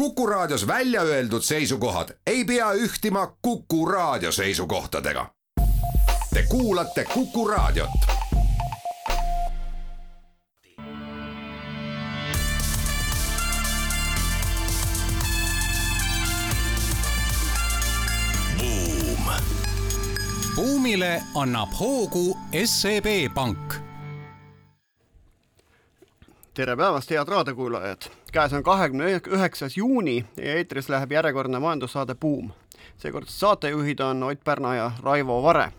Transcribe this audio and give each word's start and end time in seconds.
Kuku 0.00 0.26
Raadios 0.26 0.66
välja 0.66 1.02
öeldud 1.02 1.42
seisukohad 1.42 2.08
ei 2.26 2.44
pea 2.44 2.72
ühtima 2.72 3.36
Kuku 3.42 3.86
Raadio 3.86 4.32
seisukohtadega. 4.32 5.26
Te 6.34 6.42
kuulate 6.48 7.04
Kuku 7.04 7.48
Raadiot. 7.48 7.90
buumile 20.56 21.22
annab 21.34 21.68
hoogu 21.80 22.38
SEB 22.64 23.34
Pank 23.34 23.74
tere 26.54 26.76
päevast, 26.76 27.10
head 27.10 27.28
raadiokuulajad! 27.28 28.19
Käes 28.32 28.52
on 28.52 28.62
kahekümne 28.62 29.20
üheksas 29.26 29.76
juuni 29.76 30.24
ja 30.36 30.54
eetris 30.54 30.88
läheb 30.88 31.12
järjekordne 31.12 31.58
majandussaade 31.58 32.14
Buum. 32.14 32.50
seekord 32.96 33.26
saatejuhid 33.28 34.00
on 34.00 34.22
Ott 34.22 34.44
Pärna 34.44 34.74
ja 34.74 34.90
Raivo 35.02 35.42
Vare. 35.42 35.72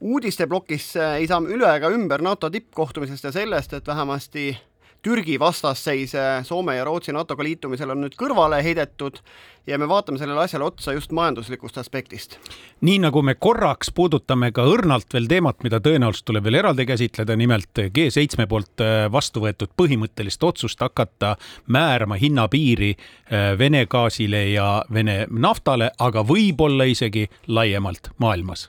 uudisteplokis 0.00 0.96
ei 0.96 1.26
saa 1.26 1.40
üle 1.40 1.76
ega 1.76 1.90
ümber 1.90 2.22
NATO 2.22 2.50
tippkohtumisest 2.50 3.24
ja 3.24 3.32
sellest, 3.32 3.72
et 3.72 3.86
vähemasti 3.86 4.58
Türgi 5.02 5.38
vastasseis 5.40 6.12
Soome 6.46 6.76
ja 6.76 6.84
Rootsi 6.84 7.12
NATO-ga 7.12 7.42
liitumisel 7.42 7.90
on 7.90 8.04
nüüd 8.04 8.14
kõrvale 8.18 8.60
heidetud 8.62 9.18
ja 9.66 9.78
me 9.78 9.88
vaatame 9.88 10.18
sellele 10.18 10.44
asjale 10.44 10.64
otsa 10.64 10.92
just 10.92 11.12
majanduslikust 11.12 11.78
aspektist. 11.78 12.38
nii 12.80 12.98
nagu 13.02 13.22
me 13.22 13.34
korraks 13.34 13.90
puudutame 13.90 14.52
ka 14.52 14.62
õrnalt 14.66 15.14
veel 15.14 15.26
teemat, 15.30 15.62
mida 15.62 15.80
tõenäoliselt 15.80 16.26
tuleb 16.26 16.44
veel 16.44 16.60
eraldi 16.60 16.86
käsitleda, 16.86 17.36
nimelt 17.36 17.82
G7 17.98 18.46
poolt 18.46 18.82
äh, 18.82 19.06
vastu 19.12 19.42
võetud 19.42 19.74
põhimõttelist 19.76 20.42
otsust 20.42 20.80
hakata 20.80 21.36
määrama 21.66 22.18
hinnapiiri 22.18 22.94
äh, 22.94 23.58
Vene 23.58 23.86
gaasile 23.86 24.44
ja 24.52 24.84
Vene 24.92 25.26
naftale, 25.30 25.90
aga 25.98 26.22
võib-olla 26.26 26.86
isegi 26.90 27.26
laiemalt 27.46 28.14
maailmas 28.18 28.68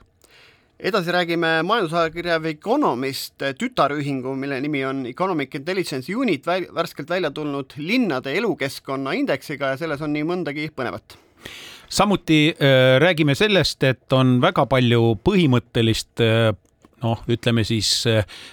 edasi 0.84 1.12
räägime 1.12 1.62
majandusajakirja 1.62 2.40
The 2.40 2.48
Economist 2.48 3.42
tütarühingu, 3.58 4.34
mille 4.36 4.60
nimi 4.60 4.84
on 4.84 5.06
Economic 5.06 5.54
Intelligence 5.54 6.12
Unit, 6.16 6.46
värskelt 6.46 7.10
välja 7.10 7.30
tulnud 7.30 7.72
linnade 7.76 8.34
elukeskkonna 8.36 9.12
indeksiga 9.16 9.72
ja 9.72 9.80
selles 9.80 10.02
on 10.04 10.12
nii 10.12 10.26
mõndagi 10.28 10.68
põnevat. 10.76 11.16
Samuti 11.88 12.40
äh, 12.52 12.98
räägime 13.00 13.34
sellest, 13.34 13.82
et 13.84 14.12
on 14.12 14.36
väga 14.42 14.66
palju 14.68 15.14
põhimõttelist 15.24 16.20
äh, 16.24 16.50
noh, 17.04 17.24
ütleme 17.28 17.64
siis 17.64 17.90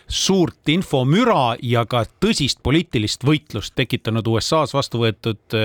suurt 0.08 0.72
infomüra 0.72 1.58
ja 1.64 1.84
ka 1.88 2.06
tõsist 2.24 2.60
poliitilist 2.64 3.24
võitlust 3.28 3.76
tekitanud 3.76 4.28
USA-s 4.28 4.76
vastu 4.76 5.04
võetud 5.04 5.60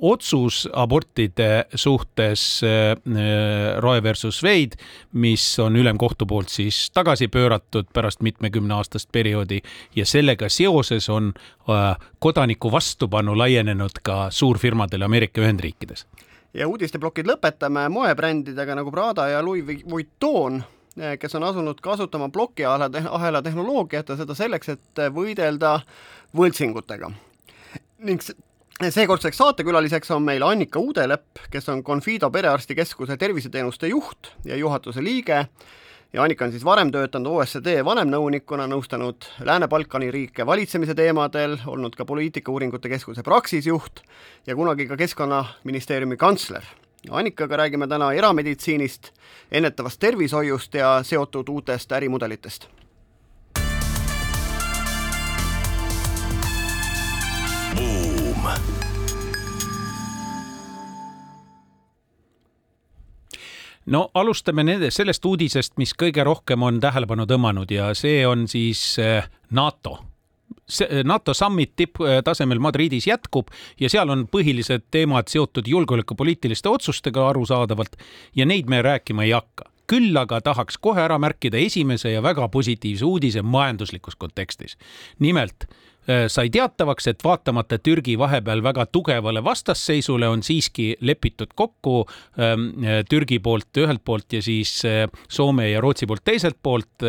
otsus 0.00 0.68
abortide 0.72 1.64
suhtes 1.74 2.60
äh, 2.62 2.90
äh, 2.90 3.80
Roe 3.80 4.02
versus 4.02 4.42
Wade, 4.42 4.76
mis 5.12 5.58
on 5.58 5.76
ülemkohtu 5.76 6.26
poolt 6.26 6.48
siis 6.48 6.90
tagasi 6.90 7.28
pööratud 7.28 7.88
pärast 7.92 8.20
mitmekümneaastast 8.20 9.08
perioodi 9.12 9.62
ja 9.96 10.06
sellega 10.06 10.48
seoses 10.48 11.08
on 11.08 11.32
kodaniku 12.18 12.72
vastupanu 12.72 13.38
laienenud 13.38 14.02
ka 14.02 14.28
suurfirmadele 14.30 15.04
Ameerika 15.04 15.40
Ühendriikides. 15.40 16.06
ja 16.54 16.68
uudisteplokid 16.68 17.26
lõpetame 17.26 17.88
moebrändidega 17.88 18.74
nagu 18.74 18.90
Prada 18.90 19.28
ja 19.28 19.42
Louis 19.42 19.64
Vuitton 19.90 20.62
kes 21.18 21.34
on 21.34 21.42
asunud 21.42 21.80
kasutama 21.82 22.28
plokiahela 22.28 23.42
tehnoloogiat 23.42 24.08
ja 24.08 24.16
seda 24.16 24.34
selleks, 24.34 24.68
et 24.68 25.08
võidelda 25.14 25.80
võltsingutega. 26.36 27.10
ning 27.98 28.20
seekordseks 28.82 29.36
saatekülaliseks 29.36 30.10
on 30.10 30.22
meil 30.22 30.42
Annika 30.42 30.80
Udelepp, 30.82 31.38
kes 31.50 31.68
on 31.68 31.84
Confido 31.84 32.30
perearstikeskuse 32.30 33.16
terviseteenuste 33.16 33.88
juht 33.88 34.32
ja 34.44 34.56
juhatuse 34.56 35.04
liige 35.04 35.46
ja 36.12 36.22
Annika 36.22 36.44
on 36.44 36.50
siis 36.50 36.64
varem 36.64 36.90
töötanud 36.92 37.38
OSCD 37.38 37.84
vanemnõunikuna, 37.84 38.66
nõustanud 38.70 39.26
Lääne-Balkani 39.46 40.10
riike 40.10 40.46
valitsemise 40.46 40.94
teemadel, 40.94 41.58
olnud 41.66 41.94
ka 41.94 42.04
poliitikauuringute 42.04 42.88
keskuse 42.88 43.22
Praxis 43.22 43.66
juht 43.66 44.02
ja 44.46 44.56
kunagi 44.56 44.86
ka 44.90 44.96
Keskkonnaministeeriumi 44.96 46.16
kantsler. 46.16 46.62
Annikaga 47.10 47.56
räägime 47.56 47.86
täna 47.86 48.12
erameditsiinist, 48.12 49.12
ennetavast 49.52 50.00
tervishoiust 50.00 50.74
ja 50.74 50.96
seotud 51.02 51.48
uutest 51.48 51.92
ärimudelitest 51.92 52.70
no 63.86 64.08
alustame 64.14 64.64
nende, 64.64 64.90
sellest 64.94 65.24
uudisest, 65.24 65.76
mis 65.80 65.94
kõige 65.98 66.24
rohkem 66.24 66.62
on 66.62 66.80
tähelepanu 66.80 67.26
tõmmanud 67.28 67.70
ja 67.74 67.92
see 67.98 68.24
on 68.26 68.48
siis 68.48 68.98
eh, 69.02 69.28
NATO 69.50 69.98
see 70.68 71.02
NATO 71.04 71.34
summit 71.36 71.74
tipptasemel 71.76 72.60
Madridis 72.62 73.06
jätkub 73.08 73.50
ja 73.80 73.90
seal 73.92 74.10
on 74.12 74.26
põhilised 74.32 74.88
teemad 74.90 75.28
seotud 75.28 75.68
julgeolekupoliitiliste 75.68 76.68
otsustega 76.68 77.28
arusaadavalt 77.28 77.96
ja 78.36 78.46
neid 78.48 78.70
me 78.70 78.82
rääkima 78.82 79.26
ei 79.26 79.34
hakka 79.36 79.68
küll 79.90 80.16
aga 80.16 80.40
tahaks 80.40 80.78
kohe 80.80 81.02
ära 81.04 81.18
märkida 81.20 81.60
esimese 81.60 82.14
ja 82.14 82.22
väga 82.24 82.48
positiivse 82.48 83.04
uudise 83.04 83.42
majanduslikus 83.42 84.16
kontekstis. 84.16 84.78
nimelt 85.18 85.68
Äh, 85.68 85.93
sai 86.28 86.50
teatavaks, 86.52 87.06
et 87.08 87.24
vaatamata 87.24 87.78
Türgi 87.78 88.18
vahepeal 88.18 88.62
väga 88.62 88.86
tugevale 88.92 89.40
vastasseisule 89.44 90.28
on 90.28 90.42
siiski 90.42 90.96
lepitud 91.00 91.54
kokku 91.54 92.04
ähm, 92.38 92.66
äh, 92.84 93.00
Türgi 93.08 93.38
poolt 93.38 93.76
ühelt 93.80 94.04
poolt 94.04 94.32
ja 94.32 94.42
siis 94.42 94.76
äh, 94.84 95.08
Soome 95.28 95.70
ja 95.70 95.80
Rootsi 95.80 96.06
poolt 96.06 96.24
teiselt 96.24 96.58
poolt 96.62 97.04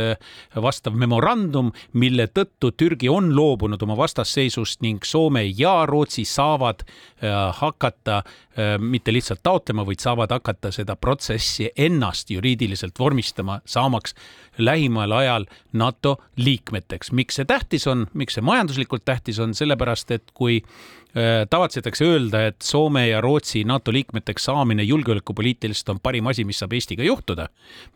vastav 0.61 0.95
memorandum, 0.97 1.71
mille 1.93 2.27
tõttu 2.33 2.71
Türgi 2.77 3.09
on 3.11 3.29
loobunud 3.35 3.81
oma 3.83 3.97
vastasseisust 3.97 4.81
ning 4.81 5.03
Soome 5.05 5.43
ja 5.57 5.85
Rootsi 5.85 6.25
saavad 6.25 6.83
hakata 7.59 8.21
mitte 8.79 9.11
lihtsalt 9.13 9.41
taotlema, 9.43 9.83
vaid 9.85 9.99
saavad 9.99 10.31
hakata 10.31 10.71
seda 10.71 10.95
protsessi 10.95 11.69
ennast 11.75 12.29
juriidiliselt 12.31 12.99
vormistama, 12.99 13.59
saamaks 13.65 14.15
lähimal 14.57 15.11
ajal 15.11 15.45
NATO 15.73 16.17
liikmeteks. 16.37 17.11
miks 17.11 17.35
see 17.35 17.45
tähtis 17.45 17.87
on, 17.87 18.07
miks 18.13 18.37
see 18.39 18.45
majanduslikult 18.45 19.05
tähtis 19.05 19.39
on, 19.39 19.53
sellepärast 19.53 20.11
et 20.11 20.31
kui 20.33 20.61
Äh, 20.63 21.04
tavatsetakse 21.49 22.05
öelda, 22.05 22.41
et 22.49 22.61
Soome 22.63 23.07
ja 23.07 23.21
Rootsi 23.21 23.63
NATO 23.63 23.93
liikmeteks 23.93 24.43
saamine 24.49 24.83
julgeolekupoliitiliselt 24.83 25.89
on 25.89 25.99
parim 26.03 26.27
asi, 26.27 26.43
mis 26.43 26.59
saab 26.59 26.73
Eestiga 26.75 27.03
juhtuda. 27.03 27.47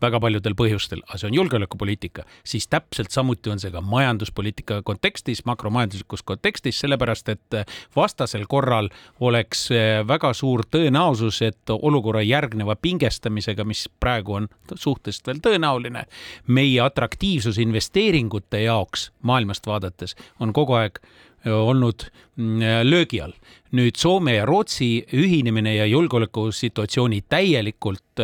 Väga 0.01 0.19
paljudel 0.23 0.55
põhjustel, 0.55 1.01
aga 1.07 1.19
see 1.19 1.27
on 1.27 1.35
julgeolekupoliitika, 1.35 2.23
siis 2.47 2.67
täpselt 2.71 3.11
samuti 3.11 3.51
on 3.51 3.59
see 3.59 3.73
ka 3.73 3.81
majanduspoliitika 3.81 4.81
kontekstis, 4.87 5.43
makromajanduslikus 5.45 6.23
kontekstis, 6.23 6.79
sellepärast 6.79 7.29
et 7.35 7.59
vastasel 7.95 8.47
korral 8.47 8.89
oleks 9.19 9.67
äh, 9.75 10.07
väga 10.07 10.33
suur 10.33 10.63
tõenäosus, 10.71 11.41
et 11.45 11.75
olukorra 11.75 12.23
järgneva 12.23 12.75
pingestamisega, 12.75 13.67
mis 13.67 13.87
praegu 13.99 14.39
on 14.39 14.49
suhteliselt 14.75 15.27
veel 15.27 15.43
tõenäoline, 15.43 16.05
meie 16.47 16.81
atraktiivsus 16.81 17.59
investeeringute 17.59 18.63
jaoks 18.63 19.09
maailmast 19.21 19.67
vaadates 19.67 20.15
on 20.39 20.53
kogu 20.53 20.79
aeg 20.79 21.01
olnud 21.45 22.07
mm, 22.35 22.59
löögi 22.83 23.21
all. 23.21 23.35
nüüd 23.71 23.97
Soome 24.01 24.33
ja 24.33 24.45
Rootsi 24.49 25.05
ühinemine 25.13 25.75
ja 25.75 25.85
julgeolekusituatsiooni 25.85 27.21
täielikult 27.29 28.23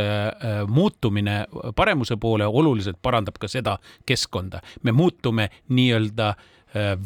muutumine 0.67 1.45
paremuse 1.75 2.17
poole 2.17 2.47
oluliselt 2.47 2.97
parandab 3.01 3.37
ka 3.39 3.47
seda 3.47 3.77
keskkonda. 4.05 4.61
me 4.83 4.91
muutume 4.91 5.49
nii-öelda 5.69 6.33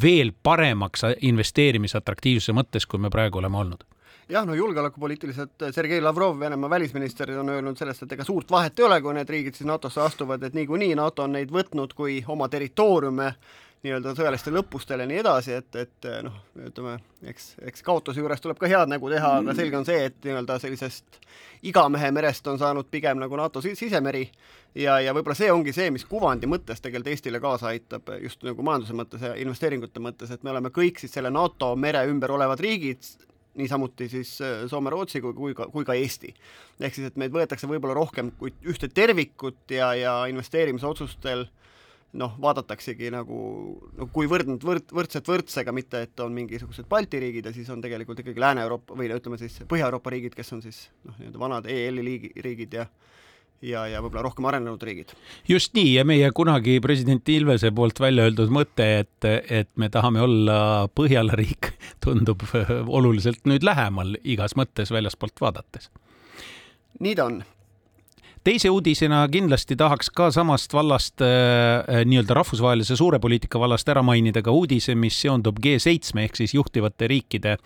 veel 0.02 0.32
paremaks 0.44 1.04
investeerimise 1.22 1.98
atraktiivsuse 1.98 2.56
mõttes, 2.56 2.88
kui 2.88 3.00
me 3.00 3.10
praegu 3.10 3.44
oleme 3.44 3.58
olnud 3.58 3.89
jah, 4.30 4.46
no 4.46 4.54
julgeolekupoliitiliselt 4.54 5.70
Sergei 5.72 6.02
Lavrov, 6.02 6.40
Venemaa 6.40 6.70
välisminister, 6.70 7.32
on 7.40 7.50
öelnud 7.50 7.78
sellest, 7.78 8.04
et 8.04 8.12
ega 8.18 8.24
suurt 8.24 8.52
vahet 8.52 8.80
ei 8.80 8.86
ole, 8.86 9.02
kui 9.02 9.14
need 9.18 9.30
riigid 9.30 9.58
siis 9.58 9.68
NATO-sse 9.68 10.02
astuvad, 10.02 10.44
et 10.44 10.54
niikuinii 10.54 10.94
NATO 10.96 11.26
on 11.26 11.34
neid 11.38 11.52
võtnud 11.54 11.96
kui 11.98 12.22
oma 12.28 12.50
territooriume 12.50 13.34
nii-öelda 13.84 14.12
sõjalistele 14.12 14.60
õppustele 14.60 15.06
ja 15.06 15.08
nii 15.08 15.20
edasi, 15.22 15.54
et, 15.56 15.76
et 15.80 16.08
noh, 16.26 16.36
ütleme, 16.68 16.98
eks, 17.32 17.54
eks 17.72 17.84
kaotuse 17.86 18.20
juures 18.20 18.42
tuleb 18.44 18.60
ka 18.60 18.68
head 18.68 18.92
nägu 18.92 19.08
teha, 19.12 19.38
aga 19.40 19.56
selge 19.56 19.80
on 19.80 19.88
see, 19.88 20.02
et 20.10 20.18
nii-öelda 20.26 20.58
sellisest 20.60 21.20
igamehe 21.70 22.12
merest 22.12 22.48
on 22.52 22.60
saanud 22.60 22.90
pigem 22.92 23.22
nagu 23.24 23.40
NATO 23.40 23.64
sisemeri. 23.64 24.26
Ja, 24.76 25.00
ja 25.00 25.14
võib-olla 25.16 25.38
see 25.38 25.48
ongi 25.52 25.72
see, 25.74 25.88
mis 25.96 26.04
kuvandi 26.06 26.48
mõttes 26.52 26.84
tegelikult 26.84 27.14
Eestile 27.16 27.40
kaasa 27.42 27.72
aitab, 27.72 28.12
just 28.22 28.44
nagu 28.46 28.68
majanduse 28.68 28.94
mõttes 29.00 29.24
ja 29.24 29.32
investeeringute 29.40 30.04
mõttes, 30.04 30.36
et 30.36 30.44
me 30.44 30.52
oleme 30.52 30.70
kõik 30.76 31.00
siis 31.00 31.16
selle 31.16 31.32
NATO 31.32 31.72
mere 31.80 32.04
ümber 32.12 32.36
olevad 32.36 32.60
riigid, 32.60 33.08
niisamuti 33.60 34.10
siis 34.12 34.34
äh, 34.46 34.66
Soome, 34.72 34.92
Rootsi 34.94 35.22
kui, 35.24 35.36
kui 35.38 35.56
ka, 35.58 35.70
kui 35.74 35.88
ka 35.88 35.96
Eesti. 35.98 36.34
ehk 36.80 36.96
siis, 36.96 37.12
et 37.12 37.20
meid 37.20 37.36
võetakse 37.36 37.70
võib-olla 37.70 37.98
rohkem 37.98 38.32
kui 38.40 38.54
ühte 38.68 38.90
tervikut 38.92 39.76
ja, 39.76 39.94
ja 39.98 40.16
investeerimisotsustel 40.32 41.48
noh, 42.18 42.34
vaadataksegi 42.42 43.12
nagu, 43.14 43.40
no 43.98 44.08
kui 44.14 44.30
võrdnud 44.30 44.64
võrd-, 44.66 44.94
võrdset 44.96 45.28
võrdsega, 45.30 45.74
mitte 45.76 46.02
et 46.08 46.24
on 46.24 46.34
mingisugused 46.34 46.88
Balti 46.90 47.22
riigid 47.22 47.46
ja 47.46 47.54
siis 47.54 47.70
on 47.70 47.84
tegelikult 47.84 48.24
ikkagi 48.24 48.42
Lääne-Euroopa 48.42 48.98
või 48.98 49.12
ütleme 49.14 49.38
siis 49.42 49.60
Põhja-Euroopa 49.70 50.14
riigid, 50.16 50.38
kes 50.38 50.54
on 50.58 50.64
siis 50.66 50.88
noh, 51.06 51.18
nii-öelda 51.20 51.44
vanad 51.44 51.70
EL-i 51.70 52.06
liigi, 52.06 52.34
riigid 52.42 52.80
ja 52.80 52.88
ja, 53.62 53.86
ja 53.90 54.02
võib-olla 54.04 54.24
rohkem 54.26 54.48
arenenud 54.50 54.84
riigid. 54.84 55.14
just 55.48 55.74
nii 55.78 55.94
ja 55.98 56.06
meie 56.08 56.32
kunagi 56.36 56.80
president 56.84 57.30
Ilvese 57.30 57.72
poolt 57.76 58.00
välja 58.00 58.28
öeldud 58.28 58.52
mõte, 58.54 58.90
et, 59.04 59.30
et 59.50 59.70
me 59.76 59.90
tahame 59.94 60.24
olla 60.24 60.58
Põhjala 60.96 61.38
riik, 61.40 61.74
tundub 62.06 62.46
oluliselt 62.88 63.46
nüüd 63.50 63.66
lähemal 63.68 64.18
igas 64.24 64.58
mõttes 64.60 64.94
väljaspoolt 64.96 65.42
vaadates. 65.42 65.92
nii 67.00 67.16
ta 67.16 67.30
on 67.30 67.42
teise 68.44 68.70
uudisena 68.72 69.26
kindlasti 69.32 69.76
tahaks 69.78 70.10
ka 70.16 70.30
samast 70.32 70.74
vallast 70.74 71.22
äh, 71.22 72.04
nii-öelda 72.08 72.38
rahvusvahelise 72.38 72.96
suure 72.96 73.20
poliitika 73.20 73.60
vallast 73.60 73.90
ära 73.92 74.04
mainida 74.06 74.42
ka 74.46 74.54
uudise, 74.56 74.96
mis 74.96 75.18
seondub 75.22 75.60
G7 75.60 76.24
ehk 76.24 76.40
siis 76.40 76.56
juhtivate 76.56 77.10
riikide 77.12 77.58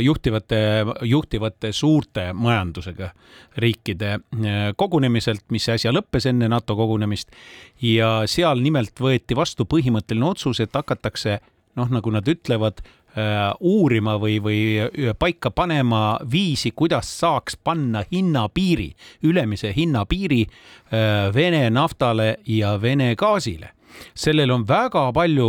juhtivate, 0.00 0.58
juhtivate 1.02 1.72
suurte 1.72 2.28
majandusega 2.32 3.10
riikide 3.58 4.12
äh, 4.14 4.58
kogunemiselt, 4.78 5.42
mis 5.50 5.66
äsja 5.68 5.90
lõppes 5.92 6.28
enne 6.30 6.48
NATO 6.48 6.76
kogunemist. 6.78 7.34
Ja 7.82 8.22
seal 8.30 8.62
nimelt 8.62 9.00
võeti 9.02 9.36
vastu 9.36 9.66
põhimõtteline 9.66 10.30
otsus, 10.30 10.60
et 10.62 10.78
hakatakse 10.78 11.40
noh, 11.78 11.90
nagu 11.90 12.14
nad 12.14 12.28
ütlevad, 12.30 12.82
Äh, 13.18 13.54
uurima 13.64 14.18
või, 14.20 14.36
või 14.42 14.58
äh, 14.84 15.14
paika 15.18 15.50
panema 15.50 16.18
viisi, 16.30 16.70
kuidas 16.76 17.08
saaks 17.18 17.56
panna 17.56 18.02
hinnapiiri, 18.12 18.90
ülemise 19.24 19.72
hinnapiiri 19.72 20.42
äh, 20.44 21.32
Vene 21.34 21.64
naftale 21.72 22.36
ja 22.46 22.76
Vene 22.82 23.14
gaasile 23.16 23.72
sellel 24.14 24.50
on 24.54 24.64
väga 24.68 25.06
palju 25.16 25.48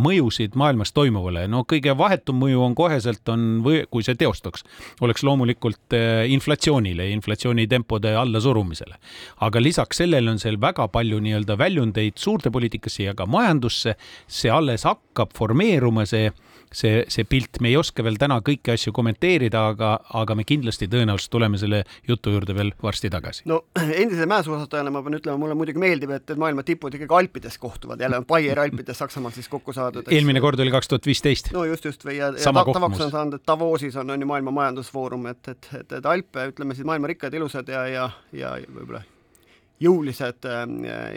mõjusid 0.00 0.56
maailmas 0.58 0.92
toimuvale, 0.96 1.46
no 1.50 1.64
kõige 1.68 1.94
vahetum 1.98 2.40
mõju 2.42 2.62
on 2.64 2.76
koheselt 2.78 3.28
on, 3.32 3.46
või 3.64 3.84
kui 3.90 4.06
see 4.06 4.16
teostuks, 4.18 4.64
oleks 5.04 5.24
loomulikult 5.26 5.96
inflatsioonile, 6.34 7.08
inflatsioonitempode 7.16 8.14
allasurumisele. 8.18 8.98
aga 9.40 9.60
lisaks 9.60 10.02
sellele 10.02 10.30
on 10.30 10.38
seal 10.38 10.60
väga 10.60 10.88
palju 10.88 11.20
nii-öelda 11.20 11.58
väljundeid 11.58 12.18
suurde 12.20 12.50
poliitikasse 12.50 13.08
ja 13.08 13.14
ka 13.14 13.26
majandusse, 13.26 13.96
see 14.26 14.50
alles 14.50 14.84
hakkab 14.84 15.34
formeeruma, 15.36 16.06
see 16.06 16.30
see, 16.74 17.02
see 17.12 17.26
pilt, 17.28 17.60
me 17.64 17.70
ei 17.70 17.78
oska 17.78 18.04
veel 18.06 18.18
täna 18.20 18.40
kõiki 18.44 18.74
asju 18.74 18.92
kommenteerida, 18.96 19.64
aga, 19.72 19.94
aga 20.20 20.36
me 20.38 20.46
kindlasti 20.48 20.88
tõenäoliselt 20.90 21.32
tuleme 21.32 21.60
selle 21.60 21.82
jutu 22.08 22.34
juurde 22.34 22.56
veel 22.56 22.72
varsti 22.82 23.10
tagasi. 23.12 23.44
no 23.50 23.62
endise 24.02 24.26
mäesuusatajana 24.30 24.92
ma 24.94 25.04
pean 25.06 25.18
ütlema, 25.20 25.38
mulle 25.40 25.58
muidugi 25.58 25.82
meeldib, 25.82 26.14
et, 26.16 26.26
et 26.30 26.40
maailma 26.40 26.66
tipud 26.66 26.94
ikkagi 26.98 27.18
Alpides 27.20 27.58
kohtuvad, 27.62 28.02
jälle 28.02 28.20
on 28.20 28.28
Baieri 28.28 28.66
Alpides 28.66 28.98
Saksamaal 28.98 29.34
siis 29.36 29.48
kokku 29.52 29.72
saadud. 29.76 30.10
eelmine 30.16 30.42
kord 30.44 30.60
oli 30.60 30.74
kaks 30.74 30.90
tuhat 30.92 31.06
viisteist. 31.10 31.52
no 31.54 31.64
just, 31.68 31.88
just 31.90 32.04
või 32.06 32.18
ja, 32.18 32.32
ja 32.34 32.52
ta, 32.52 32.66
tavaks 32.72 33.06
on 33.06 33.14
saanud, 33.14 33.40
et 33.40 33.46
Davosis 33.48 33.96
on, 34.00 34.14
on 34.14 34.26
ju 34.26 34.30
maailma 34.30 34.54
majandusfoorum, 34.62 35.30
et, 35.32 35.42
et, 35.54 35.72
et, 35.80 35.98
et 36.00 36.12
Alpe, 36.14 36.50
ütleme 36.52 36.76
siis 36.76 36.86
maailma 36.88 37.10
rikkad, 37.10 37.34
ilusad 37.34 37.68
ja, 37.70 37.86
ja, 37.90 38.10
ja, 38.32 38.56
ja 38.60 38.70
võib-olla 38.70 39.04
jõulised 39.82 40.46
äh, 40.46 40.64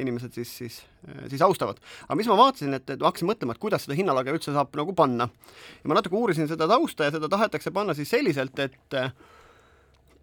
inimesed 0.01 0.33
siis, 0.33 0.51
siis, 0.57 0.79
äh, 1.07 1.27
siis 1.29 1.41
austavad. 1.45 1.79
aga 2.07 2.17
mis 2.17 2.29
ma 2.29 2.37
vaatasin, 2.39 2.73
et, 2.73 2.89
et 2.89 2.99
ma 2.99 3.11
hakkasin 3.11 3.29
mõtlema, 3.29 3.53
et 3.53 3.61
kuidas 3.61 3.85
seda 3.85 3.97
hinnalage 3.97 4.33
üldse 4.33 4.53
saab 4.55 4.75
nagu 4.77 4.95
panna. 4.97 5.29
ja 5.83 5.89
ma 5.89 5.97
natuke 5.99 6.17
uurisin 6.17 6.49
seda 6.49 6.67
tausta 6.67 7.07
ja 7.07 7.17
seda 7.17 7.29
tahetakse 7.29 7.71
panna 7.71 7.97
siis 7.97 8.09
selliselt, 8.09 8.59
et 8.59 8.97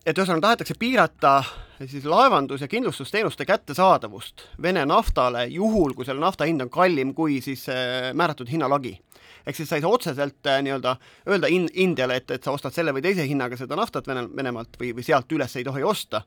et 0.04 0.19
ühesõnaga 0.19 0.50
tahetakse 0.50 0.75
piirata 0.78 1.38
siis 1.78 2.04
laevandus- 2.04 2.60
ja 2.60 2.69
kindlustusteenuste 2.69 3.46
kättesaadavust 3.48 4.44
Vene 4.62 4.84
naftale 4.86 5.46
juhul, 5.48 5.94
kui 5.94 6.04
selle 6.04 6.20
nafta 6.20 6.44
hind 6.44 6.60
on 6.60 6.70
kallim 6.70 7.14
kui 7.14 7.40
siis 7.40 7.69
äh, 7.72 8.12
määratud 8.12 8.50
hinnalagi 8.50 8.98
ehk 9.46 9.56
siis 9.56 9.69
sa 9.69 9.79
ei 9.79 9.85
saa 9.85 9.93
otseselt 9.93 10.46
äh, 10.46 10.61
nii-öelda 10.64 10.96
öelda 11.29 11.50
in-, 11.52 11.70
Indiale, 11.75 12.17
et, 12.20 12.31
et 12.31 12.44
sa 12.44 12.55
ostad 12.55 12.75
selle 12.75 12.94
või 12.96 13.05
teise 13.05 13.26
hinnaga 13.29 13.58
seda 13.61 13.76
naftat 13.79 14.08
Vene, 14.08 14.26
Venemaalt 14.37 14.79
või, 14.81 14.93
või 14.96 15.06
sealt 15.06 15.32
üles 15.32 15.56
ei 15.56 15.64
tohi 15.64 15.82
osta. 15.82 16.25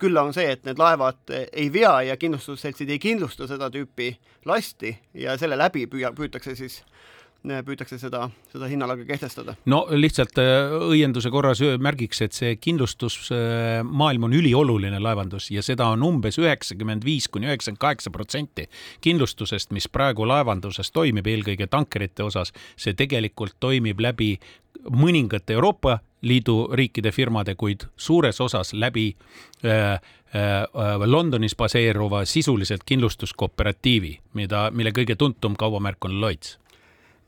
küll 0.00 0.16
on 0.16 0.32
see, 0.32 0.48
et 0.48 0.64
need 0.64 0.78
laevad 0.80 1.30
äh, 1.30 1.46
ei 1.52 1.72
vea 1.72 2.02
ja 2.02 2.16
kindlustusseltsid 2.16 2.90
ei 2.90 2.98
kindlusta 2.98 3.46
seda 3.46 3.70
tüüpi 3.70 4.14
lasti 4.46 4.96
ja 5.14 5.36
selle 5.38 5.58
läbi 5.58 5.86
püüa, 5.86 6.12
püütakse 6.16 6.56
siis 6.56 6.82
püütakse 7.40 7.96
seda, 7.98 8.26
seda 8.52 8.68
hinnalaga 8.68 9.04
kehtestada. 9.08 9.54
no 9.70 9.86
lihtsalt 9.90 10.38
äh, 10.38 10.74
õienduse 10.90 11.30
korras 11.32 11.62
märgiks, 11.80 12.20
et 12.26 12.36
see 12.36 12.56
kindlustusmaailm 12.60 14.28
on 14.28 14.36
ülioluline 14.36 15.00
laevandus 15.00 15.50
ja 15.50 15.64
seda 15.64 15.88
on 15.94 16.04
umbes 16.04 16.38
üheksakümmend 16.38 17.04
viis 17.04 17.28
kuni 17.28 17.48
üheksakümmend 17.48 17.80
kaheksa 17.80 18.12
protsenti 18.12 18.68
kindlustusest, 19.00 19.72
mis 19.72 19.88
praegu 19.88 20.28
laevanduses 20.28 20.92
toimib, 20.92 21.26
eelkõige 21.26 21.70
tankerite 21.70 22.26
osas, 22.28 22.52
see 22.76 22.94
tegelikult 22.94 23.56
toimib 23.60 24.00
läbi 24.00 24.34
mõningate 24.90 25.56
Euroopa 25.56 25.98
Liidu 26.20 26.68
riikide 26.76 27.14
firmade, 27.16 27.54
kuid 27.56 27.86
suures 27.96 28.40
osas 28.44 28.74
läbi 28.76 29.14
äh, 29.64 29.94
äh, 29.96 31.06
Londonis 31.06 31.56
baseeruva 31.56 32.26
sisuliselt 32.28 32.84
kindlustuskooperatiivi, 32.84 34.18
mida, 34.36 34.68
mille 34.70 34.92
kõige 34.92 35.16
tuntum 35.16 35.56
kaubamärk 35.56 36.04
on 36.04 36.20
Lloyds 36.20 36.58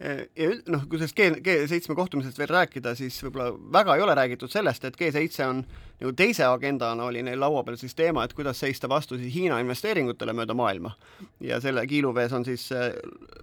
ja 0.03 0.49
noh, 0.73 0.83
kui 0.91 0.99
sellest 0.99 1.17
G, 1.17 1.29
G7 1.47 1.95
kohtumisest 1.95 2.39
veel 2.41 2.51
rääkida, 2.51 2.95
siis 2.99 3.17
võib-olla 3.23 3.53
väga 3.77 3.97
ei 3.97 4.03
ole 4.03 4.15
räägitud 4.19 4.51
sellest, 4.51 4.85
et 4.89 4.97
G7 4.99 5.45
on 5.47 5.63
nagu 6.03 6.13
teise 6.19 6.47
agendana 6.49 7.07
oli 7.07 7.23
neil 7.23 7.39
laua 7.41 7.63
peal 7.63 7.79
siis 7.79 7.95
teema, 7.95 8.25
et 8.25 8.35
kuidas 8.35 8.59
seista 8.65 8.91
vastu 8.91 9.19
siis 9.21 9.35
Hiina 9.35 9.61
investeeringutele 9.63 10.35
mööda 10.35 10.57
maailma. 10.59 10.95
ja 11.41 11.61
selle 11.61 11.87
kiiluvees 11.87 12.33
on 12.33 12.45
siis 12.45 12.67
äh, 12.73 12.91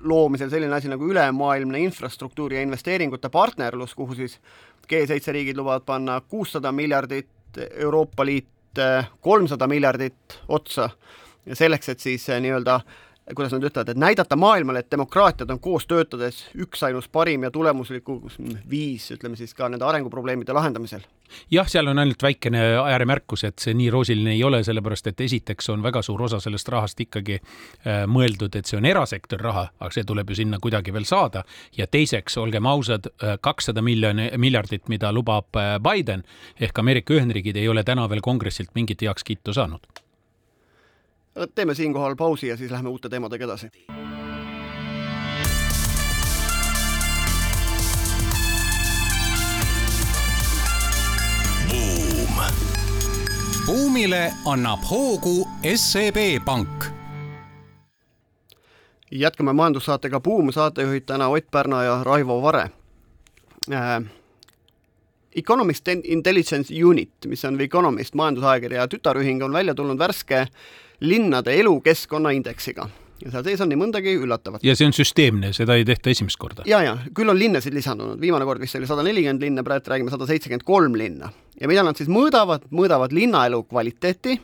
loomisel 0.02 0.50
selline 0.50 0.76
asi 0.76 0.92
nagu 0.92 1.08
ülemaailmne 1.08 1.80
infrastruktuuri 1.86 2.60
ja 2.60 2.68
investeeringute 2.68 3.30
partnerlus, 3.30 3.96
kuhu 3.96 4.16
siis 4.16 4.40
G7 4.90 5.32
riigid 5.32 5.58
lubavad 5.58 5.86
panna 5.86 6.22
kuussada 6.22 6.72
miljardit, 6.72 7.30
Euroopa 7.72 8.26
Liit 8.26 8.80
äh, 8.80 9.10
kolmsada 9.22 9.68
miljardit 9.68 10.42
otsa 10.48 10.90
ja 11.46 11.56
selleks, 11.56 11.90
et 11.90 12.00
siis 12.00 12.30
äh, 12.30 12.42
nii-öelda 12.44 12.76
äh, 12.76 12.98
kuidas 13.36 13.54
nad 13.54 13.64
ütlevad, 13.64 13.90
et 13.90 13.98
näidata 13.98 14.36
maailmale, 14.36 14.80
et 14.80 14.92
demokraatiad 14.92 15.50
on 15.50 15.60
koos 15.60 15.86
töötades 15.88 16.42
üksainus 16.58 17.08
parim 17.08 17.44
ja 17.44 17.52
tulemuslikum 17.52 18.24
viis, 18.70 19.10
ütleme 19.14 19.38
siis 19.38 19.54
ka 19.54 19.70
nende 19.70 19.86
arenguprobleemide 19.86 20.54
lahendamisel. 20.54 21.06
jah, 21.52 21.68
seal 21.70 21.88
on 21.88 22.00
ainult 22.00 22.24
väikene 22.24 22.62
ääremärkus, 22.82 23.44
et 23.44 23.60
see 23.60 23.74
nii 23.78 23.90
roosiline 23.94 24.34
ei 24.34 24.44
ole, 24.44 24.64
sellepärast 24.64 25.12
et 25.12 25.22
esiteks 25.22 25.70
on 25.70 25.84
väga 25.84 26.02
suur 26.02 26.24
osa 26.26 26.40
sellest 26.40 26.70
rahast 26.74 27.00
ikkagi 27.00 27.38
äh, 27.38 28.04
mõeldud, 28.08 28.56
et 28.56 28.66
see 28.66 28.78
on 28.80 28.86
erasektori 28.86 29.44
raha, 29.44 29.68
aga 29.80 29.92
see 29.94 30.04
tuleb 30.04 30.30
ju 30.30 30.42
sinna 30.42 30.60
kuidagi 30.60 30.94
veel 30.94 31.06
saada 31.06 31.44
ja 31.78 31.88
teiseks, 31.88 32.38
olgem 32.38 32.66
ausad, 32.66 33.12
äh, 33.24 33.38
kakssada 33.42 33.82
miljoni, 33.82 34.32
miljardit, 34.38 34.88
mida 34.90 35.14
lubab 35.14 35.56
äh, 35.56 35.78
Biden 35.80 36.26
ehk 36.60 36.80
Ameerika 36.80 37.14
Ühendriigid, 37.14 37.58
ei 37.58 37.70
ole 37.70 37.84
täna 37.84 38.10
veel 38.10 38.26
kongressilt 38.26 38.74
mingit 38.76 39.02
heakskiitu 39.06 39.54
saanud 39.54 40.00
teeme 41.48 41.76
siinkohal 41.76 42.16
pausi 42.16 42.48
ja 42.48 42.58
siis 42.58 42.72
lähme 42.72 42.90
uute 42.90 43.10
teemadega 43.10 43.46
edasi. 43.46 43.72
buumile 53.70 54.34
annab 54.46 54.80
hoogu 54.92 55.48
SEB 55.76 56.18
Pank. 56.46 56.86
jätkame 59.12 59.54
majandussaatega 59.54 60.20
Buum, 60.20 60.52
saatejuhid 60.52 61.04
täna 61.06 61.28
Ott 61.28 61.52
Pärna 61.52 61.84
ja 61.84 62.04
Raivo 62.04 62.42
Vare 62.42 62.70
äh, 63.74 64.04
Economist 65.36 65.88
Intelligence 66.04 66.74
Unit, 66.86 67.12
mis 67.26 67.46
on 67.46 67.58
The 67.58 67.64
Economist 67.64 68.16
majandusajakirja 68.16 68.88
tütarühing, 68.88 69.44
on 69.44 69.54
välja 69.54 69.76
tulnud 69.76 70.00
värske 70.00 70.48
linnade 71.02 71.54
elukeskkonna 71.60 72.34
indeksiga 72.36 72.90
ja 73.24 73.34
seal 73.34 73.46
sees 73.46 73.62
on 73.64 73.70
nii 73.72 73.80
mõndagi 73.80 74.14
üllatavat. 74.20 74.64
ja 74.64 74.76
see 74.78 74.88
on 74.88 74.96
süsteemne, 74.96 75.52
seda 75.56 75.76
ei 75.80 75.86
tehta 75.88 76.12
esimest 76.12 76.40
korda? 76.40 76.66
ja, 76.70 76.82
ja 76.86 76.96
küll 77.16 77.32
on 77.32 77.40
linnasid 77.40 77.76
lisandunud, 77.76 78.20
viimane 78.22 78.48
kord 78.48 78.64
vist 78.64 78.78
oli 78.80 78.88
sada 78.90 79.04
nelikümmend 79.06 79.44
linna, 79.44 79.64
praegu 79.68 79.94
räägime 79.94 80.14
sada 80.14 80.28
seitsekümmend 80.30 80.66
kolm 80.68 80.96
linna. 81.00 81.32
ja 81.60 81.72
mida 81.72 81.84
nad 81.86 82.00
siis 82.00 82.12
mõõdavad, 82.12 82.70
mõõdavad 82.72 83.16
linnaelu 83.16 83.64
kvaliteeti, 83.68 84.40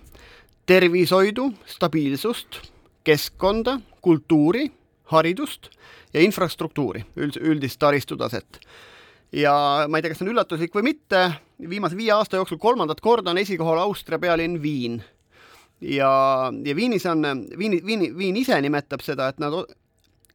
tervishoidu, 0.65 1.51
stabiilsust, 1.69 2.59
keskkonda, 3.05 3.79
kultuuri, 4.01 4.67
haridust 5.13 5.69
ja 6.13 6.23
infrastruktuuri, 6.25 7.05
üld, 7.15 7.39
üldist 7.39 7.79
taristutaset. 7.79 8.59
ja 9.31 9.55
ma 9.87 9.97
ei 9.97 10.03
tea, 10.03 10.11
kas 10.11 10.19
see 10.21 10.27
on 10.27 10.35
üllatuslik 10.35 10.75
või 10.75 10.91
mitte, 10.91 11.27
viimase 11.69 11.97
viie 11.97 12.11
aasta 12.15 12.41
jooksul 12.41 12.59
kolmandat 12.59 13.01
korda 13.01 13.31
on 13.31 13.39
esikohal 13.39 13.85
Austria 13.87 14.19
pealinn 14.19 14.61
Viin 14.61 15.03
ja, 15.81 16.53
ja 16.65 16.75
Viinis 16.75 17.05
on, 17.05 17.23
Viini, 17.57 17.81
Viini, 17.85 18.17
Viin 18.17 18.37
ise 18.37 18.61
nimetab 18.61 19.03
seda, 19.03 19.29
et 19.31 19.39
nad, 19.39 19.53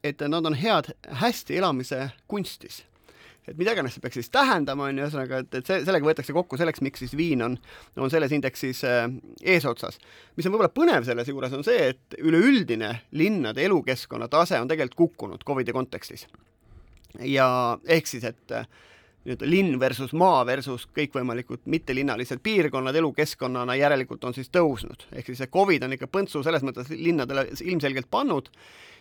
et 0.04 0.22
nad 0.28 0.46
on 0.46 0.56
head 0.56 0.92
hästi 1.22 1.58
elamise 1.60 2.10
kunstis. 2.28 2.84
et 3.48 3.56
mida 3.58 3.72
iganes 3.72 3.96
see 3.96 4.02
peaks 4.04 4.14
siis 4.20 4.28
tähendama, 4.30 4.84
on 4.86 4.98
ju, 4.98 5.02
ühesõnaga, 5.02 5.40
et, 5.42 5.54
et 5.58 5.66
see, 5.66 5.80
sellega 5.86 6.06
võetakse 6.06 6.34
kokku 6.36 6.58
selleks, 6.60 6.82
miks 6.86 7.02
siis 7.02 7.16
Viin 7.18 7.42
on, 7.42 7.56
on 7.98 8.12
selles 8.12 8.32
indeksis 8.36 8.84
äh, 8.86 9.08
eesotsas. 9.42 9.98
mis 10.36 10.46
on 10.46 10.54
võib-olla 10.54 10.70
põnev 10.74 11.08
selles 11.08 11.28
juures, 11.32 11.56
on 11.56 11.64
see, 11.66 11.88
et 11.94 12.20
üleüldine 12.20 12.92
linnade 13.16 13.64
elukeskkonna 13.64 14.28
tase 14.30 14.60
on 14.60 14.70
tegelikult 14.70 14.98
kukkunud 15.00 15.44
Covidi 15.46 15.72
kontekstis. 15.74 16.28
ja 17.24 17.48
ehk 17.88 18.06
siis, 18.06 18.28
et 18.28 18.54
äh, 18.54 18.68
nii-öelda 19.24 19.50
linn 19.50 19.80
versus 19.80 20.12
maa 20.16 20.44
versus 20.46 20.86
kõikvõimalikud 20.96 21.66
mittelinnalised 21.68 22.40
piirkonnad 22.42 22.96
elukeskkonnana 22.96 23.76
järelikult 23.76 24.24
on 24.24 24.34
siis 24.34 24.48
tõusnud. 24.48 25.04
ehk 25.12 25.26
siis 25.26 25.38
see 25.38 25.46
Covid 25.52 25.82
on 25.82 25.92
ikka 25.92 26.06
põntsu 26.06 26.42
selles 26.44 26.62
mõttes 26.62 26.88
linnadele 26.90 27.46
ilmselgelt 27.64 28.10
pannud 28.10 28.48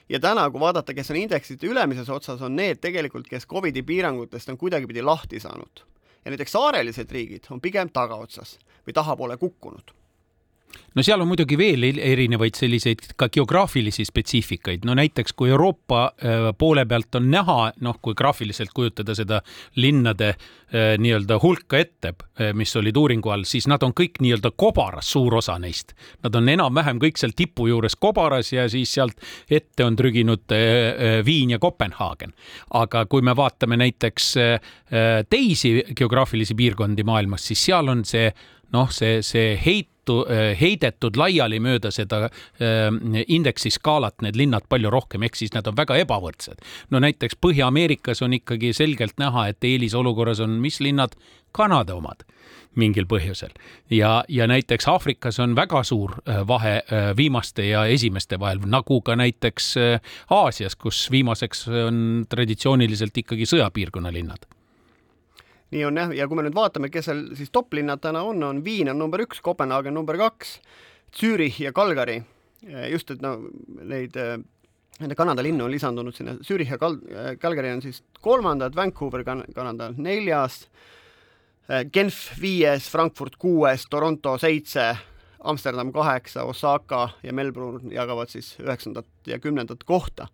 ja 0.09 0.19
täna, 0.19 0.49
kui 0.51 0.59
vaadata, 0.59 0.93
kes 0.93 1.11
on 1.11 1.21
indeksite 1.21 1.67
ülemises 1.67 2.09
otsas, 2.09 2.41
on 2.41 2.55
need 2.55 2.81
tegelikult, 2.81 3.27
kes 3.27 3.47
Covidi 3.47 3.83
piirangutest 3.83 4.49
on 4.49 4.57
kuidagipidi 4.57 5.01
lahti 5.01 5.39
saanud. 5.39 5.85
ja 6.25 6.31
näiteks 6.31 6.51
saarelised 6.51 7.11
riigid 7.11 7.47
on 7.49 7.61
pigem 7.61 7.89
tagaotsas 7.89 8.59
või 8.88 8.93
tahapoole 8.93 9.38
kukkunud 9.38 9.98
no 10.95 11.03
seal 11.05 11.21
on 11.21 11.29
muidugi 11.29 11.57
veel 11.59 11.85
erinevaid 11.89 12.57
selliseid 12.57 13.13
ka 13.19 13.29
geograafilisi 13.33 14.05
spetsiifikaid, 14.07 14.85
no 14.88 14.95
näiteks 14.97 15.35
kui 15.38 15.51
Euroopa 15.53 16.05
äh, 16.05 16.49
poole 16.57 16.85
pealt 16.89 17.15
on 17.19 17.29
näha, 17.31 17.57
noh, 17.85 17.99
kui 18.01 18.17
graafiliselt 18.17 18.73
kujutada 18.75 19.15
seda 19.17 19.41
linnade 19.79 20.33
äh, 20.33 20.95
nii-öelda 21.01 21.39
hulka 21.43 21.79
ette, 21.79 22.13
äh, 22.39 22.51
mis 22.57 22.75
olid 22.79 22.97
uuringu 22.97 23.33
all, 23.33 23.45
siis 23.49 23.69
nad 23.69 23.83
on 23.85 23.93
kõik 23.97 24.21
nii-öelda 24.23 24.53
kobaras, 24.59 25.11
suur 25.13 25.39
osa 25.39 25.57
neist. 25.61 25.95
Nad 26.25 26.35
on 26.35 26.49
enam-vähem 26.49 27.01
kõik 27.01 27.21
seal 27.21 27.35
tipu 27.38 27.69
juures 27.69 27.97
kobaras 27.99 28.53
ja 28.53 28.67
siis 28.71 28.93
sealt 28.97 29.19
ette 29.49 29.85
on 29.85 29.97
trüginud 29.99 30.49
Viin 31.25 31.51
ja 31.53 31.59
Kopenhaagen. 31.59 32.33
aga 32.73 33.05
kui 33.05 33.21
me 33.21 33.35
vaatame 33.35 33.77
näiteks 33.77 34.33
teisi 35.29 35.71
geograafilisi 35.95 36.55
piirkondi 36.55 37.03
maailmas, 37.03 37.45
siis 37.47 37.65
seal 37.65 37.88
on 37.88 38.03
see 38.05 38.31
noh, 38.73 38.89
see, 38.93 39.21
see 39.25 39.53
heit 39.59 39.89
tõttu 40.09 40.25
äh, 40.31 40.57
heidetud 40.59 41.17
laiali 41.17 41.59
mööda 41.59 41.91
seda 41.91 42.25
äh, 42.25 42.89
indeksi 43.27 43.71
skaalat 43.71 44.21
need 44.21 44.35
linnad 44.35 44.67
palju 44.69 44.89
rohkem, 44.89 45.23
ehk 45.23 45.35
siis 45.35 45.53
nad 45.53 45.67
on 45.67 45.77
väga 45.77 45.99
ebavõrdsed. 46.03 46.61
no 46.89 46.99
näiteks 46.99 47.37
Põhja-Ameerikas 47.41 48.23
on 48.23 48.33
ikkagi 48.33 48.73
selgelt 48.73 49.17
näha, 49.19 49.49
et 49.49 49.63
eelisolukorras 49.63 50.39
on 50.39 50.59
mis 50.61 50.79
linnad? 50.79 51.15
Kanada 51.51 51.95
omad 51.95 52.21
mingil 52.77 53.07
põhjusel 53.09 53.49
ja, 53.89 54.23
ja 54.29 54.45
näiteks 54.47 54.85
Aafrikas 54.87 55.39
on 55.39 55.55
väga 55.55 55.81
suur 55.83 56.13
äh, 56.21 56.43
vahe 56.47 56.83
viimaste 57.17 57.65
ja 57.65 57.85
esimeste 57.89 58.39
vahel, 58.39 58.61
nagu 58.65 59.01
ka 59.01 59.15
näiteks 59.17 59.73
Aasias, 60.29 60.75
kus 60.75 61.07
viimaseks 61.11 61.67
on 61.87 62.25
traditsiooniliselt 62.29 63.17
ikkagi 63.17 63.49
sõjapiirkonna 63.49 64.13
linnad 64.13 64.45
nii 65.71 65.85
on 65.85 65.97
jah, 66.01 66.13
ja 66.17 66.27
kui 66.27 66.39
me 66.39 66.45
nüüd 66.45 66.57
vaatame, 66.57 66.89
kes 66.93 67.09
seal 67.09 67.25
siis 67.38 67.51
top-linnad 67.53 68.01
täna 68.01 68.23
on, 68.25 68.41
on 68.43 68.63
Viin 68.65 68.89
on 68.89 68.99
number 68.99 69.21
üks, 69.25 69.41
Kopenhaagen 69.45 69.93
number 69.93 70.17
kaks, 70.17 70.57
Zürich 71.15 71.59
ja 71.61 71.73
Calgary. 71.73 72.21
just, 72.91 73.11
et 73.11 73.21
no 73.21 73.38
neid 73.81 74.17
nende 74.99 75.15
Kanada 75.15 75.43
linnu 75.43 75.63
on 75.63 75.71
lisandunud 75.71 76.15
sinna, 76.15 76.35
Zürich 76.43 76.71
ja 76.73 76.77
Kal-, 76.77 76.99
Calgary 77.39 77.71
on 77.71 77.81
siis 77.81 78.01
kolmandad, 78.21 78.75
Vancouver 78.75 79.23
kan-, 79.23 79.45
Kanada 79.55 79.93
neljas, 79.95 80.65
Genf 81.93 82.17
viies, 82.41 82.89
Frankfurt 82.89 83.38
kuues, 83.38 83.85
Toronto 83.89 84.33
seitse, 84.41 84.89
Amsterdam 85.39 85.93
kaheksa, 85.93 86.43
Osaka 86.49 87.11
ja 87.23 87.33
Melbourne 87.33 87.93
jagavad 87.93 88.31
siis 88.33 88.55
üheksandat 88.59 89.07
ja 89.29 89.38
kümnendat 89.39 89.85
kohta 89.88 90.27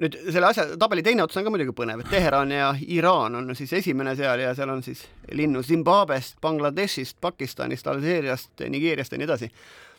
nüüd 0.00 0.16
selle 0.32 0.48
asja 0.48 0.64
tabeli 0.80 1.04
teine 1.04 1.24
ots 1.24 1.36
on 1.36 1.46
ka 1.46 1.52
muidugi 1.52 1.74
põnev, 1.76 2.02
et 2.02 2.10
Teheran 2.12 2.52
ja 2.54 2.70
Iraan 2.88 3.36
on 3.36 3.54
siis 3.58 3.72
esimene 3.80 4.14
seal 4.18 4.42
ja 4.42 4.54
seal 4.56 4.72
on 4.72 4.82
siis 4.84 5.04
linnu 5.36 5.62
Zimbabwest, 5.66 6.38
Bangladeshist, 6.40 7.18
Pakistanist, 7.20 7.86
Alžeeriast, 7.90 8.52
Nigeeriast 8.68 9.12
ja 9.12 9.20
nii 9.20 9.28
edasi. 9.28 9.50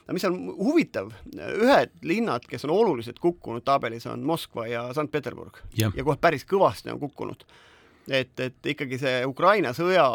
aga 0.01 0.17
mis 0.17 0.25
on 0.25 0.37
huvitav, 0.57 1.11
ühed 1.37 1.91
linnad, 2.01 2.47
kes 2.49 2.65
on 2.65 2.73
oluliselt 2.75 3.19
kukkunud 3.19 3.63
tabelis, 3.63 4.07
on 4.09 4.23
Moskva 4.25 4.67
ja 4.67 4.87
Sankt-Peterburg 4.93 5.61
ja, 5.77 5.91
ja 5.95 6.03
kohe 6.03 6.17
päris 6.21 6.47
kõvasti 6.49 6.91
on 6.91 6.99
kukkunud 6.99 7.45
et, 8.07 8.33
et 8.39 8.71
ikkagi 8.73 8.97
see 9.01 9.21
Ukraina 9.27 9.73
sõja 9.77 10.05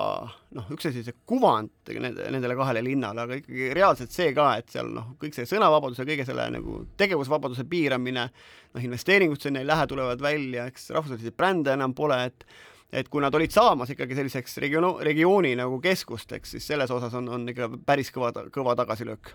noh, 0.57 0.69
üks 0.73 0.89
asi, 0.91 1.03
see 1.07 1.17
kuvand 1.29 1.93
nende, 1.93 2.29
nendele 2.33 2.57
kahele 2.59 2.83
linnale, 2.85 3.27
aga 3.27 3.39
ikkagi 3.41 3.71
reaalselt 3.77 4.15
see 4.15 4.33
ka, 4.37 4.49
et 4.61 4.73
seal 4.73 4.91
noh, 4.95 5.13
kõik 5.21 5.37
see 5.37 5.49
sõnavabaduse, 5.49 6.07
kõige 6.09 6.27
selle 6.29 6.49
nagu 6.55 6.81
tegevusvabaduse 7.01 7.67
piiramine, 7.71 8.29
noh, 8.75 8.87
investeeringud 8.89 9.43
sinna 9.43 9.63
ei 9.63 9.69
lähe, 9.69 9.87
tulevad 9.91 10.23
välja, 10.25 10.67
eks 10.71 10.91
rahvusvahelisi 10.97 11.35
brände 11.37 11.77
enam 11.77 11.95
pole, 11.97 12.23
et 12.31 12.49
et 12.93 13.09
kui 13.09 13.23
nad 13.25 13.35
olid 13.35 13.51
saamas 13.51 13.91
ikkagi 13.95 14.19
selliseks 14.19 14.61
regioon, 14.63 15.03
regiooni 15.05 15.57
nagu 15.59 15.81
keskusteks, 15.83 16.57
siis 16.57 16.71
selles 16.73 16.91
osas 16.91 17.15
on, 17.19 17.29
on 17.29 17.49
ikka 17.53 17.71
päris 17.87 18.13
kõva, 18.15 18.33
kõva 18.55 18.77
tagasilöök 18.79 19.35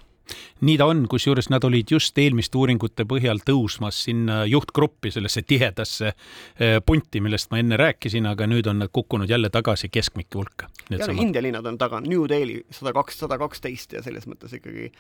nii 0.62 0.78
ta 0.78 0.86
on, 0.90 1.06
kusjuures 1.10 1.50
nad 1.52 1.64
olid 1.68 1.92
just 1.92 2.18
eelmiste 2.22 2.58
uuringute 2.60 3.06
põhjal 3.10 3.42
tõusmas 3.46 3.98
sinna 4.06 4.42
juhtgruppi, 4.50 5.12
sellesse 5.14 5.44
tihedasse 5.48 6.12
eh, 6.12 6.78
punti, 6.86 7.22
millest 7.24 7.52
ma 7.52 7.60
enne 7.62 7.80
rääkisin, 7.82 8.30
aga 8.30 8.48
nüüd 8.50 8.70
on 8.72 8.82
nad 8.84 8.94
kukkunud 8.94 9.30
jälle 9.30 9.50
tagasi 9.54 9.90
keskmike 9.90 10.38
hulka. 10.38 10.70
India 10.92 11.44
linnad 11.44 11.66
on 11.66 11.80
taga, 11.82 12.02
New 12.06 12.28
Delhi 12.30 12.62
sada 12.70 12.94
kaks, 12.96 13.20
sada 13.26 13.40
kaksteist 13.42 13.98
ja 13.98 14.06
selles 14.06 14.28
mõttes 14.30 14.54
ikkagi 14.58 14.92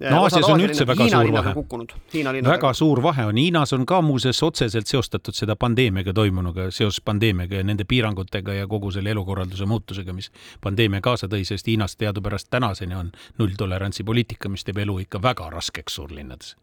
no 0.00 0.22
Aasias 0.22 0.46
on 0.48 0.62
üldse 0.62 0.86
väga 0.86 1.06
Hiina 1.06 1.22
suur 1.22 1.32
vahe. 1.34 2.42
väga 2.46 2.72
suur 2.74 3.02
vahe 3.02 3.24
on, 3.26 3.36
Hiinas 3.36 3.72
on 3.72 3.86
ka 3.86 4.00
muuseas 4.02 4.42
otseselt 4.42 4.86
seostatud 4.86 5.34
seda 5.34 5.56
pandeemiaga 5.56 6.14
toimunuga, 6.14 6.68
seoses 6.70 7.00
pandeemiaga 7.04 7.58
ja 7.60 7.66
nende 7.66 7.84
piirangutega 7.88 8.54
ja 8.60 8.66
kogu 8.66 8.92
selle 8.94 9.10
elukorralduse 9.10 9.66
muutusega, 9.66 10.12
mis 10.12 10.30
pandeemia 10.60 11.00
kaasa 11.00 11.28
tõi, 11.28 11.42
sest 11.48 11.66
Hiinas 11.66 11.96
teadupärast 11.96 12.50
tänaseni 12.50 12.94
on 12.94 13.10
nulltolerantsi 13.38 14.04
poliitika, 14.04 14.48
mis 14.48 14.64
teeb 14.64 14.78
elu 14.84 14.98
ikka 15.06 15.22
väga 15.22 15.50
raskeks 15.50 15.98
suurlinnades. 15.98 16.54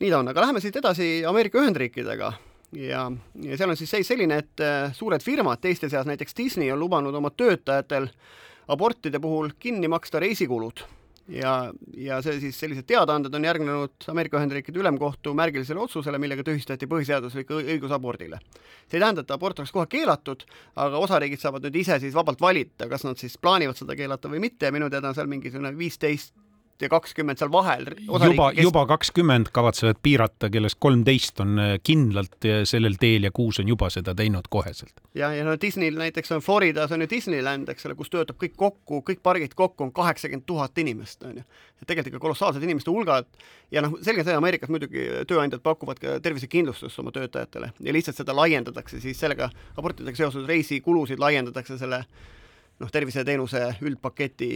nii 0.00 0.10
ta 0.10 0.18
on, 0.18 0.28
aga 0.28 0.46
läheme 0.46 0.60
siit 0.60 0.76
edasi 0.76 1.24
Ameerika 1.26 1.58
Ühendriikidega. 1.58 2.32
Ja, 2.72 3.10
ja 3.42 3.56
seal 3.56 3.70
on 3.70 3.76
siis 3.76 3.90
seis 3.90 4.08
selline, 4.08 4.38
et 4.38 4.60
äh, 4.64 4.94
suured 4.96 5.20
firmad, 5.22 5.60
teiste 5.60 5.90
seas 5.92 6.06
näiteks 6.08 6.32
Disney 6.36 6.70
on 6.72 6.80
lubanud 6.80 7.14
oma 7.14 7.30
töötajatel 7.30 8.08
abortide 8.68 9.20
puhul 9.20 9.50
kinni 9.58 9.88
maksta 9.92 10.20
reisikulud 10.22 10.80
ja, 11.32 11.52
ja 11.96 12.18
see 12.24 12.38
siis, 12.42 12.58
sellised 12.60 12.86
teadaanded 12.88 13.34
on 13.34 13.46
järgnenud 13.46 14.06
Ameerika 14.12 14.38
Ühendriikide 14.40 14.82
Ülemkohtu 14.82 15.34
märgilisele 15.38 15.80
otsusele, 15.80 16.20
millega 16.22 16.44
tühistati 16.46 16.88
põhiseaduslik 16.90 17.50
õigus 17.56 17.94
abordile. 17.94 18.40
see 18.86 18.98
ei 18.98 19.04
tähenda, 19.04 19.24
et 19.24 19.34
abort 19.34 19.58
oleks 19.62 19.72
kohe 19.72 19.86
keelatud, 19.90 20.44
aga 20.76 20.98
osariigid 20.98 21.40
saavad 21.40 21.64
nüüd 21.66 21.80
ise 21.82 21.98
siis 22.02 22.14
vabalt 22.14 22.40
valida, 22.40 22.88
kas 22.88 23.06
nad 23.08 23.20
siis 23.20 23.38
plaanivad 23.38 23.78
seda 23.78 23.96
keelata 23.96 24.28
või 24.28 24.42
mitte 24.46 24.68
ja 24.68 24.74
minu 24.74 24.90
teada 24.90 25.12
on 25.12 25.18
seal 25.18 25.30
mingisugune 25.30 25.72
viisteist 25.78 26.34
ja 26.80 26.88
kakskümmend 26.88 27.38
seal 27.38 27.52
vahel. 27.52 27.86
juba 28.06 28.50
kes..., 28.52 28.62
juba 28.64 28.84
kakskümmend 28.86 29.50
kavatsevad 29.52 30.00
piirata, 30.02 30.50
kellest 30.50 30.78
kolmteist 30.82 31.40
on 31.44 31.58
äh, 31.58 31.74
kindlalt 31.82 32.48
sellel 32.68 32.96
teel 33.00 33.28
ja 33.28 33.30
kuus 33.34 33.60
on 33.62 33.68
juba 33.68 33.90
seda 33.90 34.14
teinud 34.18 34.48
koheselt. 34.50 34.94
ja, 35.14 35.32
ja 35.34 35.44
no 35.44 35.56
Disneyl 35.60 35.98
näiteks 35.98 36.32
on 36.32 36.40
Floridas 36.40 36.92
on 36.92 37.04
ju 37.04 37.10
Disneyland, 37.10 37.68
eks 37.68 37.86
ole, 37.86 37.96
kus 37.98 38.10
töötab 38.10 38.38
kõik 38.42 38.56
kokku, 38.56 39.02
kõik 39.10 39.22
pargid 39.22 39.54
kokku 39.54 39.86
on 39.86 39.92
kaheksakümmend 39.92 40.46
tuhat 40.46 40.78
inimest, 40.78 41.22
on 41.28 41.42
ju. 41.42 41.46
tegelikult 41.86 42.12
ikka 42.12 42.24
kolossaalsed 42.26 42.62
inimeste 42.62 42.90
hulgad 42.90 43.28
ja 43.70 43.82
noh, 43.82 43.96
selge 44.02 44.24
see, 44.26 44.36
Ameerikas 44.36 44.70
muidugi 44.72 45.06
tööandjad 45.28 45.62
pakuvad 45.64 46.00
ka 46.02 46.18
tervisekindlustust 46.22 46.98
oma 47.02 47.14
töötajatele 47.14 47.72
ja 47.80 47.94
lihtsalt 47.94 48.20
seda 48.20 48.36
laiendatakse 48.36 49.00
siis 49.00 49.18
sellega, 49.20 49.50
abortidega 49.76 50.16
seoses 50.16 50.46
reisikulusid 50.48 51.22
laiendatakse 51.22 51.78
selle 51.80 52.04
noh, 52.82 52.90
terviseteenuse 52.90 53.66
üldpaketi 53.82 54.54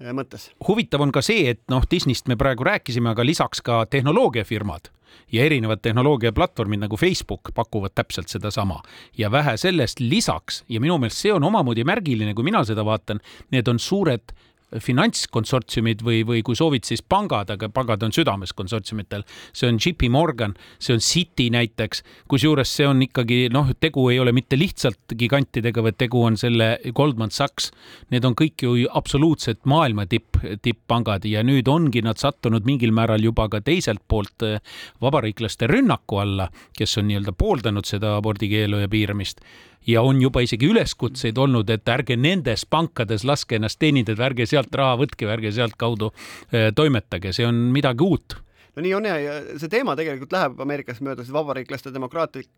mõttes. 0.00 0.50
huvitav 0.68 1.00
on 1.00 1.12
ka 1.12 1.22
see, 1.22 1.50
et 1.50 1.62
noh, 1.70 1.84
Disneyst 1.90 2.28
me 2.28 2.36
praegu 2.36 2.64
rääkisime, 2.64 3.12
aga 3.12 3.24
lisaks 3.26 3.60
ka 3.62 3.84
tehnoloogiafirmad 3.90 4.90
ja 5.32 5.44
erinevad 5.44 5.82
tehnoloogiaplatvormid 5.82 6.80
nagu 6.80 6.96
Facebook 6.96 7.52
pakuvad 7.54 7.92
täpselt 7.94 8.28
sedasama 8.28 8.80
ja 9.18 9.30
vähe 9.30 9.56
sellest 9.56 10.00
lisaks 10.00 10.64
ja 10.68 10.80
minu 10.80 10.98
meelest 10.98 11.24
see 11.24 11.32
on 11.32 11.44
omamoodi 11.44 11.84
märgiline, 11.84 12.34
kui 12.34 12.44
mina 12.44 12.64
seda 12.64 12.84
vaatan, 12.84 13.20
need 13.50 13.68
on 13.68 13.78
suured 13.78 14.32
finantskonsortsiumid 14.80 16.02
või, 16.04 16.22
või 16.26 16.42
kui 16.46 16.56
soovid, 16.56 16.86
siis 16.88 17.02
pangad, 17.02 17.50
aga 17.54 17.68
pangad 17.72 18.02
on 18.06 18.14
südames 18.14 18.54
konsortsiumitel. 18.56 19.24
see 19.52 19.68
on 19.68 19.78
JP 19.78 20.10
Morgan, 20.10 20.54
see 20.78 20.94
on 20.94 21.00
Citi 21.00 21.48
näiteks, 21.50 22.02
kusjuures 22.28 22.76
see 22.76 22.86
on 22.88 23.02
ikkagi 23.02 23.48
noh, 23.52 23.72
tegu 23.80 24.08
ei 24.10 24.20
ole 24.20 24.32
mitte 24.32 24.56
lihtsalt 24.58 25.16
gigantidega, 25.18 25.82
vaid 25.82 25.98
tegu 25.98 26.22
on 26.22 26.36
selle 26.36 26.78
Goldman 26.94 27.30
Sachs. 27.30 27.70
Need 28.10 28.24
on 28.24 28.36
kõik 28.38 28.62
ju 28.62 28.86
absoluutselt 28.90 29.64
maailma 29.68 30.06
tipp, 30.06 30.38
tipppangad 30.62 31.26
ja 31.28 31.42
nüüd 31.46 31.68
ongi 31.68 32.02
nad 32.02 32.20
sattunud 32.20 32.66
mingil 32.68 32.92
määral 32.92 33.22
juba 33.22 33.48
ka 33.48 33.60
teiselt 33.60 34.02
poolt 34.08 34.46
eh, 34.46 34.60
vabariiklaste 35.02 35.68
rünnaku 35.70 36.22
alla, 36.22 36.48
kes 36.76 36.98
on 36.98 37.08
nii-öelda 37.10 37.36
pooldanud 37.36 37.88
seda 37.88 38.16
abordikeelu 38.18 38.82
ja 38.82 38.90
piiramist 38.92 39.44
ja 39.86 40.02
on 40.02 40.22
juba 40.22 40.42
isegi 40.44 40.68
üleskutseid 40.70 41.38
olnud, 41.38 41.70
et 41.70 41.88
ärge 41.88 42.16
nendes 42.16 42.66
pankades 42.66 43.26
laske 43.28 43.58
ennast 43.58 43.80
teenindada, 43.82 44.26
ärge 44.28 44.46
sealt 44.46 44.74
raha 44.74 44.98
võtke, 45.02 45.28
ärge 45.32 45.52
sealtkaudu 45.54 46.12
eh, 46.52 46.70
toimetage, 46.76 47.32
see 47.32 47.46
on 47.48 47.64
midagi 47.74 48.06
uut. 48.06 48.38
No 48.76 48.84
nii 48.84 48.94
on 48.96 49.08
ja, 49.08 49.18
ja 49.20 49.40
see 49.60 49.68
teema 49.72 49.96
tegelikult 49.98 50.32
läheb 50.32 50.60
Ameerikas 50.64 51.02
mööda 51.04 51.26
siis 51.26 51.34
vabariiklaste 51.34 51.92
demokraatlik 51.92 52.48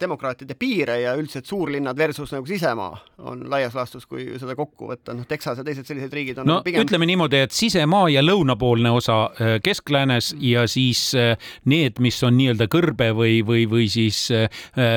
demokraatide 0.00 0.54
piire 0.58 1.00
ja 1.02 1.14
üldiselt 1.18 1.46
suurlinnad 1.46 1.98
versus 1.98 2.32
nagu 2.32 2.46
sisemaa 2.46 2.96
on 3.28 3.44
laias 3.50 3.74
laastus, 3.74 4.06
kui 4.06 4.24
seda 4.40 4.54
kokku 4.58 4.88
võtta, 4.90 5.14
noh, 5.16 5.26
Texas 5.28 5.58
ja 5.60 5.64
teised 5.66 5.86
sellised 5.88 6.12
riigid 6.14 6.40
on 6.42 6.48
no 6.48 6.58
nagu 6.58 6.66
pigem 6.66 6.86
ütleme 6.86 7.06
niimoodi, 7.08 7.42
et 7.46 7.54
sisemaa 7.56 8.08
ja 8.12 8.22
lõunapoolne 8.24 8.92
osa 8.94 9.18
äh, 9.30 9.54
keskläänes 9.64 10.32
ja 10.42 10.64
siis 10.70 11.04
äh, 11.18 11.34
need, 11.70 12.00
mis 12.02 12.18
on 12.26 12.36
nii-öelda 12.38 12.68
kõrbe 12.72 13.10
või, 13.16 13.40
või, 13.46 13.66
või 13.70 13.88
siis 13.92 14.24
äh, 14.34 14.48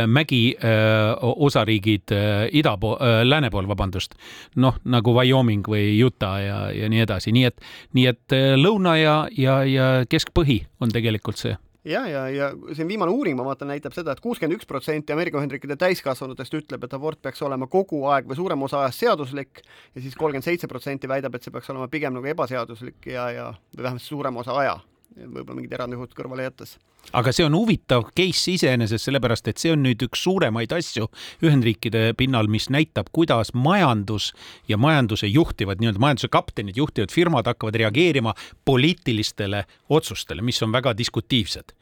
mägi 0.05 0.43
osariigid 0.55 2.11
ida 2.55 2.75
pool, 2.79 2.97
lääne 3.25 3.49
pool, 3.51 3.67
vabandust. 3.69 4.15
noh, 4.61 4.77
nagu 4.83 5.13
Wyoming 5.15 5.67
või 5.69 5.95
Utah 6.05 6.37
ja, 6.41 6.59
ja 6.75 6.89
nii 6.91 7.03
edasi, 7.05 7.33
nii 7.35 7.45
et, 7.49 7.61
nii 7.97 8.07
et 8.11 8.37
lõuna 8.59 8.97
ja, 8.99 9.15
ja, 9.37 9.61
ja 9.67 9.87
keskpõhi 10.09 10.61
on 10.81 10.93
tegelikult 10.93 11.41
see 11.41 11.55
ja, 11.85 12.07
ja, 12.09 12.23
ja 12.29 12.49
siin 12.73 12.87
viimane 12.87 13.11
uuring, 13.11 13.37
ma 13.37 13.45
vaatan, 13.45 13.69
näitab 13.73 13.93
seda 13.95 14.13
et, 14.13 14.19
et 14.19 14.25
kuuskümmend 14.25 14.57
üks 14.57 14.67
protsenti 14.69 15.13
Ameerika 15.13 15.39
Ühendriikide 15.39 15.77
täiskasvanutest 15.81 16.57
ütleb, 16.57 16.85
et 16.85 16.97
abort 16.97 17.21
peaks 17.21 17.43
olema 17.45 17.67
kogu 17.71 18.03
aeg 18.11 18.27
või 18.29 18.39
suurem 18.39 18.65
osa 18.67 18.81
ajast 18.83 19.05
seaduslik 19.05 19.61
ja 19.61 20.01
siis 20.01 20.17
kolmkümmend 20.17 20.47
seitse 20.47 20.69
protsenti 20.71 21.09
väidab, 21.11 21.37
et 21.37 21.45
see 21.45 21.53
peaks 21.53 21.69
olema 21.73 21.87
pigem 21.91 22.15
nagu 22.17 22.33
ebaseaduslik 22.33 23.09
ja, 23.11 23.29
ja 23.33 23.47
või 23.75 23.87
vähemalt 23.87 24.05
suurem 24.05 24.41
osa 24.41 24.57
aja, 24.61 24.79
võib-olla 25.15 25.55
mingid 25.60 25.74
erandjuhud 25.77 26.13
kõrvale 26.15 26.45
jättes. 26.48 26.75
Aga 27.13 27.31
see 27.36 27.45
on 27.45 27.53
huvitav 27.53 28.07
case 28.17 28.55
iseenesest, 28.55 29.05
sellepärast 29.05 29.48
et 29.51 29.62
see 29.62 29.74
on 29.75 29.84
nüüd 29.86 30.01
üks 30.07 30.24
suuremaid 30.25 30.74
asju 30.74 31.05
Ühendriikide 31.45 32.15
pinnal, 32.17 32.50
mis 32.51 32.67
näitab, 32.74 33.12
kuidas 33.13 33.53
majandus 33.53 34.31
ja 34.67 34.79
majanduse 34.81 35.29
juhtivad, 35.29 35.81
nii-öelda 35.81 36.01
majanduse 36.01 36.31
kaptenid, 36.34 36.79
juhtivad 36.81 37.13
firmad 37.13 37.51
hakkavad 37.51 37.77
reageerima 37.84 38.34
poliitilistele 38.65 39.65
otsustele, 39.89 40.41
mis 40.41 40.62
on 40.65 40.74
väga 40.74 40.95
diskutiivsed 40.98 41.75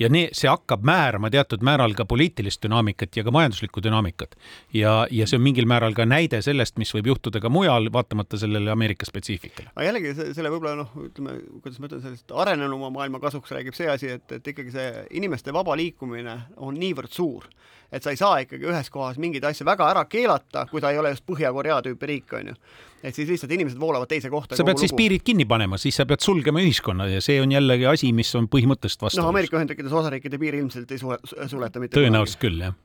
ja 0.00 0.08
nii, 0.08 0.30
see 0.36 0.48
hakkab 0.50 0.84
määrama 0.86 1.30
teatud 1.30 1.64
määral 1.66 1.94
ka 1.98 2.04
poliitilist 2.08 2.62
dünaamikat 2.64 3.16
ja 3.16 3.24
ka 3.24 3.30
majanduslikku 3.34 3.82
dünaamikat. 3.84 4.36
ja, 4.74 5.06
ja 5.10 5.26
see 5.26 5.38
on 5.38 5.44
mingil 5.44 5.68
määral 5.68 5.94
ka 5.94 6.06
näide 6.08 6.42
sellest, 6.42 6.78
mis 6.80 6.92
võib 6.94 7.12
juhtuda 7.12 7.40
ka 7.40 7.52
mujal, 7.52 7.90
vaatamata 7.92 8.38
sellele 8.40 8.70
Ameerika 8.70 9.06
spetsiifikale. 9.06 9.72
aga 9.74 9.86
jällegi 9.86 10.14
selle 10.34 10.52
võib-olla 10.52 10.76
noh, 10.82 10.94
ütleme, 11.04 11.36
kuidas 11.60 11.80
ma 11.80 11.90
ütlen, 11.90 12.04
sellest 12.06 12.36
arenenuma 12.44 12.90
maailma 12.94 13.20
kasuks 13.20 13.52
räägib 13.56 13.76
see 13.76 13.90
asi, 13.90 14.14
et, 14.18 14.32
et 14.32 14.54
ikkagi 14.54 14.72
see 14.74 15.06
inimeste 15.20 15.52
vaba 15.52 15.76
liikumine 15.76 16.38
on 16.56 16.80
niivõrd 16.80 17.12
suur 17.12 17.50
et 17.92 18.02
sa 18.02 18.12
ei 18.14 18.16
saa 18.16 18.38
ikkagi 18.44 18.68
ühes 18.70 18.90
kohas 18.90 19.18
mingeid 19.18 19.44
asju 19.44 19.66
väga 19.66 19.88
ära 19.90 20.04
keelata, 20.06 20.66
kui 20.70 20.80
ta 20.82 20.92
ei 20.92 20.98
ole 21.00 21.10
just 21.14 21.26
Põhja-Korea 21.26 21.80
tüüpi 21.82 22.06
riik, 22.06 22.32
on 22.38 22.52
ju. 22.52 22.56
Et 23.02 23.16
siis 23.16 23.28
lihtsalt 23.28 23.52
inimesed 23.56 23.80
voolavad 23.80 24.10
teise 24.10 24.30
kohta. 24.30 24.56
sa 24.56 24.64
pead 24.64 24.76
lugu. 24.76 24.84
siis 24.84 24.96
piirid 24.96 25.24
kinni 25.24 25.46
panema, 25.48 25.78
siis 25.80 25.96
sa 26.00 26.06
pead 26.08 26.24
sulgema 26.24 26.62
ühiskonna 26.62 27.08
ja 27.10 27.24
see 27.24 27.40
on 27.42 27.52
jällegi 27.52 27.88
asi, 27.88 28.12
mis 28.16 28.34
on 28.38 28.50
põhimõtteliselt 28.52 29.06
vastuolus. 29.06 29.24
noh, 29.24 29.32
Ameerika 29.32 29.58
Ühendriikides 29.58 29.96
osariikide 30.02 30.38
piiri 30.38 30.62
ilmselt 30.64 30.92
ei 30.92 31.00
sule, 31.00 31.18
suleta 31.48 31.82
mitte 31.82 32.00
tõenäoliselt 32.00 32.42
küll, 32.44 32.62
jah 32.68 32.78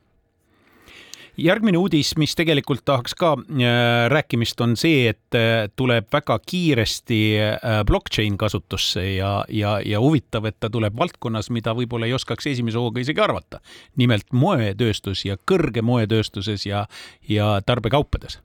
järgmine 1.36 1.78
uudis, 1.78 2.14
mis 2.16 2.34
tegelikult 2.36 2.80
tahaks 2.88 3.14
ka 3.18 3.34
äh, 3.36 4.06
rääkimist, 4.08 4.60
on 4.64 4.76
see, 4.80 5.04
et 5.12 5.36
äh, 5.36 5.68
tuleb 5.76 6.08
väga 6.12 6.38
kiiresti 6.40 7.20
äh, 7.42 7.82
blockchain 7.86 8.38
kasutusse 8.40 9.04
ja, 9.16 9.32
ja, 9.52 9.76
ja 9.84 10.00
huvitav, 10.00 10.48
et 10.48 10.56
ta 10.60 10.70
tuleb 10.72 10.96
valdkonnas, 10.96 11.50
mida 11.54 11.76
võib-olla 11.76 12.08
ei 12.08 12.16
oskaks 12.16 12.48
esimese 12.54 12.80
hooga 12.80 13.04
isegi 13.04 13.20
arvata. 13.20 13.60
nimelt 13.96 14.32
moetööstus 14.32 15.24
ja 15.24 15.36
kõrge 15.36 15.84
moetööstuses 15.84 16.66
ja, 16.66 16.86
ja 17.28 17.60
tarbekaupades 17.66 18.40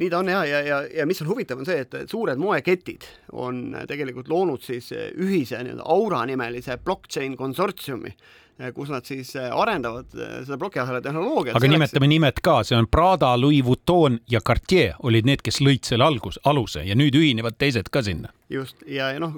nii 0.00 0.10
ta 0.10 0.22
on 0.22 0.30
ja, 0.32 0.44
ja, 0.48 0.60
ja, 0.64 0.82
ja 1.00 1.06
mis 1.06 1.20
on 1.22 1.28
huvitav, 1.28 1.60
on 1.60 1.68
see, 1.68 1.84
et 1.84 2.10
suured 2.10 2.40
moeketid 2.40 3.04
on 3.32 3.76
tegelikult 3.88 4.30
loonud 4.32 4.64
siis 4.64 4.92
ühise 4.96 5.60
nii-öelda 5.60 5.84
Aura 5.92 6.22
nimelise 6.28 6.78
blockchain 6.80 7.36
konsortsiumi, 7.36 8.14
Eh, 8.60 8.74
kus 8.76 8.90
nad 8.92 9.06
siis 9.08 9.30
eh, 9.40 9.48
arendavad 9.56 10.12
eh, 10.12 10.32
seda 10.44 10.58
plokiahela 10.60 11.00
tehnoloogiat. 11.00 11.54
aga 11.56 11.64
selleks... 11.64 11.78
nimetame 11.78 12.08
nimed 12.12 12.40
ka, 12.44 12.58
see 12.68 12.76
on 12.76 12.88
Prada, 12.92 13.32
Louis 13.40 13.64
Vuitton 13.64 14.18
ja 14.28 14.42
Cartier 14.44 14.98
olid 15.08 15.28
need, 15.28 15.40
kes 15.46 15.62
lõid 15.64 15.88
selle 15.88 16.04
algus, 16.04 16.36
aluse 16.44 16.84
ja 16.84 16.96
nüüd 16.98 17.16
ühinevad 17.16 17.56
teised 17.56 17.88
ka 17.88 18.02
sinna. 18.04 18.34
just 18.52 18.84
ja, 18.84 19.14
ja 19.14 19.22
noh, 19.22 19.32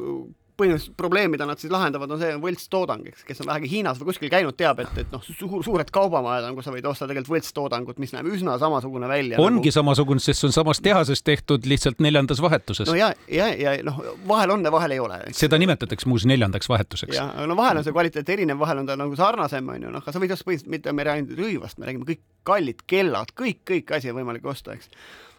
põhimõtteliselt 0.59 0.97
probleem, 0.99 1.32
mida 1.32 1.47
nad 1.49 1.61
siis 1.61 1.73
lahendavad, 1.73 2.11
on 2.12 2.21
see 2.21 2.35
võltstoodang, 2.42 3.06
eks, 3.11 3.25
kes 3.28 3.42
on 3.42 3.49
vähegi 3.49 3.71
Hiinas 3.71 4.00
või 4.00 4.11
kuskil 4.11 4.30
käinud, 4.32 4.56
teab, 4.59 4.82
et, 4.85 4.92
et 5.00 5.14
noh, 5.14 5.23
suur, 5.25 5.62
suured 5.64 5.90
kaubamajad 5.94 6.49
on, 6.49 6.56
kus 6.59 6.68
sa 6.68 6.75
võid 6.75 6.88
osta 6.88 7.09
tegelikult 7.09 7.37
võltstoodangut, 7.37 8.00
mis 8.02 8.12
näeb 8.14 8.28
üsna 8.32 8.59
samasugune 8.61 9.09
välja. 9.11 9.40
ongi 9.40 9.71
nagu... 9.71 9.76
samasugune, 9.78 10.23
sest 10.23 10.42
see 10.42 10.50
on 10.50 10.56
samast 10.56 10.85
tehasest 10.85 11.25
tehtud 11.26 11.66
lihtsalt 11.68 12.02
neljandas 12.04 12.42
vahetuses. 12.44 12.90
no 12.90 12.98
ja, 12.98 13.12
ja, 13.33 13.48
ja 13.57 13.74
noh, 13.87 13.98
vahel 14.29 14.55
on 14.57 14.68
ja 14.68 14.74
vahel 14.74 14.96
ei 14.96 15.03
ole. 15.03 15.18
seda 15.37 15.61
nimetatakse 15.62 16.11
muuseas 16.11 16.31
neljandaks 16.35 16.68
vahetuseks. 16.72 17.16
jah, 17.16 17.35
no 17.48 17.57
vahel 17.59 17.81
on 17.81 17.88
see 17.88 17.96
kvaliteet 17.96 18.37
erinev, 18.37 18.61
vahel 18.62 18.85
on 18.85 18.92
ta 18.92 18.98
nagu 19.00 19.16
sarnasem, 19.18 19.72
on 19.72 19.88
ju, 19.88 19.96
noh, 19.96 20.05
aga 20.05 20.14
sa 20.14 20.22
võid 20.22 20.37
osta 20.37 20.48
põhimõtteliselt, 20.48 20.77
mitte 20.77 20.92
me 20.92 21.05
ei 21.05 21.11
räägi 21.11 21.24
ainult 21.24 21.44
rõivast, 21.44 21.81
me 21.81 21.88
räägime 21.88 22.09
kõik 22.12 22.24
kallid 22.46 22.87
kellad, 22.90 23.37
kõik, 23.38 23.62
kõik 23.68 23.96
asi 23.96 24.12
on 24.12 24.20
võimalik 24.20 24.46
osta, 24.53 24.77
eks 24.77 24.90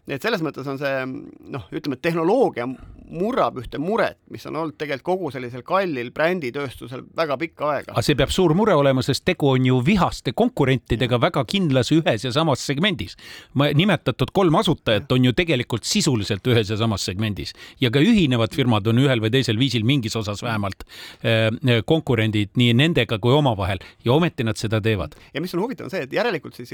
nii 0.07 0.17
et 0.17 0.25
selles 0.25 0.41
mõttes 0.43 0.67
on 0.67 0.79
see 0.81 1.05
noh, 1.53 1.67
ütleme, 1.71 1.95
et 1.95 2.03
tehnoloogia 2.03 2.67
murrab 3.13 3.57
ühte 3.61 3.79
muret, 3.81 4.17
mis 4.33 4.43
on 4.49 4.57
olnud 4.59 4.77
tegelikult 4.79 5.03
kogu 5.03 5.29
sellisel 5.33 5.63
kallil 5.67 6.09
bränditööstusel 6.15 7.03
väga 7.15 7.37
pikka 7.39 7.69
aega. 7.69 7.93
aga 7.93 8.03
see 8.05 8.17
peab 8.17 8.31
suur 8.33 8.53
mure 8.57 8.75
olema, 8.75 9.03
sest 9.05 9.25
tegu 9.27 9.51
on 9.53 9.67
ju 9.67 9.79
vihaste 9.85 10.33
konkurentidega 10.35 11.19
väga 11.21 11.43
kindlas 11.49 11.91
ühes 11.95 12.25
ja 12.25 12.31
samas 12.35 12.63
segmendis. 12.65 13.15
nimetatud 13.53 14.31
kolm 14.33 14.55
asutajat 14.59 15.11
on 15.11 15.27
ju 15.29 15.33
tegelikult 15.33 15.87
sisuliselt 15.87 16.47
ühes 16.47 16.71
ja 16.71 16.77
samas 16.79 17.05
segmendis 17.05 17.53
ja 17.81 17.91
ka 17.91 17.99
ühinevad 17.99 18.55
firmad 18.55 18.87
on 18.87 19.03
ühel 19.03 19.21
või 19.23 19.31
teisel 19.31 19.59
viisil 19.59 19.85
mingis 19.85 20.15
osas 20.15 20.43
vähemalt 20.43 20.83
äh, 21.23 21.83
konkurendid 21.85 22.55
nii 22.59 22.73
nendega 22.73 23.19
kui 23.19 23.33
omavahel 23.33 23.83
ja 24.05 24.13
ometi 24.13 24.43
nad 24.43 24.57
seda 24.59 24.81
teevad. 24.81 25.15
ja 25.33 25.41
mis 25.41 25.53
on 25.53 25.63
huvitav, 25.63 25.87
on 25.87 25.93
see, 25.93 26.03
et 26.07 26.13
järelikult 26.13 26.55
siis 26.55 26.73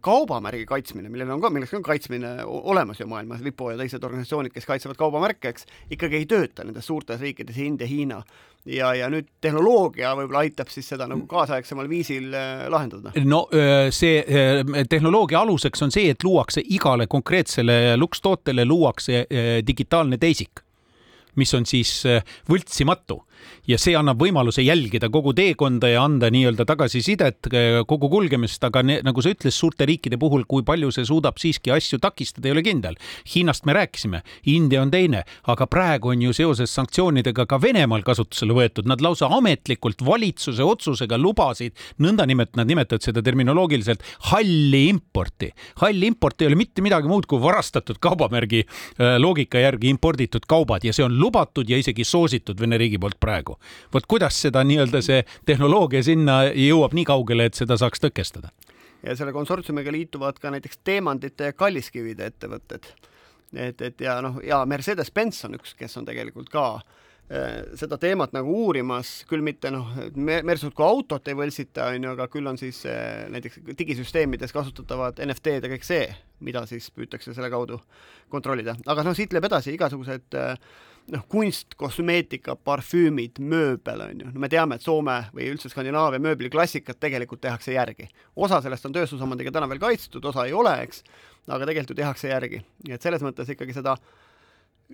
kaubamärgi 0.00 0.66
kaitsmine, 0.66 1.08
millel 1.12 1.30
on 1.36 1.44
ka, 1.44 1.50
milleks 1.52 1.74
on 1.76 1.84
kaitsmine 1.86 2.36
olemas 2.66 3.00
ju 3.00 3.06
maailmas, 3.10 3.42
WIPO 3.44 3.70
ja 3.72 3.78
teised 3.80 4.04
organisatsioonid, 4.04 4.52
kes 4.54 4.66
kaitsevad 4.68 4.98
kaubamärke, 4.98 5.52
eks, 5.54 5.66
ikkagi 5.94 6.20
ei 6.20 6.28
tööta 6.30 6.66
nendes 6.66 6.86
suurtes 6.88 7.20
riikides, 7.22 7.58
India, 7.62 7.88
Hiina. 7.88 8.20
ja, 8.66 8.92
ja 8.98 9.08
nüüd 9.12 9.28
tehnoloogia 9.40 10.10
võib-olla 10.18 10.42
aitab 10.46 10.70
siis 10.74 10.88
seda 10.90 11.06
nagu 11.06 11.26
kaasaegsemal 11.30 11.88
viisil 11.88 12.34
äh, 12.34 12.66
lahendada. 12.72 13.14
no 13.24 13.46
see 13.94 14.22
tehnoloogia 14.90 15.40
aluseks 15.40 15.86
on 15.86 15.94
see, 15.94 16.10
et 16.10 16.24
luuakse 16.26 16.64
igale 16.64 17.06
konkreetsele 17.06 17.96
lukstootele 17.96 18.64
luuakse 18.66 19.26
digitaalne 19.66 20.18
teisik 20.18 20.64
mis 21.36 21.52
on 21.54 21.66
siis 21.68 21.90
võltsimatu 22.48 23.20
ja 23.66 23.78
see 23.80 23.96
annab 23.98 24.20
võimaluse 24.22 24.64
jälgida 24.64 25.10
kogu 25.12 25.34
teekonda 25.36 25.90
ja 25.90 26.04
anda 26.06 26.30
nii-öelda 26.32 26.66
tagasisidet 26.68 27.50
eh, 27.52 27.80
kogu 27.88 28.10
kulgemist, 28.12 28.62
aga 28.66 28.82
ne, 28.86 28.98
nagu 29.06 29.22
sa 29.22 29.32
ütlesid, 29.34 29.56
suurte 29.56 29.86
riikide 29.88 30.18
puhul, 30.20 30.46
kui 30.48 30.64
palju 30.66 30.92
see 30.94 31.06
suudab 31.08 31.40
siiski 31.42 31.72
asju 31.74 31.98
takistada, 32.02 32.48
ei 32.48 32.56
ole 32.56 32.64
kindel. 32.66 32.98
Hiinast 33.34 33.66
me 33.66 33.76
rääkisime, 33.76 34.22
India 34.52 34.82
on 34.82 34.92
teine, 34.92 35.24
aga 35.50 35.66
praegu 35.70 36.12
on 36.14 36.22
ju 36.26 36.34
seoses 36.36 36.72
sanktsioonidega 36.76 37.46
ka 37.48 37.60
Venemaal 37.62 38.04
kasutusele 38.06 38.56
võetud, 38.56 38.88
nad 38.88 39.02
lausa 39.04 39.30
ametlikult 39.36 40.04
valitsuse 40.06 40.64
otsusega 40.64 41.18
lubasid, 41.20 41.74
nõnda 42.02 42.26
nimet-, 42.28 42.54
nad 42.58 42.68
nimetavad 42.70 43.04
seda 43.04 43.22
terminoloogiliselt 43.24 44.04
halli 44.30 44.86
importi. 44.90 45.50
hall 45.82 46.02
import 46.02 46.42
ei 46.42 46.50
ole 46.50 46.58
mitte 46.58 46.82
midagi 46.82 47.08
muud 47.08 47.26
kui 47.26 47.40
varastatud 47.42 47.98
kaubamärgi 48.02 48.62
eh, 48.62 49.16
loogika 49.18 49.60
järgi 49.62 49.90
imporditud 49.92 50.46
kaubad 50.48 50.84
ja 50.84 50.92
see 50.96 51.04
on 51.04 51.18
lubatud 51.18 51.68
ja 51.68 51.78
isegi 51.80 52.04
soositud 52.04 52.60
Vene 52.60 52.78
riigi 52.80 52.98
poolt 52.98 53.18
praegu 53.26 53.58
vot 53.94 54.06
kuidas 54.08 54.38
seda 54.46 54.62
nii-öelda 54.66 55.02
see 55.04 55.24
tehnoloogia 55.48 56.06
sinna 56.06 56.44
jõuab 56.52 56.94
nii 56.96 57.08
kaugele, 57.10 57.50
et 57.50 57.58
seda 57.58 57.78
saaks 57.80 58.06
tõkestada? 58.06 58.54
ja 59.06 59.16
selle 59.16 59.32
konsortsiumiga 59.32 59.92
liituvad 59.92 60.38
ka 60.42 60.50
näiteks 60.50 60.80
teemantide 60.84 61.50
ja 61.50 61.56
kalliskivide 61.56 62.30
ettevõtted. 62.32 62.86
et, 63.54 63.82
et 63.82 64.00
ja 64.00 64.20
noh, 64.24 64.40
ja 64.44 64.64
Mercedes-Benz 64.66 65.44
on 65.46 65.58
üks, 65.60 65.74
kes 65.78 65.96
on 66.00 66.06
tegelikult 66.08 66.50
ka 66.50 66.64
äh, 66.76 67.62
seda 67.78 67.98
teemat 68.02 68.34
nagu 68.34 68.56
uurimas, 68.64 69.20
küll 69.30 69.44
mitte 69.46 69.70
noh, 69.74 69.92
Mersut 70.16 70.74
kui 70.74 70.86
autot 70.86 71.28
ei 71.28 71.38
võltsita, 71.38 71.90
on 71.92 72.08
ju, 72.08 72.16
aga 72.16 72.28
küll 72.32 72.50
on 72.50 72.58
siis 72.60 72.82
äh, 72.90 73.26
näiteks 73.32 73.62
digisüsteemides 73.78 74.54
kasutatavad 74.56 75.22
NFT-d 75.26 75.68
ja 75.68 75.74
kõik 75.76 75.86
see, 75.86 76.10
mida 76.46 76.66
siis 76.66 76.90
püütakse 76.90 77.34
selle 77.36 77.52
kaudu 77.52 77.80
kontrollida. 78.32 78.76
aga 78.86 79.06
noh, 79.06 79.16
siit 79.16 79.32
läheb 79.36 79.48
edasi 79.50 79.76
igasugused 79.76 80.40
äh, 80.40 80.56
noh, 81.12 81.24
kunst, 81.30 81.74
kosmeetika, 81.78 82.56
parfüümid, 82.66 83.38
mööbel 83.38 84.02
on 84.02 84.22
ju, 84.24 84.30
no 84.32 84.42
me 84.42 84.50
teame, 84.52 84.78
et 84.78 84.86
Soome 84.86 85.18
või 85.34 85.50
üldse 85.52 85.70
Skandinaavia 85.70 86.22
mööbliklassikat 86.22 87.00
tegelikult 87.02 87.42
tehakse 87.44 87.76
järgi. 87.76 88.08
osa 88.36 88.60
sellest 88.62 88.86
on 88.86 88.94
tööstusomandiga 88.96 89.52
täna 89.54 89.68
veel 89.70 89.82
kaitstud, 89.82 90.24
osa 90.24 90.46
ei 90.46 90.52
ole, 90.52 90.74
eks, 90.86 91.04
aga 91.48 91.64
tegelikult 91.64 91.94
ju 91.94 92.02
tehakse 92.02 92.32
järgi. 92.32 92.62
nii 92.86 92.96
et 92.96 93.02
selles 93.02 93.22
mõttes 93.22 93.50
ikkagi 93.54 93.76
seda 93.76 93.96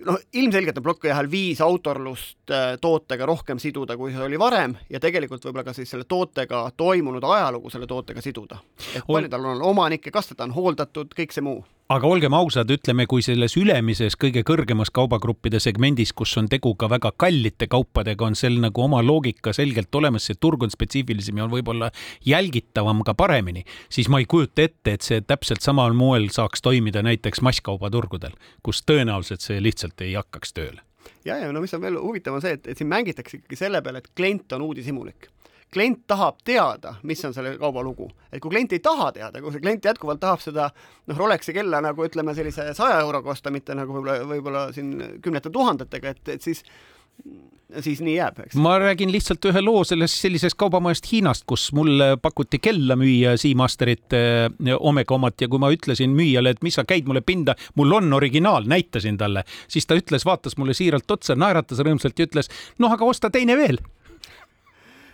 noh, 0.05 0.19
ilmselgelt 0.33 0.77
on 0.77 0.85
plokkijahel 0.85 1.29
viis 1.31 1.61
autorlust 1.61 2.51
äh, 2.51 2.75
tootega 2.81 3.25
rohkem 3.25 3.59
siduda, 3.59 3.97
kui 3.97 4.13
see 4.13 4.23
oli 4.25 4.39
varem 4.39 4.75
ja 4.89 5.01
tegelikult 5.01 5.45
võib-olla 5.45 5.65
ka 5.67 5.75
siis 5.77 5.89
selle 5.93 6.07
tootega 6.09 6.65
toimunud 6.77 7.23
ajalugu 7.23 7.73
selle 7.73 7.89
tootega 7.89 8.21
siduda. 8.21 8.61
et 8.95 9.05
palju 9.07 9.29
tal 9.29 9.45
on 9.53 9.61
omanikke, 9.73 10.11
kas 10.11 10.33
teda 10.33 10.45
on 10.49 10.57
hooldatud, 10.57 11.13
kõik 11.17 11.33
see 11.33 11.45
muu 11.45 11.63
aga 11.91 12.07
olgem 12.07 12.33
ausad, 12.33 12.69
ütleme, 12.71 13.05
kui 13.09 13.23
selles 13.25 13.57
ülemises 13.59 14.15
kõige 14.19 14.43
kõrgemas 14.47 14.91
kaubagruppide 14.93 15.59
segmendis, 15.63 16.13
kus 16.15 16.35
on 16.39 16.47
tegu 16.51 16.73
ka 16.79 16.87
väga 16.91 17.11
kallite 17.19 17.67
kaupadega, 17.71 18.29
on 18.29 18.37
seal 18.39 18.55
nagu 18.63 18.85
oma 18.85 19.01
loogika 19.03 19.53
selgelt 19.55 19.93
olemas, 19.99 20.29
see 20.29 20.39
turg 20.39 20.63
on 20.63 20.71
spetsiifilisem 20.73 21.41
ja 21.41 21.47
on 21.47 21.51
võib-olla 21.53 21.91
jälgitavam 22.27 23.03
ka 23.05 23.17
paremini, 23.19 23.65
siis 23.91 24.09
ma 24.09 24.21
ei 24.23 24.29
kujuta 24.29 24.65
ette, 24.65 24.95
et 24.95 25.05
see 25.05 25.21
täpselt 25.27 25.65
samal 25.65 25.95
moel 25.97 26.29
saaks 26.33 26.63
toimida 26.63 27.03
näiteks 27.03 27.43
masskaubaturgudel, 27.43 28.37
kus 28.63 28.83
tõenäoliselt 28.87 29.43
see 29.43 29.59
lihtsalt 29.61 30.07
ei 30.07 30.15
hakkaks 30.17 30.55
tööle. 30.55 30.81
Ja, 31.27 31.37
ja 31.39 31.51
no 31.51 31.59
mis 31.63 31.73
on 31.75 31.83
veel 31.83 31.99
huvitav, 31.99 32.37
on 32.37 32.43
see, 32.43 32.55
et, 32.55 32.67
et 32.67 32.79
siin 32.79 32.87
mängitakse 32.91 33.41
ikkagi 33.41 33.59
selle 33.59 33.83
peale, 33.83 33.99
et 34.03 34.11
klient 34.15 34.55
on 34.55 34.69
uudishimulik 34.69 35.32
klient 35.73 36.03
tahab 36.07 36.41
teada, 36.45 36.95
mis 37.03 37.23
on 37.25 37.33
selle 37.35 37.55
kauba 37.61 37.83
lugu. 37.83 38.09
et 38.31 38.41
kui 38.41 38.51
klient 38.53 38.73
ei 38.73 38.81
taha 38.83 39.11
teada, 39.15 39.41
kui 39.41 39.53
see 39.53 39.63
klient 39.63 39.85
jätkuvalt 39.85 40.21
tahab 40.21 40.41
seda 40.43 40.69
noh, 41.07 41.17
Rolexi 41.17 41.53
kella 41.53 41.81
nagu 41.83 42.05
ütleme, 42.05 42.35
sellise 42.35 42.71
saja 42.77 42.99
euroga 43.01 43.33
osta, 43.33 43.51
mitte 43.53 43.75
nagu 43.77 43.93
võib-olla, 43.93 44.19
võib-olla 44.29 44.67
siin 44.73 45.19
kümnete 45.21 45.51
tuhandetega, 45.53 46.15
et, 46.15 46.35
et 46.37 46.45
siis 46.45 46.63
siis 47.81 48.01
nii 48.03 48.15
jääb, 48.15 48.39
eks. 48.43 48.57
ma 48.61 48.75
räägin 48.81 49.11
lihtsalt 49.13 49.45
ühe 49.49 49.61
loo 49.63 49.83
sellest 49.87 50.19
sellisest 50.21 50.57
kaubamajast 50.59 51.07
Hiinast, 51.11 51.45
kus 51.49 51.69
mulle 51.73 52.13
pakuti 52.21 52.59
kella 52.61 52.97
müüa 52.99 53.33
Seamasterit 53.39 54.13
äh, 54.17 54.75
Omega 54.79 55.15
omat 55.15 55.41
ja 55.41 55.49
kui 55.49 55.61
ma 55.61 55.71
ütlesin 55.73 56.13
müüjale, 56.13 56.53
et 56.53 56.61
mis 56.65 56.77
sa 56.77 56.85
käid 56.87 57.09
mulle 57.09 57.23
pinda, 57.25 57.55
mul 57.79 57.97
on 57.97 58.13
originaal, 58.13 58.67
näitasin 58.69 59.17
talle, 59.17 59.45
siis 59.67 59.89
ta 59.89 59.97
ütles, 59.97 60.25
vaatas 60.27 60.57
mulle 60.61 60.77
siiralt 60.77 61.09
otsa, 61.17 61.37
naeratas 61.39 61.81
rõõmsalt 61.81 62.19
ja 62.19 62.29
ütles, 62.29 62.51
noh, 62.83 62.93
aga 62.93 63.09
osta 63.09 63.33
teine 63.33 63.57
veel 63.57 63.81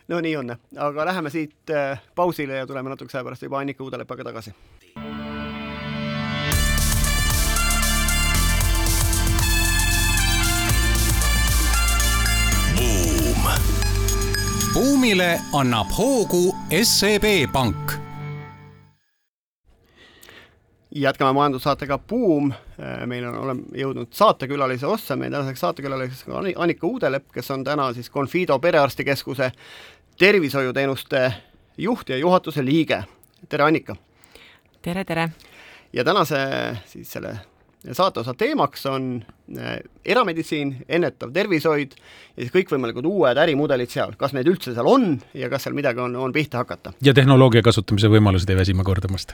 no 0.10 0.22
nii 0.22 0.36
on, 0.38 0.56
aga 0.78 1.06
läheme 1.06 1.30
siit 1.30 1.70
äh, 1.70 2.02
pausile 2.16 2.58
ja 2.58 2.68
tuleme 2.68 2.90
natukese 2.90 3.18
aja 3.18 3.24
pärast 3.24 3.42
juba 3.42 3.60
Annika 3.60 3.84
Uudelepaga 3.84 4.24
tagasi. 4.24 4.54
buumile 14.74 15.40
annab 15.54 15.88
hoogu 15.98 16.56
SEB 16.84 17.52
Pank 17.52 18.00
jätkame 20.96 21.34
majandussaatega 21.34 21.98
Buum. 21.98 22.52
Äh, 22.52 23.06
meil 23.06 23.26
on, 23.28 23.38
oleme 23.38 23.62
jõudnud 23.78 24.14
saatekülalise 24.14 24.88
ossa, 24.88 25.16
meie 25.16 25.32
tänaseks 25.32 25.60
saatekülaliseks 25.60 26.28
on 26.28 26.50
Annika 26.56 26.88
Uudelepp, 26.88 27.30
kes 27.34 27.52
on 27.52 27.64
täna 27.64 27.92
siis 27.94 28.12
Confido 28.12 28.60
perearstikeskuse 28.60 29.52
tervishoiuteenuste 30.20 31.34
juht 31.78 32.10
ja 32.10 32.18
juhatuse 32.18 32.66
liige. 32.66 33.04
tere, 33.50 33.64
Annika! 33.64 33.96
tere, 34.82 35.06
tere! 35.06 35.30
ja 35.94 36.04
tänase 36.04 36.38
siis 36.86 37.12
selle 37.12 37.38
saateosa 37.92 38.34
teemaks 38.34 38.86
on 38.86 39.24
äh, 39.58 39.78
erameditsiin, 40.06 40.76
ennetav 40.90 41.32
tervishoid 41.32 41.96
ja 41.96 42.44
siis 42.44 42.52
kõikvõimalikud 42.52 43.08
uued 43.08 43.40
ärimudelid 43.40 43.90
seal, 43.90 44.12
kas 44.20 44.36
neid 44.36 44.52
üldse 44.52 44.74
seal 44.76 44.92
on 44.92 45.14
ja 45.34 45.48
kas 45.50 45.64
seal 45.64 45.78
midagi 45.78 46.04
on, 46.04 46.16
on 46.20 46.36
pihta 46.36 46.66
hakata. 46.66 46.94
ja 47.02 47.16
tehnoloogia 47.16 47.64
kasutamise 47.64 48.12
võimalused 48.12 48.52
ei 48.52 48.60
väsi 48.60 48.76
ma 48.76 48.84
kordamast. 48.84 49.34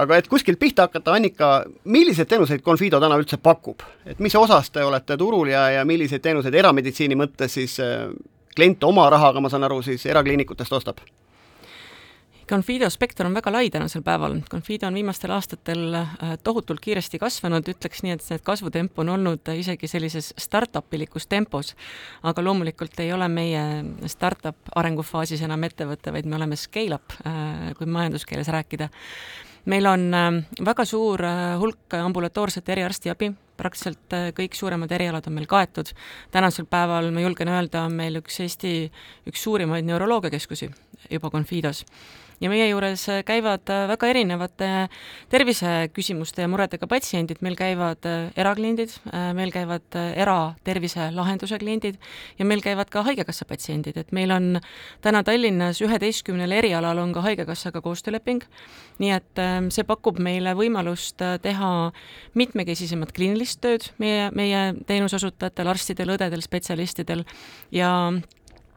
aga 0.00 0.16
et 0.16 0.32
kuskilt 0.32 0.58
pihta 0.58 0.88
hakata, 0.88 1.12
Annika, 1.12 1.52
milliseid 1.84 2.32
teenuseid 2.32 2.64
Confido 2.64 3.00
täna 3.00 3.20
üldse 3.20 3.36
pakub, 3.36 3.84
et 4.06 4.18
mis 4.18 4.34
osas 4.34 4.72
te 4.72 4.84
olete 4.84 5.20
turul 5.20 5.52
ja, 5.52 5.68
ja 5.76 5.84
milliseid 5.84 6.24
teenuseid 6.24 6.56
erameditsiini 6.64 7.20
mõttes 7.20 7.60
siis 7.60 7.76
äh, 7.84 8.08
klient 8.56 8.84
oma 8.84 9.10
rahaga, 9.10 9.40
ma 9.40 9.48
saan 9.48 9.64
aru, 9.64 9.82
siis 9.82 10.06
erakliinikutest 10.06 10.72
ostab? 10.72 11.02
Confido 12.50 12.88
spekter 12.90 13.28
on 13.28 13.34
väga 13.34 13.52
lai 13.52 13.68
tänasel 13.70 14.02
päeval. 14.02 14.40
Confido 14.50 14.88
on 14.88 14.96
viimastel 14.98 15.30
aastatel 15.30 15.94
äh, 15.94 16.14
tohutult 16.42 16.80
kiiresti 16.82 17.20
kasvanud, 17.22 17.68
ütleks 17.70 18.02
nii, 18.02 18.16
et 18.16 18.24
see 18.26 18.40
kasvutempo 18.42 19.04
on 19.04 19.12
olnud 19.14 19.50
isegi 19.54 19.86
sellises 19.86 20.32
startup 20.34 20.94
ilikus 20.98 21.28
tempos. 21.30 21.76
aga 22.22 22.42
loomulikult 22.42 22.98
ei 23.00 23.12
ole 23.12 23.28
meie 23.28 23.62
startup 24.10 24.74
arengufaasis 24.74 25.44
enam 25.46 25.62
ettevõte, 25.68 26.10
vaid 26.10 26.26
me 26.26 26.36
oleme 26.40 26.58
scale-up, 26.58 27.14
äh, 27.22 27.70
kui 27.78 27.86
majanduskeeles 27.86 28.50
rääkida 28.50 28.90
meil 29.70 29.86
on 29.86 30.10
äh, 30.14 30.42
väga 30.66 30.84
suur 30.84 31.22
hulk 31.62 31.94
ambulatoorset 32.02 32.68
eriarstiabi, 32.68 33.30
praktiliselt 33.60 34.16
äh, 34.16 34.30
kõik 34.36 34.56
suuremad 34.58 34.92
erialad 34.96 35.28
on 35.28 35.36
meil 35.36 35.48
kaetud. 35.50 35.92
tänasel 36.32 36.68
päeval 36.70 37.10
ma 37.14 37.24
julgen 37.24 37.52
öelda, 37.52 37.84
on 37.88 37.96
meil 38.00 38.20
üks 38.22 38.40
Eesti 38.44 38.74
üks 39.28 39.44
suurimaid 39.46 39.86
neuroloogiakeskusi 39.88 40.70
juba 41.10 41.30
Confidos 41.30 41.84
ja 42.40 42.50
meie 42.50 42.66
juures 42.70 43.04
käivad 43.28 43.68
äh, 43.70 43.86
väga 43.90 44.08
erinevate 44.10 44.68
terviseküsimuste 45.32 46.44
ja 46.44 46.50
muredega 46.50 46.88
patsiendid, 46.90 47.42
meil 47.44 47.56
käivad 47.58 48.06
äh, 48.08 48.30
erakliendid, 48.40 48.94
äh, 49.12 49.30
meil 49.36 49.52
käivad 49.54 49.84
eraterviselahenduse 49.94 51.60
kliendid 51.60 52.00
ja 52.38 52.48
meil 52.48 52.64
käivad 52.64 52.90
ka 52.92 53.04
Haigekassa 53.06 53.46
patsiendid, 53.48 53.98
et 54.00 54.12
meil 54.16 54.32
on 54.34 54.60
täna 55.04 55.22
Tallinnas 55.26 55.82
üheteistkümnel 55.84 56.52
erialal 56.60 56.98
on 57.02 57.14
ka 57.16 57.24
Haigekassaga 57.28 57.82
koostööleping, 57.84 58.42
nii 59.00 59.12
et 59.14 59.44
see 59.72 59.84
pakub 59.88 60.18
meile 60.22 60.54
võimalust 60.56 61.22
teha 61.42 61.70
mitmekesisemat 62.38 63.12
kliinilist 63.16 63.60
tööd 63.64 63.86
meie, 64.02 64.28
meie 64.36 64.60
teenuseosutajatel, 64.88 65.70
arstidel, 65.72 66.14
õdedel, 66.16 66.44
spetsialistidel 66.44 67.24
ja 67.74 67.90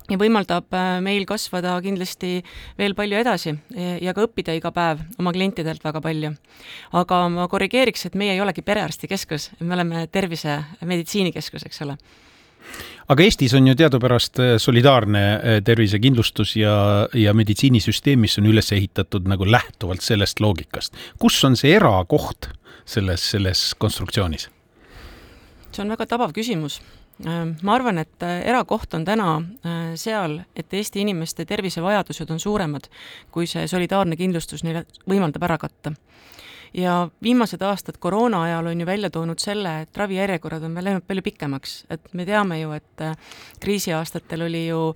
ja 0.09 0.17
võimaldab 0.19 0.73
äh, 0.75 0.97
meil 1.05 1.27
kasvada 1.29 1.75
kindlasti 1.83 2.41
veel 2.79 2.95
palju 2.97 3.19
edasi 3.21 3.55
ja 3.73 4.13
ka 4.13 4.25
õppida 4.27 4.55
iga 4.57 4.71
päev 4.75 5.05
oma 5.19 5.31
klientidelt 5.35 5.83
väga 5.83 6.01
palju. 6.01 6.33
aga 6.91 7.23
ma 7.29 7.47
korrigeeriks, 7.47 8.05
et 8.05 8.15
meie 8.15 8.35
ei 8.35 8.41
olegi 8.41 8.61
perearstikeskus, 8.61 9.51
me 9.59 9.75
oleme 9.75 10.07
tervise 10.07 10.59
meditsiinikeskus, 10.81 11.65
eks 11.69 11.81
ole 11.87 11.97
aga 13.11 13.25
Eestis 13.25 13.53
on 13.57 13.67
ju 13.67 13.75
teadupärast 13.77 14.39
äh, 14.39 14.55
solidaarne 14.61 15.23
äh, 15.23 15.59
tervisekindlustus 15.65 16.55
ja, 16.59 16.75
ja 17.13 17.33
meditsiinisüsteem, 17.33 18.23
mis 18.23 18.37
on 18.39 18.47
üles 18.49 18.71
ehitatud 18.75 19.27
nagu 19.29 19.47
lähtuvalt 19.49 20.03
sellest 20.05 20.39
loogikast. 20.43 20.95
kus 21.19 21.43
on 21.43 21.57
see 21.59 21.75
erakoht 21.75 22.49
selles, 22.85 23.29
selles 23.35 23.71
konstruktsioonis? 23.77 24.49
see 25.73 25.83
on 25.83 25.95
väga 25.95 26.07
tabav 26.15 26.35
küsimus 26.35 26.79
ma 27.61 27.75
arvan, 27.75 28.01
et 28.01 28.23
äh, 28.23 28.41
erakoht 28.49 28.93
on 28.93 29.05
täna 29.05 29.35
äh, 29.37 29.93
seal, 29.99 30.39
et 30.55 30.73
Eesti 30.73 31.03
inimeste 31.03 31.45
tervisevajadused 31.45 32.31
on 32.33 32.39
suuremad, 32.39 32.89
kui 33.31 33.47
see 33.47 33.67
solidaarne 33.69 34.17
kindlustus 34.19 34.63
neile 34.63 34.85
võimaldab 35.09 35.45
ära 35.49 35.57
katta. 35.61 35.93
ja 36.73 37.07
viimased 37.21 37.61
aastad 37.61 37.99
koroona 38.01 38.43
ajal 38.43 38.67
on 38.71 38.79
ju 38.81 38.85
välja 38.85 39.09
toonud 39.09 39.39
selle, 39.39 39.81
et 39.81 39.97
ravijärjekorrad 39.97 40.63
on 40.63 40.73
läinud 40.73 41.03
palju 41.07 41.21
pikemaks, 41.21 41.85
et 41.89 42.13
me 42.13 42.25
teame 42.25 42.59
ju, 42.59 42.71
et 42.71 43.03
kriisiaastatel 43.61 44.41
oli 44.41 44.67
ju 44.67 44.95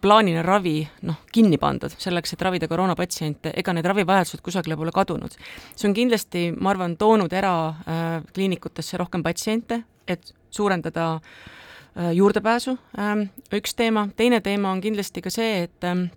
plaaniline 0.00 0.42
ravi 0.42 0.88
noh, 1.02 1.20
kinni 1.32 1.58
pandud 1.58 1.94
selleks, 1.98 2.32
et 2.34 2.42
ravida 2.42 2.66
koroonapatsiente, 2.68 3.52
ega 3.54 3.72
need 3.72 3.86
ravivajadused 3.86 4.42
kusagile 4.42 4.76
pole 4.76 4.90
kadunud. 4.90 5.38
see 5.76 5.88
on 5.88 5.94
kindlasti, 5.94 6.48
ma 6.58 6.70
arvan, 6.70 6.96
toonud 6.96 7.32
erakliinikutesse 7.32 8.98
rohkem 8.98 9.22
patsiente, 9.22 9.84
et 10.08 10.34
suurendada 10.54 11.06
äh, 11.14 12.12
juurdepääsu, 12.16 12.76
ähm, 12.98 13.28
üks 13.52 13.74
teema, 13.74 14.08
teine 14.16 14.40
teema 14.40 14.70
on 14.72 14.80
kindlasti 14.84 15.22
ka 15.24 15.32
see, 15.34 15.64
et 15.68 15.88
ähm, 15.88 16.08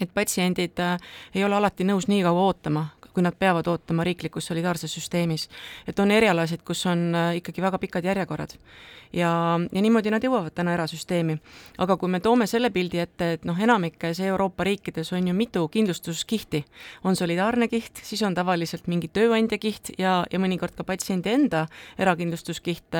et 0.00 0.14
patsiendid 0.14 0.80
äh, 0.80 0.96
ei 1.34 1.44
ole 1.44 1.58
alati 1.58 1.84
nõus 1.84 2.08
nii 2.08 2.22
kaua 2.24 2.46
ootama, 2.48 2.86
kui 3.14 3.24
nad 3.24 3.36
peavad 3.38 3.66
ootama 3.70 4.04
riiklikus 4.06 4.50
solidaarses 4.50 4.94
süsteemis. 4.94 5.48
et 5.88 5.98
on 5.98 6.10
erialasid, 6.10 6.62
kus 6.66 6.86
on 6.86 7.14
äh, 7.14 7.36
ikkagi 7.40 7.62
väga 7.62 7.78
pikad 7.78 8.04
järjekorrad. 8.04 8.56
ja, 9.12 9.30
ja 9.72 9.82
niimoodi 9.82 10.10
nad 10.10 10.22
jõuavad 10.22 10.54
täna 10.54 10.74
erasüsteemi. 10.74 11.38
aga 11.78 11.96
kui 11.96 12.08
me 12.08 12.20
toome 12.20 12.46
selle 12.46 12.70
pildi 12.70 12.98
ette, 12.98 13.32
et 13.32 13.44
noh, 13.44 13.58
enamikes 13.58 14.20
Euroopa 14.20 14.64
riikides 14.64 15.12
on 15.12 15.28
ju 15.28 15.34
mitu 15.34 15.66
kindlustuskihti, 15.68 16.64
on 17.04 17.16
solidaarne 17.16 17.68
kiht, 17.68 18.02
siis 18.02 18.22
on 18.22 18.34
tavaliselt 18.34 18.86
mingi 18.86 19.08
tööandja 19.08 19.58
kiht 19.58 19.92
ja, 19.98 20.24
ja 20.30 20.38
mõnikord 20.38 20.76
ka 20.76 20.84
patsiendi 20.84 21.30
enda 21.30 21.66
erakindlustuskiht, 21.98 22.96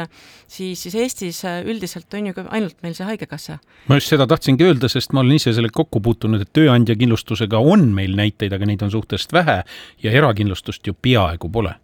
siis, 0.46 0.82
siis 0.82 0.94
Eestis 0.94 1.44
äh, 1.44 1.62
üldiselt 1.64 2.12
on 2.14 2.26
ju 2.26 2.34
ka 2.34 2.46
ainult 2.50 2.82
meil 2.82 2.94
see 2.94 3.06
Haigekassa. 3.06 3.58
ma 3.88 4.00
just 4.00 4.10
seda 4.10 4.26
tahtsingi 4.26 4.66
öelda, 4.66 4.88
sest 4.88 5.12
ma 5.12 5.22
olen 5.24 5.38
ise 5.38 5.54
sellega 5.54 5.76
kokku 5.82 6.00
puutunud, 6.04 6.42
et 6.42 6.52
tööandja 6.56 6.96
kindlustusega 6.98 7.58
on 7.58 7.90
meil 7.94 8.16
näiteid, 8.18 8.52
aga 8.52 8.66
neid 8.68 8.82
on 8.82 8.92
suhteliselt 8.92 9.32
vähe 9.36 9.60
ja 10.02 10.12
erakindlustust 10.12 10.86
ju 10.86 10.94
peaaegu 10.94 11.48
pole. 11.48 11.74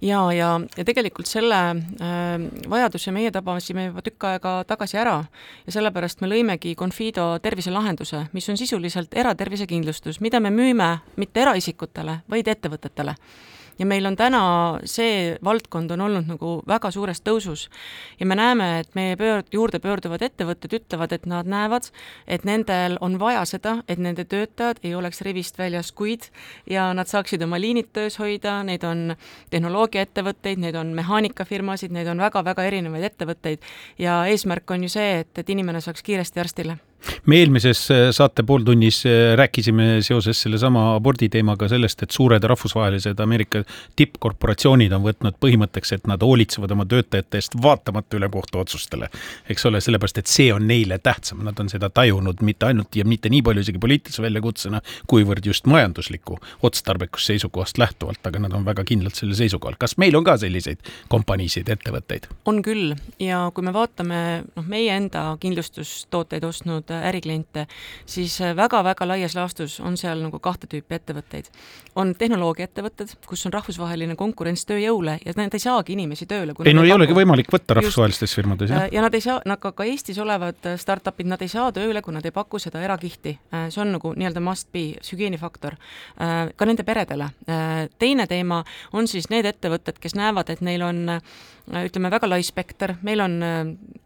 Ja, 0.00 0.20
ja, 0.32 0.60
ja 0.76 0.84
tegelikult 0.86 1.26
selle 1.26 1.58
äh, 1.58 2.34
vajaduse 2.70 3.10
meie 3.10 3.32
tabasime 3.34 3.88
juba 3.88 4.02
tükk 4.06 4.28
aega 4.30 4.52
tagasi 4.68 5.00
ära 5.00 5.16
ja 5.66 5.74
sellepärast 5.74 6.22
me 6.22 6.30
lõimegi 6.30 6.76
Confido 6.78 7.32
terviselahenduse, 7.42 8.28
mis 8.32 8.46
on 8.48 8.60
sisuliselt 8.60 9.14
eratervisekindlustus, 9.18 10.20
mida 10.20 10.40
me 10.40 10.54
müüme 10.54 10.92
mitte 11.16 11.42
eraisikutele, 11.42 12.20
vaid 12.30 12.54
ettevõtetele 12.54 13.16
ja 13.78 13.86
meil 13.86 14.06
on 14.06 14.16
täna, 14.16 14.42
see 14.88 15.36
valdkond 15.44 15.90
on 15.94 16.00
olnud 16.06 16.28
nagu 16.28 16.52
väga 16.68 16.90
suures 16.94 17.20
tõusus. 17.24 17.66
Ja 18.20 18.26
me 18.26 18.36
näeme, 18.38 18.68
et 18.80 18.94
meie 18.98 19.16
pöör-, 19.20 19.44
juurde 19.52 19.80
pöörduvad 19.82 20.22
ettevõtted 20.26 20.74
ütlevad, 20.80 21.12
et 21.14 21.26
nad 21.26 21.48
näevad, 21.48 21.90
et 22.26 22.44
nendel 22.48 22.98
on 23.00 23.18
vaja 23.20 23.44
seda, 23.48 23.78
et 23.88 24.02
nende 24.02 24.24
töötajad 24.24 24.82
ei 24.82 24.94
oleks 24.98 25.22
rivist 25.26 25.58
väljas 25.58 25.92
kuid 25.92 26.28
ja 26.70 26.90
nad 26.94 27.10
saaksid 27.10 27.42
oma 27.46 27.60
liinid 27.60 27.92
töös 27.92 28.18
hoida, 28.18 28.62
neid 28.66 28.84
on 28.84 29.14
tehnoloogiaettevõtteid, 29.50 30.60
neid 30.62 30.78
on 30.78 30.92
mehaanikafirmasid, 30.98 31.94
neid 31.94 32.10
on 32.10 32.20
väga-väga 32.22 32.66
erinevaid 32.68 33.10
ettevõtteid. 33.12 33.64
Ja 33.98 34.24
eesmärk 34.26 34.70
on 34.70 34.86
ju 34.88 34.92
see, 34.98 35.22
et, 35.22 35.32
et 35.38 35.56
inimene 35.56 35.80
saaks 35.84 36.02
kiiresti 36.06 36.40
arstile 36.44 36.78
me 37.26 37.36
eelmises 37.40 37.90
äh, 37.90 37.96
saate 38.10 38.42
pooltunnis 38.42 39.06
äh, 39.06 39.36
rääkisime 39.36 39.98
seoses 40.00 40.42
sellesama 40.42 40.94
abordi 40.94 41.28
teemaga 41.28 41.68
sellest, 41.68 42.02
et 42.02 42.10
suured 42.10 42.42
rahvusvahelised 42.42 43.20
Ameerika 43.20 43.62
tippkorporatsioonid 43.96 44.92
on 44.96 45.04
võtnud 45.04 45.38
põhimõtteks, 45.40 45.94
et 45.94 46.08
nad 46.10 46.22
hoolitsevad 46.22 46.72
oma 46.74 46.86
töötajate 46.88 47.40
eest 47.40 47.56
vaatamata 47.62 48.18
ülemkohtu 48.18 48.58
otsustele. 48.58 49.08
eks 49.50 49.66
ole, 49.66 49.80
sellepärast 49.80 50.18
et 50.18 50.26
see 50.26 50.52
on 50.52 50.66
neile 50.66 50.98
tähtsam, 50.98 51.44
nad 51.44 51.60
on 51.60 51.68
seda 51.68 51.90
tajunud 51.90 52.42
mitte 52.42 52.66
ainult 52.66 52.96
ja 52.96 53.04
mitte 53.04 53.28
nii 53.28 53.42
palju 53.42 53.66
isegi 53.66 53.78
poliitilise 53.78 54.22
väljakutsena, 54.22 54.82
kuivõrd 55.06 55.46
just 55.46 55.66
majandusliku 55.66 56.38
otstarbekuse 56.62 57.32
seisukohast 57.32 57.78
lähtuvalt, 57.78 58.26
aga 58.26 58.42
nad 58.46 58.54
on 58.56 58.64
väga 58.64 58.84
kindlalt 58.84 59.14
sellel 59.14 59.36
seisukohal. 59.38 59.76
kas 59.78 59.96
meil 59.96 60.16
on 60.16 60.24
ka 60.24 60.36
selliseid 60.36 60.82
kompaniisid, 61.08 61.68
ettevõtteid? 61.68 62.28
on 62.44 62.62
küll 62.62 62.94
ja 63.22 63.50
kui 63.54 63.64
me 63.64 63.72
vaatame 63.72 64.20
noh, 64.56 64.66
meie 64.66 64.96
enda 64.96 65.36
kindlustustooteid 65.40 66.44
ostnud 66.44 66.87
olnud 66.88 67.02
äh, 67.02 67.08
ärikliente, 67.08 67.66
siis 68.06 68.40
väga-väga 68.40 69.04
äh, 69.04 69.08
laias 69.08 69.34
laastus 69.34 69.80
on 69.80 69.96
seal 69.96 70.20
nagu 70.22 70.38
kahte 70.38 70.66
tüüpi 70.66 70.94
ettevõtteid. 70.94 71.46
on 71.94 72.14
tehnoloogiaettevõtted, 72.14 73.16
kus 73.26 73.46
on 73.46 73.52
rahvusvaheline 73.52 74.16
konkurents 74.16 74.64
tööjõule 74.66 75.18
ja 75.24 75.32
nad 75.36 75.54
ei 75.54 75.60
saagi 75.60 75.92
inimesi 75.92 76.26
tööle. 76.26 76.54
ei 76.64 76.74
no 76.74 76.84
ei 76.84 76.92
olegi 76.92 77.12
võimalik 77.12 77.50
võtta 77.52 77.74
rahvusvahelistes 77.74 78.34
firmades, 78.34 78.70
jah. 78.70 78.82
Äh, 78.84 78.88
ja 78.92 79.02
nad 79.02 79.14
ei 79.14 79.20
saa, 79.20 79.40
ka, 79.58 79.72
ka 79.72 79.84
Eestis 79.84 80.18
olevad 80.18 80.76
startup'id, 80.76 81.26
nad 81.26 81.42
ei 81.42 81.48
saa 81.48 81.72
tööle, 81.72 82.02
kui 82.02 82.14
nad 82.14 82.24
ei 82.24 82.32
paku 82.32 82.58
seda 82.58 82.82
erakihti. 82.82 83.38
see 83.68 83.80
on 83.80 83.92
nagu 83.92 84.12
nii-öelda 84.14 84.40
must 84.40 84.72
be, 84.72 84.94
hügieenifaktor 85.12 85.76
ka 86.56 86.66
nende 86.66 86.82
peredele. 86.84 87.30
teine 87.98 88.26
teema 88.26 88.64
on 88.92 89.08
siis 89.08 89.30
need 89.30 89.44
ettevõtted, 89.44 89.98
kes 90.00 90.14
näevad, 90.14 90.50
et 90.50 90.60
neil 90.60 90.82
on 90.82 91.20
ütleme, 91.84 92.10
väga 92.10 92.28
lai 92.30 92.42
spekter, 92.46 92.96
meil 93.02 93.20
on 93.20 93.38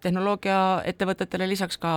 tehnoloogiaettevõtetele 0.02 1.46
lisaks 1.48 1.78
ka 1.78 1.94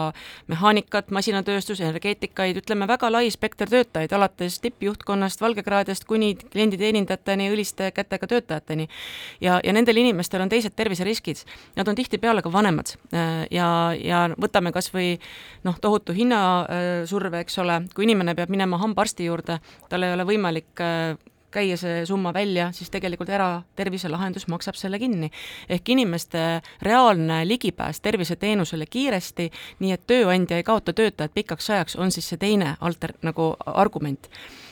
mehaanika 0.48 0.76
mehaanikat, 0.76 1.12
masinatööstus, 1.12 1.80
energeetikaid, 1.82 2.58
ütleme 2.58 2.88
väga 2.88 3.10
lai 3.12 3.30
spekter 3.32 3.70
töötajaid, 3.70 4.12
alates 4.14 4.60
tippjuhtkonnast, 4.64 5.42
valgekraedest 5.42 6.06
kuni 6.06 6.36
klienditeenindajateni, 6.36 7.50
õliste 7.54 7.92
kätega 7.92 8.28
töötajateni. 8.28 8.88
ja, 9.42 9.60
ja 9.64 9.74
nendel 9.74 9.98
inimestel 9.98 10.42
on 10.42 10.50
teised 10.50 10.76
terviseriskid, 10.76 11.44
nad 11.76 11.88
on 11.88 11.96
tihtipeale 11.96 12.42
ka 12.42 12.52
vanemad. 12.52 12.96
Ja, 13.52 13.94
ja 13.94 14.30
võtame 14.42 14.72
kas 14.72 14.92
või 14.94 15.20
noh, 15.64 15.78
tohutu 15.82 16.14
hinnasurve, 16.14 17.40
eks 17.40 17.58
ole, 17.60 17.82
kui 17.96 18.04
inimene 18.04 18.36
peab 18.36 18.50
minema 18.50 18.78
hambaarsti 18.78 19.26
juurde, 19.26 19.60
tal 19.90 20.04
ei 20.04 20.14
ole 20.14 20.26
võimalik 20.26 20.86
käia 21.56 21.78
see 21.80 22.04
summa 22.06 22.34
välja, 22.36 22.70
siis 22.76 22.92
tegelikult 22.94 23.32
eraterviselahendus 23.34 24.48
maksab 24.52 24.78
selle 24.80 25.00
kinni. 25.00 25.32
ehk 25.70 25.90
inimeste 25.90 26.62
reaalne 26.82 27.42
ligipääs 27.48 28.02
terviseteenusele 28.02 28.86
kiiresti, 28.86 29.50
nii 29.80 29.96
et 29.96 30.08
tööandja 30.08 30.58
ei 30.60 30.68
kaota 30.68 30.94
töötajat 30.94 31.34
pikaks 31.34 31.70
ajaks, 31.70 31.96
on 31.96 32.12
siis 32.12 32.30
see 32.30 32.42
teine 32.42 32.76
alter-, 32.82 33.18
nagu 33.22 33.54
argument 33.66 34.30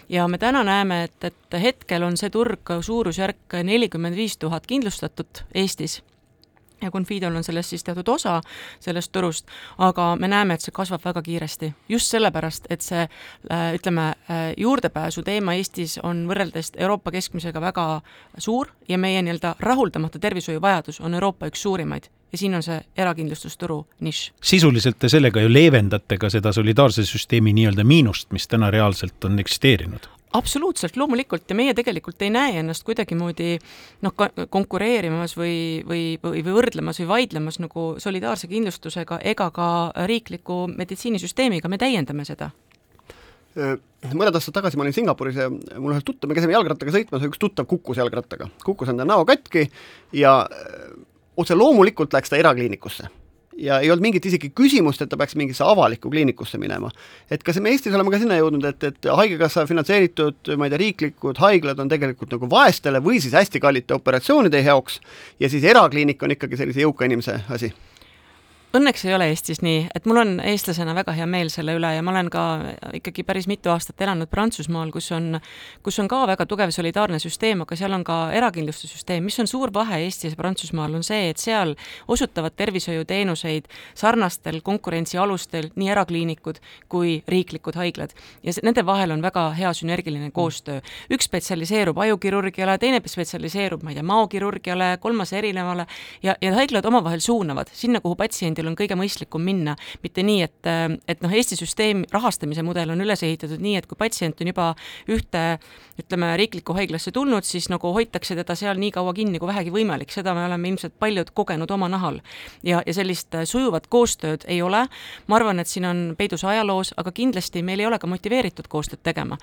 ja 0.09 0.27
me 0.27 0.37
täna 0.37 0.63
näeme, 0.63 1.03
et, 1.03 1.23
et 1.23 1.61
hetkel 1.61 2.03
on 2.03 2.17
see 2.19 2.29
turg 2.29 2.75
suurusjärk 2.81 3.61
nelikümmend 3.63 4.15
viis 4.15 4.37
tuhat 4.37 4.67
kindlustatut 4.67 5.45
Eestis 5.55 6.01
ja 6.83 6.91
Confidol 6.91 7.35
on 7.35 7.43
sellest 7.43 7.73
siis 7.73 7.83
teatud 7.83 8.07
osa 8.07 8.39
sellest 8.79 9.11
turust, 9.11 9.47
aga 9.77 10.13
me 10.19 10.27
näeme, 10.27 10.53
et 10.53 10.65
see 10.65 10.75
kasvab 10.75 11.03
väga 11.05 11.21
kiiresti. 11.21 11.73
just 11.89 12.11
sellepärast, 12.11 12.67
et 12.69 12.81
see 12.81 13.01
äh, 13.03 13.67
ütleme, 13.75 14.07
äh, 14.29 14.53
juurdepääsu 14.57 15.23
teema 15.23 15.53
Eestis 15.53 15.99
on 16.03 16.25
võrreldes 16.29 16.73
Euroopa 16.77 17.11
keskmisega 17.11 17.61
väga 17.61 18.01
suur 18.37 18.67
ja 18.89 18.97
meie 18.97 19.21
nii-öelda 19.21 19.55
rahuldamata 19.59 20.19
tervishoiuvajadus 20.19 21.01
on 21.01 21.13
Euroopa 21.13 21.47
üks 21.47 21.61
suurimaid 21.61 22.09
ja 22.33 22.37
siin 22.37 22.55
on 22.55 22.63
see 22.63 22.79
erakindlustusturu 22.97 23.85
nišš. 23.99 24.33
sisuliselt 24.41 24.99
te 24.99 25.09
sellega 25.09 25.41
ju 25.41 25.53
leevendate 25.53 26.17
ka 26.17 26.29
seda 26.29 26.53
solidaarse 26.53 27.05
süsteemi 27.05 27.53
nii-öelda 27.53 27.83
miinust, 27.83 28.31
mis 28.31 28.47
täna 28.47 28.71
reaalselt 28.71 29.25
on 29.25 29.39
eksisteerinud 29.39 30.09
absoluutselt, 30.33 30.97
loomulikult. 30.97 31.45
Ja 31.49 31.55
meie 31.57 31.73
tegelikult 31.77 32.21
ei 32.25 32.31
näe 32.33 32.59
ennast 32.61 32.85
kuidagimoodi 32.87 33.55
noh, 34.05 34.15
konkureerimas 34.49 35.37
või, 35.37 35.55
või, 35.87 36.03
või, 36.23 36.43
või 36.43 36.57
võrdlemas 36.57 36.99
või 37.03 37.09
vaidlemas 37.13 37.59
nagu 37.63 37.87
solidaarse 38.01 38.49
kindlustusega 38.51 39.21
ega 39.33 39.49
ka 39.53 39.69
riikliku 40.09 40.65
meditsiinisüsteemiga, 40.73 41.71
me 41.71 41.81
täiendame 41.81 42.25
seda. 42.27 42.51
Mõned 43.53 44.33
aastad 44.33 44.55
tagasi 44.55 44.79
ma 44.79 44.85
olin 44.87 44.95
Singapuris 44.95 45.35
ja 45.37 45.49
mul 45.49 45.93
ühel 45.93 46.05
tuttav, 46.05 46.29
me 46.29 46.37
käisime 46.37 46.55
jalgrattaga 46.55 46.95
sõitmas 46.95 47.21
ja 47.21 47.29
üks 47.29 47.41
tuttav 47.41 47.69
kukkus 47.69 48.01
jalgrattaga, 48.01 48.49
kukkus 48.65 48.89
enda 48.89 49.05
näo 49.05 49.27
katki 49.29 49.67
ja 50.17 50.39
otse 51.37 51.57
loomulikult 51.57 52.17
läks 52.17 52.33
ta 52.33 52.41
erakliinikusse 52.41 53.11
ja 53.57 53.79
ei 53.79 53.91
olnud 53.91 54.05
mingit 54.05 54.25
isegi 54.25 54.51
küsimust, 54.55 55.01
et 55.01 55.11
ta 55.11 55.19
peaks 55.19 55.37
mingisse 55.39 55.63
avalikku 55.65 56.09
kliinikusse 56.09 56.57
minema. 56.61 56.91
et 57.31 57.43
kas 57.43 57.59
me 57.59 57.73
Eestis 57.73 57.93
oleme 57.93 58.11
ka 58.11 58.19
sinna 58.21 58.37
jõudnud, 58.39 58.65
et, 58.69 58.83
et 58.83 59.09
Haigekassa 59.21 59.65
finantseeritud, 59.69 60.53
ma 60.57 60.67
ei 60.67 60.73
tea, 60.73 60.81
riiklikud 60.83 61.41
haiglad 61.43 61.79
on 61.79 61.89
tegelikult 61.89 62.37
nagu 62.37 62.49
vaestele 62.49 63.01
või 63.03 63.21
siis 63.23 63.33
hästi 63.37 63.61
kallite 63.63 63.97
operatsioonide 63.97 64.61
jaoks 64.61 64.99
ja 65.39 65.49
siis 65.49 65.63
erakliinik 65.63 66.23
on 66.23 66.37
ikkagi 66.37 66.59
sellise 66.59 66.85
jõuka 66.85 67.09
inimese 67.09 67.41
asi 67.49 67.73
Õnneks 68.73 69.03
ei 69.05 69.13
ole 69.13 69.27
Eestis 69.29 69.59
nii, 69.61 69.83
et 69.93 70.07
mul 70.09 70.17
on 70.17 70.29
eestlasena 70.49 70.95
väga 70.97 71.13
hea 71.13 71.27
meel 71.29 71.51
selle 71.53 71.75
üle 71.77 71.91
ja 71.93 72.01
ma 72.01 72.09
olen 72.09 72.29
ka 72.33 72.43
ikkagi 72.97 73.21
päris 73.21 73.45
mitu 73.45 73.69
aastat 73.69 73.99
elanud 74.01 74.31
Prantsusmaal, 74.31 74.89
kus 74.89 75.11
on, 75.13 75.37
kus 75.85 75.99
on 76.01 76.07
ka 76.09 76.23
väga 76.25 76.47
tugev 76.49 76.73
solidaarne 76.73 77.19
süsteem, 77.21 77.61
aga 77.61 77.77
seal 77.77 77.93
on 77.93 78.01
ka 78.07 78.15
erakindlustussüsteem, 78.33 79.27
mis 79.29 79.37
on 79.43 79.49
suur 79.51 79.69
vahe 79.75 79.99
Eestis 80.07 80.33
ja 80.33 80.39
Prantsusmaal, 80.39 80.95
on 80.97 81.05
see, 81.05 81.27
et 81.29 81.37
seal 81.37 81.75
osutavad 82.09 82.55
tervishoiuteenuseid 82.57 83.69
sarnastel 83.93 84.57
konkurentsialustel 84.65 85.69
nii 85.77 85.93
erakliinikud 85.93 86.57
kui 86.89 87.19
riiklikud 87.29 87.77
haiglad. 87.77 88.17
ja 88.41 88.57
nende 88.65 88.85
vahel 88.89 89.13
on 89.13 89.21
väga 89.21 89.45
hea 89.59 89.73
sünergiline 89.77 90.31
koostöö. 90.31 90.81
üks 91.13 91.29
spetsialiseerub 91.29 92.01
ajukirurgiale, 92.07 92.79
teine 92.81 93.03
spetsialiseerub, 93.05 93.85
ma 93.85 93.93
ei 93.93 94.01
tea, 94.01 94.09
maokirurgiale, 94.15 94.97
kolmas 94.97 95.33
erinevale 95.33 95.85
ja, 96.23 96.35
ja 96.41 96.55
haiglad 96.57 96.89
omavahel 96.89 97.21
suunavad 97.21 97.69
sinna, 97.69 98.01
kuhu 98.01 98.17
patsiendil 98.17 98.62
patsiendil 98.63 98.71
on 98.71 98.77
kõige 98.77 98.95
mõistlikum 98.97 99.43
minna, 99.43 99.75
mitte 100.03 100.23
nii, 100.23 100.41
et, 100.43 100.67
et 101.07 101.21
noh, 101.21 101.31
Eesti 101.31 101.57
süsteem, 101.57 102.05
rahastamise 102.11 102.63
mudel 102.63 102.93
on 102.93 103.01
üles 103.01 103.23
ehitatud 103.23 103.61
nii, 103.61 103.77
et 103.77 103.87
kui 103.87 103.97
patsient 103.97 104.39
on 104.41 104.47
juba 104.47 104.75
ühte 105.07 105.59
ütleme, 105.99 106.35
riiklikku 106.37 106.73
haiglasse 106.73 107.11
tulnud, 107.13 107.45
siis 107.45 107.69
nagu 107.69 107.91
hoitakse 107.93 108.35
teda 108.35 108.55
seal 108.55 108.79
nii 108.79 108.91
kaua 108.95 109.13
kinni 109.13 109.39
kui 109.39 109.49
vähegi 109.49 109.71
võimalik, 109.73 110.11
seda 110.11 110.33
me 110.33 110.45
oleme 110.47 110.71
ilmselt 110.71 110.95
paljud 110.99 111.29
kogenud 111.33 111.69
oma 111.71 111.89
nahal. 111.89 112.21
ja, 112.63 112.81
ja 112.85 112.93
sellist 112.93 113.33
sujuvat 113.45 113.87
koostööd 113.87 114.45
ei 114.47 114.61
ole, 114.61 114.87
ma 115.27 115.35
arvan, 115.37 115.59
et 115.59 115.67
siin 115.67 115.85
on 115.85 116.15
peidus 116.17 116.43
ajaloos, 116.43 116.93
aga 116.97 117.11
kindlasti 117.11 117.61
meil 117.63 117.79
ei 117.79 117.85
ole 117.85 117.99
ka 117.99 118.07
motiveeritud 118.07 118.67
koostööd 118.67 119.03
tegema. 119.03 119.37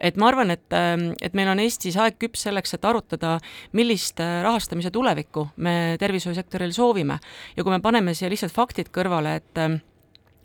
et 0.00 0.16
ma 0.16 0.28
arvan, 0.28 0.50
et, 0.50 0.66
et 1.22 1.34
meil 1.34 1.48
on 1.48 1.60
Eestis 1.60 1.96
aeg 1.96 2.18
küps 2.18 2.46
selleks, 2.46 2.74
et 2.74 2.84
arutada, 2.84 3.38
millist 3.72 4.20
rahastamise 4.20 4.90
tulevikku 4.90 5.48
me 5.56 5.96
tervishoiusektoril 5.98 6.72
soovime 6.72 7.18
ja 7.56 7.64
kui 7.64 7.72
me 7.72 7.80
paneme 7.82 8.14
siia 8.14 8.30
lihtsalt 8.30 8.54
faktid 8.66 8.90
kõrvale, 8.90 9.38
et 9.38 9.60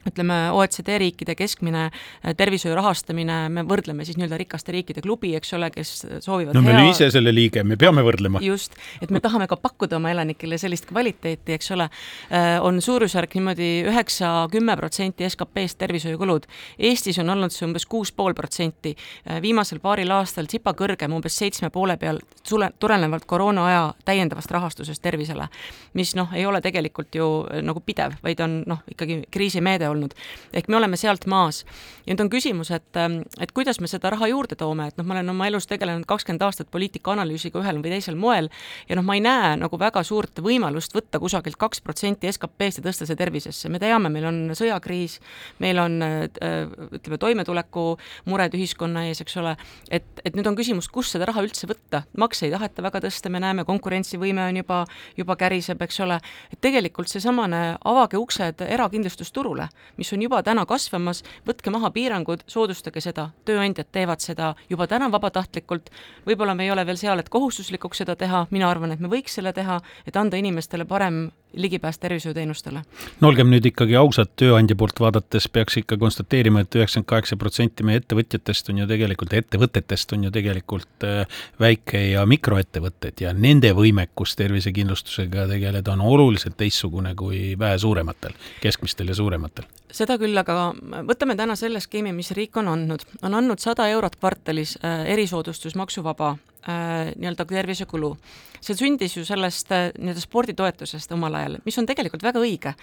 ütleme, 0.07 0.37
OECD 0.55 0.97
riikide 1.01 1.35
keskmine 1.37 1.83
äh, 1.89 2.33
tervishoiu 2.37 2.75
rahastamine, 2.77 3.37
me 3.53 3.63
võrdleme 3.67 4.05
siis 4.07 4.17
nii-öelda 4.17 4.39
rikaste 4.41 4.73
riikide 4.73 5.03
klubi, 5.05 5.33
eks 5.37 5.53
ole, 5.57 5.69
kes 5.73 5.93
soovivad 6.25 6.57
no 6.57 6.63
me 6.65 6.73
oleme 6.73 6.93
ise 6.93 7.11
selle 7.13 7.33
liige, 7.33 7.63
me 7.67 7.77
peame 7.79 8.03
võrdlema. 8.05 8.41
just, 8.45 8.75
et 9.01 9.13
me 9.13 9.21
tahame 9.23 9.47
ka 9.51 9.57
pakkuda 9.61 9.99
oma 9.99 10.11
elanikele 10.13 10.57
sellist 10.61 10.87
kvaliteeti, 10.89 11.55
eks 11.57 11.71
ole, 11.75 11.87
äh, 12.31 12.57
on 12.65 12.81
suurusjärk 12.81 13.35
niimoodi 13.37 13.69
üheksa, 13.91 14.31
kümme 14.51 14.75
protsenti 14.79 15.27
SKP-st 15.29 15.81
tervishoiukulud. 15.81 16.47
Eestis 16.79 17.19
on 17.21 17.29
olnud 17.29 17.53
see 17.53 17.67
umbes 17.67 17.85
kuus 17.85 18.11
pool 18.15 18.33
protsenti, 18.37 18.95
äh, 19.29 19.41
viimasel 19.43 19.81
paaril 19.83 20.11
aastal 20.17 20.49
tsipa 20.49 20.73
kõrgem, 20.77 21.13
umbes 21.13 21.37
seitsme 21.37 21.69
poole 21.69 21.97
peal, 22.01 22.21
tule-, 22.47 22.71
tulenevalt 22.79 23.27
koroona 23.29 23.67
aja 23.69 23.85
täiendavast 24.05 24.51
rahastusest 24.51 25.01
tervisele, 25.01 25.47
mis 25.93 26.15
noh, 26.17 26.33
ei 26.33 26.45
ole 26.45 26.61
tegelikult 26.61 27.15
ju 27.15 27.29
nagu 27.61 27.83
pidev, 27.85 28.17
vaid 28.23 28.41
on 28.41 28.61
noh, 28.67 28.81
ikkagi 28.91 29.21
kriisimeede 29.31 29.90
olnud. 29.91 30.15
ehk 30.53 30.67
me 30.67 30.79
oleme 30.79 30.97
sealt 30.97 31.27
maas. 31.27 31.63
ja 32.05 32.13
nüüd 32.13 32.25
on 32.25 32.31
küsimus, 32.33 32.71
et, 32.71 32.97
et 33.39 33.51
kuidas 33.51 33.79
me 33.79 33.87
seda 33.87 34.09
raha 34.13 34.31
juurde 34.31 34.55
toome, 34.57 34.87
et 34.89 34.97
noh, 34.97 35.05
ma 35.05 35.17
olen 35.17 35.29
oma 35.35 35.47
elus 35.47 35.67
tegelenud 35.69 36.07
kakskümmend 36.09 36.41
aastat 36.47 36.71
poliitika 36.71 37.13
analüüsiga 37.13 37.61
ühel 37.61 37.81
või 37.83 37.93
teisel 37.93 38.17
moel 38.17 38.49
ja 38.89 38.97
noh, 38.97 39.05
ma 39.05 39.15
ei 39.17 39.23
näe 39.25 39.55
nagu 39.61 39.79
väga 39.79 40.03
suurt 40.07 40.41
võimalust 40.41 40.95
võtta 40.95 41.19
kusagilt 41.21 41.59
kaks 41.61 41.81
protsenti 41.85 42.31
SKP-st 42.31 42.81
ja 42.81 42.87
tõsta 42.89 43.07
see 43.09 43.19
tervisesse, 43.19 43.69
me 43.69 43.79
teame, 43.81 44.09
meil 44.09 44.27
on 44.29 44.41
sõjakriis, 44.57 45.19
meil 45.61 45.79
on 45.81 45.99
ütleme, 46.01 47.19
toimetulekumured 47.21 48.55
ühiskonna 48.57 49.05
ees, 49.09 49.21
eks 49.23 49.37
ole, 49.41 49.55
et, 49.91 50.07
et 50.25 50.37
nüüd 50.37 50.47
on 50.49 50.57
küsimus, 50.57 50.89
kust 50.91 51.15
seda 51.15 51.27
raha 51.29 51.43
üldse 51.45 51.69
võtta, 51.69 52.03
makse 52.17 52.47
ei 52.47 52.53
taheta 52.53 52.85
väga 52.85 53.03
tõsta, 53.05 53.31
me 53.33 53.41
näeme, 53.43 53.65
konkurentsivõime 53.67 54.47
on 54.49 54.61
juba, 54.61 54.81
juba 55.17 55.37
käriseb, 55.39 55.81
eks 55.85 56.01
ole, 56.05 56.19
et 56.51 56.61
tegelikult 56.63 57.11
seesamane 57.11 57.61
avage 57.91 58.19
uksed 58.19 58.65
erakindlustusturule, 58.67 59.67
mis 59.97 60.13
on 60.13 60.21
juba 60.21 60.41
täna 60.43 60.65
kasvamas, 60.65 61.23
võtke 61.47 61.73
maha 61.73 61.91
piirangud, 61.91 62.43
soodustage 62.47 63.01
seda, 63.01 63.29
tööandjad 63.45 63.91
teevad 63.91 64.23
seda 64.23 64.53
juba 64.69 64.87
täna 64.87 65.11
vabatahtlikult, 65.11 65.91
võib-olla 66.25 66.55
me 66.55 66.65
ei 66.65 66.71
ole 66.71 66.85
veel 66.85 66.99
seal, 66.99 67.19
et 67.19 67.29
kohustuslikuks 67.29 68.03
seda 68.03 68.15
teha, 68.15 68.45
mina 68.51 68.69
arvan, 68.69 68.91
et 68.91 68.99
me 68.99 69.11
võiks 69.11 69.37
selle 69.39 69.53
teha, 69.53 69.81
et 70.05 70.17
anda 70.17 70.37
inimestele 70.37 70.85
parem 70.85 71.29
ligipääs 71.53 71.99
tervishoiuteenustele. 71.99 72.81
no 73.21 73.27
olgem 73.27 73.49
nüüd 73.51 73.65
ikkagi 73.71 73.95
ausad, 73.99 74.31
tööandja 74.39 74.75
poolt 74.75 74.99
vaadates 74.99 75.47
peaks 75.49 75.77
ikka 75.81 75.97
konstateerima 75.97 76.61
et, 76.61 76.69
et 76.69 76.79
üheksakümmend 76.81 77.09
kaheksa 77.11 77.37
protsenti 77.37 77.83
meie 77.87 78.01
ettevõtjatest 78.01 78.71
on 78.71 78.81
ju 78.83 78.87
tegelikult, 78.87 79.33
ettevõtetest 79.33 80.15
on 80.15 80.27
ju 80.27 80.31
tegelikult 80.31 81.07
äh, 81.07 81.41
väike- 81.59 82.05
ja 82.11 82.25
mikroettevõtted 82.25 83.25
ja 83.25 83.33
nende 83.33 83.73
võimekus 83.77 84.35
tervisekindlustusega 84.39 85.47
tegeleda 85.51 85.95
on 85.95 86.01
oluliselt 86.01 86.57
teistsugune 86.57 87.15
kui 87.15 87.55
vähe 87.59 87.77
suurematel, 87.81 88.37
keskmistel 88.61 89.11
ja 89.11 89.17
suurematel 89.17 89.67
seda 89.91 90.15
küll, 90.19 90.37
aga 90.37 90.71
võtame 91.07 91.35
täna 91.35 91.57
selle 91.59 91.81
skeemi, 91.83 92.13
mis 92.15 92.31
riik 92.35 92.55
on 92.61 92.69
andnud, 92.71 93.03
on 93.27 93.35
andnud 93.35 93.59
sada 93.59 93.89
eurot 93.91 94.15
kvartalis 94.19 94.77
äh, 94.79 95.03
erisoodustus 95.11 95.75
maksuvaba 95.75 96.37
äh, 96.67 97.11
nii-öelda 97.15 97.45
tervisekulu 97.45 98.15
see 98.61 98.77
sündis 98.77 99.15
ju 99.17 99.23
sellest 99.25 99.71
äh, 99.73 99.89
nii-öelda 99.97 100.21
sporditoetusest 100.21 101.11
omal 101.15 101.35
ajal, 101.39 101.57
mis 101.65 101.77
on 101.81 101.87
tegelikult 101.89 102.23
väga 102.23 102.41
õige. 102.41 102.73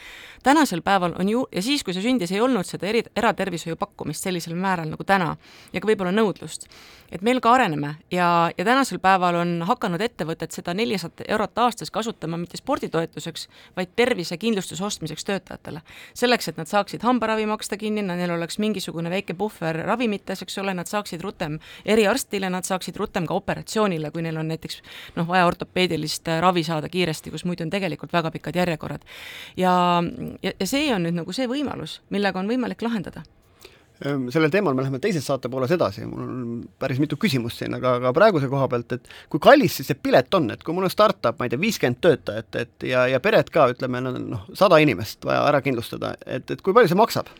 tänasel 0.43 0.83
päeval 0.83 1.15
on 1.19 1.29
ju, 1.29 1.47
ja 1.55 1.63
siis, 1.63 1.85
kui 1.87 1.95
see 1.95 2.03
sündis, 2.03 2.33
ei 2.35 2.41
olnud 2.43 2.67
seda 2.67 2.89
eri, 2.91 3.05
eratervishoiu 3.17 3.79
pakkumist 3.79 4.27
sellisel 4.27 4.57
määral 4.59 4.91
nagu 4.91 5.05
täna 5.07 5.37
ja 5.73 5.81
ka 5.81 5.89
võib-olla 5.89 6.13
nõudlust. 6.15 6.67
et 7.13 7.23
meil 7.23 7.41
ka 7.41 7.53
areneme 7.55 7.95
ja, 8.11 8.51
ja 8.59 8.65
tänasel 8.65 8.99
päeval 8.99 9.39
on 9.41 9.63
hakanud 9.65 10.01
ettevõtted 10.03 10.53
seda 10.53 10.75
nelisada 10.75 11.25
eurot 11.29 11.59
aastas 11.59 11.91
kasutama 11.91 12.37
mitte 12.37 12.59
sporditoetuseks, 12.59 13.49
vaid 13.77 13.95
tervisekindlustuse 13.97 14.85
ostmiseks 14.85 15.25
töötajatele. 15.25 15.81
selleks, 16.15 16.49
et 16.49 16.57
nad 16.57 16.67
saaksid 16.67 17.03
hambaravi 17.03 17.47
maksta 17.47 17.77
kinni, 17.77 18.03
neil 18.03 18.31
oleks 18.31 18.59
mingisugune 18.59 19.11
väike 19.11 19.35
puhver 19.35 19.85
ravimites, 19.87 20.43
eks 20.43 20.59
ole, 20.59 20.75
nad 20.75 20.87
saaksid 20.87 21.23
rutem 21.23 21.59
eriarstile, 21.85 22.51
nad 22.51 22.65
saaksid 22.65 22.97
rutem 22.97 23.27
ka 23.27 23.35
operatsioonile, 23.35 23.68
kui 24.13 24.23
neil 24.23 24.37
on 24.37 24.49
näiteks 24.49 24.83
noh, 25.17 25.27
vaja 25.29 25.47
orto-, 25.47 25.69
ortopeedilist 25.69 26.29
äh, 26.29 26.41
ravi 26.41 26.65
saada 26.65 26.89
kiiresti, 26.89 27.31
kus 27.31 27.45
muidu 27.45 27.65
on 27.65 27.71
tegelikult 27.71 28.13
väga 28.13 28.31
pikad 28.31 28.57
järjekorrad. 28.57 29.03
ja, 29.57 30.03
ja, 30.43 30.53
ja 30.61 30.67
see 30.67 30.95
on 30.95 31.03
nüüd 31.03 31.19
nagu 31.19 31.33
see 31.33 31.49
võimalus, 31.49 32.01
millega 32.11 32.39
on 32.39 32.49
võimalik 32.49 32.83
lahendada 32.83 33.23
ehm, 34.05 34.29
sellel 34.31 34.51
teemal 34.51 34.75
me 34.75 34.83
läheme 34.83 34.99
teises 34.99 35.27
saate 35.27 35.49
pooles 35.49 35.71
edasi, 35.71 36.07
mul 36.07 36.23
on 36.23 36.65
päris 36.79 36.99
mitu 36.99 37.17
küsimust 37.17 37.59
siin, 37.59 37.75
aga, 37.75 37.97
aga 38.01 38.13
praeguse 38.13 38.49
koha 38.49 38.69
pealt, 38.69 38.93
et 38.93 39.09
kui 39.29 39.41
kallis 39.41 39.77
siis 39.77 39.91
see 39.91 39.99
pilet 39.99 40.35
on, 40.35 40.51
et 40.51 40.63
kui 40.63 40.75
mul 40.75 40.89
on 40.89 40.93
startup, 40.93 41.39
ma 41.39 41.47
ei 41.47 41.55
tea, 41.55 41.61
viiskümmend 41.61 42.01
töötajat, 42.01 42.61
et 42.63 42.89
ja, 42.89 43.07
ja 43.11 43.21
pered 43.21 43.51
ka, 43.51 43.69
ütleme, 43.75 44.03
noh, 44.03 44.49
sada 44.55 44.81
inimest 44.83 45.25
vaja 45.29 45.45
ära 45.51 45.63
kindlustada, 45.65 46.17
et, 46.27 46.51
et 46.51 46.63
kui 46.63 46.77
palju 46.77 46.95
see 46.95 47.03
maksab? 47.03 47.35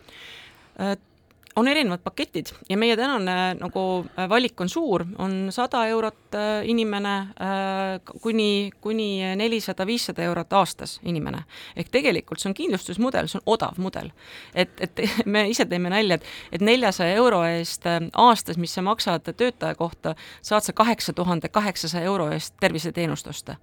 Äh, 1.59 1.61
on 1.61 1.69
erinevad 1.69 2.01
paketid 2.05 2.47
ja 2.69 2.77
meie 2.77 2.97
tänane 2.97 3.55
nagu 3.59 4.05
äh, 4.19 4.29
valik 4.29 4.61
on 4.61 4.69
suur, 4.69 5.05
on 5.19 5.49
sada 5.51 5.87
eurot 5.87 6.35
äh, 6.35 6.63
inimene 6.65 7.15
äh, 7.19 8.01
kuni, 8.23 8.71
kuni 8.81 9.37
nelisada, 9.37 9.87
viissada 9.87 10.23
eurot 10.23 10.53
aastas 10.53 11.01
inimene. 11.03 11.45
ehk 11.77 11.89
tegelikult 11.91 12.41
see 12.41 12.51
on 12.51 12.55
kindlustusmudel, 12.55 13.27
see 13.29 13.41
on 13.41 13.55
odav 13.55 13.79
mudel. 13.79 14.11
et, 14.55 14.71
et 14.81 15.01
me 15.27 15.49
ise 15.49 15.65
teeme 15.67 15.91
nalja, 15.91 16.15
et, 16.15 16.25
et 16.53 16.61
neljasaja 16.61 17.17
euro 17.17 17.43
eest 17.45 17.87
aastas, 18.13 18.57
mis 18.57 18.75
sa 18.75 18.83
maksad 18.83 19.27
töötaja 19.37 19.75
kohta, 19.75 20.15
saad 20.43 20.63
sa 20.63 20.73
kaheksa 20.73 21.13
tuhande 21.13 21.49
kaheksasaja 21.49 22.05
euro 22.05 22.31
eest 22.33 22.55
terviseteenust 22.61 23.27
osta 23.27 23.57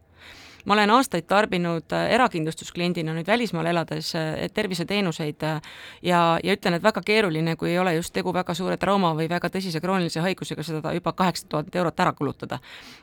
ma 0.65 0.73
olen 0.73 0.91
aastaid 0.95 1.27
tarbinud 1.29 1.93
äh, 1.93 2.09
erakindlustuskliendina 2.15 3.13
nüüd 3.15 3.27
välismaal 3.27 3.69
elades 3.69 4.11
äh, 4.17 4.45
terviseteenuseid 4.53 5.43
äh, 5.43 5.59
ja, 6.01 6.21
ja 6.43 6.55
ütlen, 6.57 6.77
et 6.77 6.83
väga 6.83 7.03
keeruline, 7.05 7.55
kui 7.59 7.71
ei 7.71 7.79
ole 7.79 7.95
just 7.95 8.13
tegu 8.13 8.33
väga 8.33 8.53
suure 8.57 8.77
trauma 8.81 9.13
või 9.17 9.29
väga 9.29 9.49
tõsise 9.53 9.81
kroonilise 9.83 10.23
haigusega, 10.25 10.65
seda 10.65 10.93
juba 10.95 11.13
kaheksa 11.13 11.47
tuhat 11.49 11.75
eurot 11.75 11.99
ära 11.99 12.13
kulutada. 12.13 12.59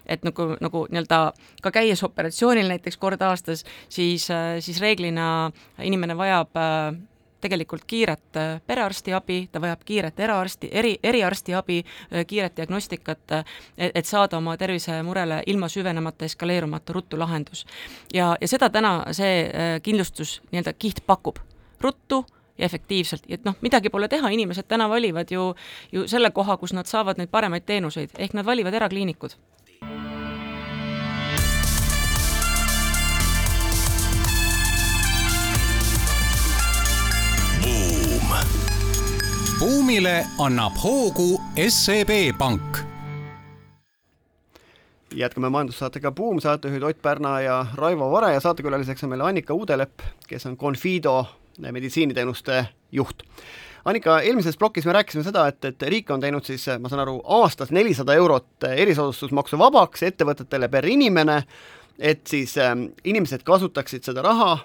et 0.07 0.25
nagu, 0.25 0.57
nagu 0.61 0.87
nii-öelda 0.90 1.22
ka 1.62 1.70
käies 1.70 2.03
operatsioonil 2.03 2.68
näiteks 2.68 2.96
kord 2.96 3.22
aastas, 3.22 3.64
siis, 3.88 4.29
siis 4.61 4.81
reeglina 4.81 5.51
inimene 5.79 6.16
vajab 6.18 6.59
tegelikult 7.43 7.85
kiiret 7.87 8.37
äh, 8.37 8.61
perearstiabi, 8.67 9.49
ta 9.53 9.61
vajab 9.61 9.83
kiiret 9.85 10.21
eraarsti, 10.21 10.71
eri, 10.73 10.97
eriarstiabi, 11.03 11.79
äh, 11.83 12.27
kiiret 12.27 12.57
diagnostikat, 12.57 13.33
äh, 13.33 13.45
et 13.95 14.07
saada 14.07 14.39
oma 14.39 14.57
tervisemurele 14.57 15.43
ilma 15.47 15.69
süvenemata, 15.69 16.25
eskaleerumata 16.25 16.93
ruttu 16.93 17.19
lahendus. 17.19 17.67
ja, 18.15 18.37
ja 18.41 18.49
seda 18.49 18.71
täna 18.71 18.93
see 19.13 19.51
kindlustus 19.83 20.41
nii-öelda 20.51 20.73
kiht 20.79 21.03
pakub, 21.07 21.39
ruttu 21.81 22.25
ja 22.59 22.67
efektiivselt, 22.67 23.25
et 23.29 23.45
noh, 23.45 23.57
midagi 23.61 23.91
pole 23.91 24.09
teha, 24.09 24.29
inimesed 24.29 24.69
täna 24.69 24.89
valivad 24.89 25.31
ju, 25.31 25.55
ju 25.93 26.07
selle 26.09 26.31
koha, 26.31 26.57
kus 26.57 26.73
nad 26.73 26.87
saavad 26.87 27.19
neid 27.19 27.31
paremaid 27.31 27.67
teenuseid, 27.67 28.15
ehk 28.19 28.37
nad 28.39 28.47
valivad 28.47 28.75
erakliinikud 28.75 29.37
buumile 39.62 40.25
annab 40.38 40.75
hoogu 40.83 41.40
SEB 41.68 42.11
Pank. 42.38 42.79
jätkame 45.14 45.48
majandussaatega 45.48 46.11
Buum, 46.12 46.40
saatejuhid 46.40 46.83
Ott 46.83 47.03
Pärna 47.03 47.40
ja 47.40 47.66
Raivo 47.75 48.11
Vare 48.11 48.33
ja 48.33 48.40
saatekülaliseks 48.40 49.05
on 49.05 49.11
meil 49.11 49.20
Annika 49.20 49.55
Uudelepp, 49.55 50.01
kes 50.27 50.46
on 50.46 50.57
Confido 50.57 51.27
meditsiiniteenuste 51.70 52.66
juht. 52.92 53.22
Annika, 53.85 54.20
eelmises 54.20 54.57
plokis 54.57 54.87
me 54.87 54.92
rääkisime 54.92 55.22
seda, 55.22 55.46
et, 55.46 55.64
et 55.64 55.83
riik 55.83 56.11
on 56.11 56.20
teinud 56.20 56.44
siis, 56.44 56.66
ma 56.81 56.90
saan 56.90 57.05
aru, 57.05 57.20
aastas 57.25 57.70
nelisada 57.70 58.18
eurot 58.18 58.66
erisoodustusmaksu 58.77 59.59
vabaks 59.59 60.03
ettevõtetele 60.03 60.68
per 60.68 60.90
inimene, 60.90 61.42
et 61.98 62.27
siis 62.27 62.59
äh, 62.59 62.75
inimesed 63.05 63.46
kasutaksid 63.46 64.11
seda 64.11 64.27
raha 64.27 64.57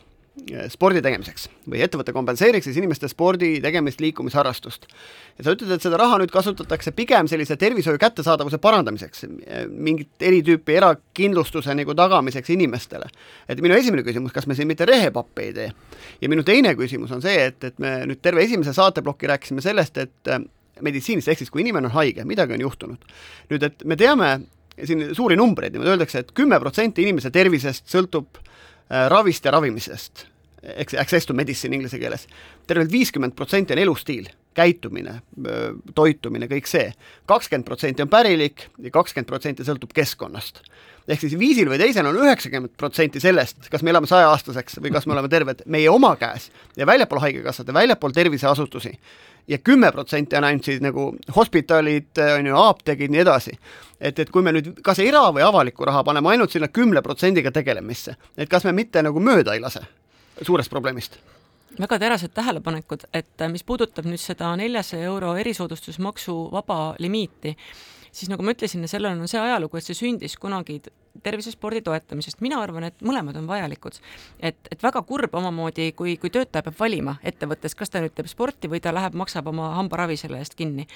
spordi 0.71 1.01
tegemiseks 1.03 1.47
või 1.67 1.81
ettevõte 1.83 2.13
kompenseeriks 2.15 2.67
siis 2.69 2.77
inimeste 2.79 3.09
spordi 3.11 3.57
tegemist, 3.63 4.01
liikumisharrastust. 4.03 4.87
ja 5.37 5.43
sa 5.43 5.53
ütled, 5.55 5.71
et 5.75 5.83
seda 5.83 5.97
raha 5.99 6.19
nüüd 6.21 6.31
kasutatakse 6.31 6.91
pigem 6.95 7.27
sellise 7.27 7.57
tervishoiu 7.59 7.99
kättesaadavuse 8.01 8.59
parandamiseks, 8.63 9.23
eh, 9.23 9.65
mingit 9.67 10.21
eri 10.21 10.41
tüüpi 10.45 10.77
erakindlustuse 10.77 11.75
nagu 11.75 11.95
tagamiseks 11.95 12.49
inimestele. 12.49 13.09
et 13.49 13.61
minu 13.61 13.75
esimene 13.75 14.03
küsimus, 14.03 14.33
kas 14.33 14.47
me 14.47 14.55
siin 14.55 14.67
mitte 14.67 14.85
rehepappi 14.85 15.41
ei 15.41 15.53
tee? 15.53 15.71
ja 16.21 16.29
minu 16.29 16.43
teine 16.43 16.75
küsimus 16.75 17.11
on 17.11 17.21
see, 17.21 17.45
et, 17.45 17.63
et 17.63 17.79
me 17.79 18.05
nüüd 18.05 18.21
terve 18.21 18.43
esimese 18.43 18.73
saateploki 18.73 19.27
rääkisime 19.27 19.61
sellest, 19.61 19.97
et 19.97 20.27
eh, 20.27 20.39
meditsiinis, 20.81 21.27
ehk 21.27 21.39
siis 21.39 21.49
kui 21.49 21.61
inimene 21.61 21.89
on 21.89 21.97
haige, 21.97 22.23
midagi 22.25 22.53
on 22.53 22.61
juhtunud. 22.61 23.09
nüüd, 23.49 23.63
et 23.63 23.83
me 23.83 23.95
teame 23.95 24.39
siin 24.77 25.15
suuri 25.15 25.35
numbreid, 25.35 25.73
niimoodi 25.73 25.95
öeldakse 25.95 26.19
et, 26.19 26.29
et 26.29 26.35
kümme 26.37 26.59
protsenti 26.59 27.01
inimese 27.01 27.31
tervisest 27.33 27.89
sõltub 27.89 28.37
Äh, 28.37 28.46
ravist 28.89 29.45
ja 29.45 29.51
ravimisest, 29.51 30.25
eks 30.63 30.95
access 30.99 31.27
to 31.27 31.33
medicine 31.33 31.75
inglise 31.75 31.99
keeles. 31.99 32.27
tervelt 32.67 32.91
viiskümmend 32.91 33.35
protsenti 33.35 33.73
on 33.73 33.79
elustiil, 33.79 34.27
käitumine, 34.57 35.21
toitumine, 35.95 36.47
kõik 36.47 36.67
see. 36.67 36.93
kakskümmend 37.25 37.65
protsenti 37.65 38.01
on 38.01 38.09
pärilik 38.09 38.67
ja 38.77 38.91
kakskümmend 38.91 39.27
protsenti 39.27 39.63
sõltub 39.67 39.93
keskkonnast. 39.93 40.63
Ehk 41.07 41.23
siis 41.23 41.37
viisil 41.39 41.69
või 41.71 41.79
teisel 41.79 42.07
on 42.09 42.19
üheksakümmend 42.19 42.75
protsenti 42.77 43.21
sellest, 43.23 43.69
kas 43.71 43.83
me 43.83 43.93
elame 43.93 44.09
sajaaastaseks 44.09 44.81
või 44.83 44.91
kas 44.95 45.07
me 45.07 45.15
oleme 45.15 45.31
terved, 45.31 45.63
meie 45.65 45.89
oma 45.89 46.15
käes 46.19 46.49
ja 46.77 46.87
väljapool 46.89 47.21
Haigekassat 47.23 47.67
ja 47.67 47.75
väljapool 47.77 48.15
terviseasutusi 48.15 48.93
ja 49.47 49.57
kümme 49.57 49.91
protsenti 49.91 50.35
on 50.35 50.43
ainult 50.43 50.67
siis 50.67 50.81
nagu 50.83 51.09
hospitalid, 51.35 52.11
on 52.37 52.51
ju, 52.51 52.57
apteegid, 52.57 53.11
nii 53.11 53.23
edasi. 53.23 53.55
et, 54.01 54.19
et 54.19 54.29
kui 54.29 54.43
me 54.43 54.51
nüüd 54.51 54.81
kas 54.83 54.99
era- 54.99 55.29
või 55.33 55.45
avalikku 55.45 55.85
raha 55.85 56.03
paneme 56.03 56.29
ainult 56.35 56.51
sinna 56.51 56.67
kümne 56.67 57.01
protsendiga 57.01 57.51
tegelemisse, 57.51 58.15
et 58.37 58.49
kas 58.49 58.67
me 58.67 58.75
mitte 58.75 59.01
nagu 59.03 59.19
mööda 59.19 59.55
ei 59.55 59.63
lase 59.63 59.85
suurest 60.41 60.69
probleemist? 60.69 61.19
väga 61.79 61.99
terased 61.99 62.33
tähelepanekud, 62.33 63.03
et 63.13 63.43
mis 63.51 63.63
puudutab 63.63 64.05
nüüd 64.09 64.21
seda 64.21 64.55
neljasaja 64.57 65.05
euro 65.05 65.35
erisoodustusmaksu 65.37 66.35
vaba 66.51 66.95
limiiti, 66.99 67.53
siis 68.17 68.31
nagu 68.31 68.45
ma 68.45 68.53
ütlesin, 68.55 68.85
sellel 68.89 69.17
on 69.17 69.29
see 69.29 69.41
ajalugu, 69.41 69.77
et 69.77 69.85
see 69.85 69.97
sündis 69.97 70.37
kunagi 70.41 70.79
tervisespordi 71.23 71.81
toetamisest, 71.85 72.41
mina 72.45 72.59
arvan, 72.61 72.87
et 72.89 73.05
mõlemad 73.05 73.37
on 73.39 73.47
vajalikud. 73.49 73.99
et, 74.39 74.57
et 74.71 74.83
väga 74.83 75.01
kurb 75.07 75.35
omamoodi, 75.35 75.91
kui, 75.97 76.17
kui 76.21 76.29
töötaja 76.33 76.65
peab 76.65 76.79
valima 76.79 77.17
ettevõttes, 77.23 77.75
kas 77.75 77.89
ta 77.93 78.01
nüüd 78.01 78.15
teeb 78.17 78.29
sporti 78.29 78.69
või 78.69 78.81
ta 78.81 78.93
läheb, 78.93 79.17
maksab 79.17 79.47
oma 79.53 79.73
hambaravi 79.77 80.17
selle 80.17 80.41
eest 80.41 80.55
kinni. 80.55 80.87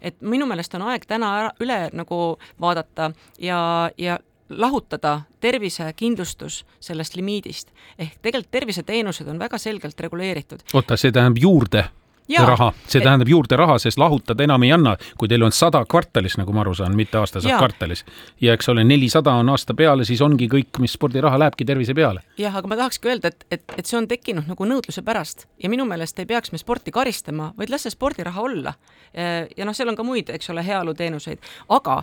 et 0.00 0.20
minu 0.20 0.46
meelest 0.46 0.74
on 0.74 0.86
aeg 0.90 1.06
täna 1.06 1.34
ära, 1.40 1.52
üle 1.60 1.80
nagu 1.92 2.38
vaadata 2.60 3.12
ja, 3.38 3.90
ja 3.98 4.18
lahutada 4.48 5.20
tervisekindlustus 5.40 6.64
sellest 6.80 7.16
limiidist. 7.16 7.72
ehk 7.98 8.18
tegelikult 8.22 8.50
terviseteenused 8.50 9.28
on 9.28 9.38
väga 9.38 9.58
selgelt 9.58 10.00
reguleeritud. 10.00 10.66
oota, 10.74 10.96
see 10.96 11.12
tähendab 11.12 11.42
juurde 11.42 11.88
ja, 12.28 12.44
raha, 12.46 12.72
see 12.86 13.00
et... 13.00 13.04
tähendab 13.06 13.28
juurde 13.28 13.56
raha, 13.56 13.78
sest 13.82 13.98
lahutada 13.98 14.44
enam 14.44 14.62
ei 14.66 14.72
anna, 14.74 14.94
kui 15.18 15.30
teil 15.30 15.44
on 15.46 15.54
sada 15.54 15.82
kvartalis, 15.88 16.38
nagu 16.40 16.52
ma 16.54 16.62
aru 16.64 16.74
saan, 16.78 16.96
mitte 16.98 17.18
aasta 17.20 17.42
saab 17.44 17.62
kvartalis. 17.62 18.04
ja 18.40 18.54
eks 18.56 18.68
ole, 18.72 18.84
nelisada 18.84 19.34
on 19.40 19.48
aasta 19.54 19.74
peale, 19.78 20.04
siis 20.08 20.22
ongi 20.24 20.48
kõik, 20.50 20.80
mis 20.82 20.94
spordiraha 20.98 21.38
lähebki 21.44 21.66
tervise 21.68 21.96
peale. 21.98 22.22
jah, 22.38 22.54
aga 22.54 22.70
ma 22.70 22.78
tahakski 22.82 23.12
öelda, 23.12 23.32
et, 23.32 23.46
et, 23.50 23.64
et 23.76 23.86
see 23.86 23.98
on 23.98 24.08
tekkinud 24.10 24.50
nagu 24.50 24.68
nõudluse 24.68 25.02
pärast 25.06 25.48
ja 25.62 25.72
minu 25.72 25.88
meelest 25.88 26.18
ei 26.18 26.28
peaks 26.28 26.52
me 26.52 26.60
sporti 26.60 26.94
karistama, 26.94 27.52
vaid 27.58 27.72
las 27.72 27.86
see 27.86 27.94
spordiraha 27.94 28.42
olla. 28.42 28.74
ja 29.14 29.64
noh, 29.64 29.74
seal 29.74 29.88
on 29.88 29.96
ka 29.96 30.04
muid, 30.04 30.30
eks 30.30 30.50
ole, 30.52 30.64
heaoluteenuseid, 30.66 31.40
aga 31.74 32.02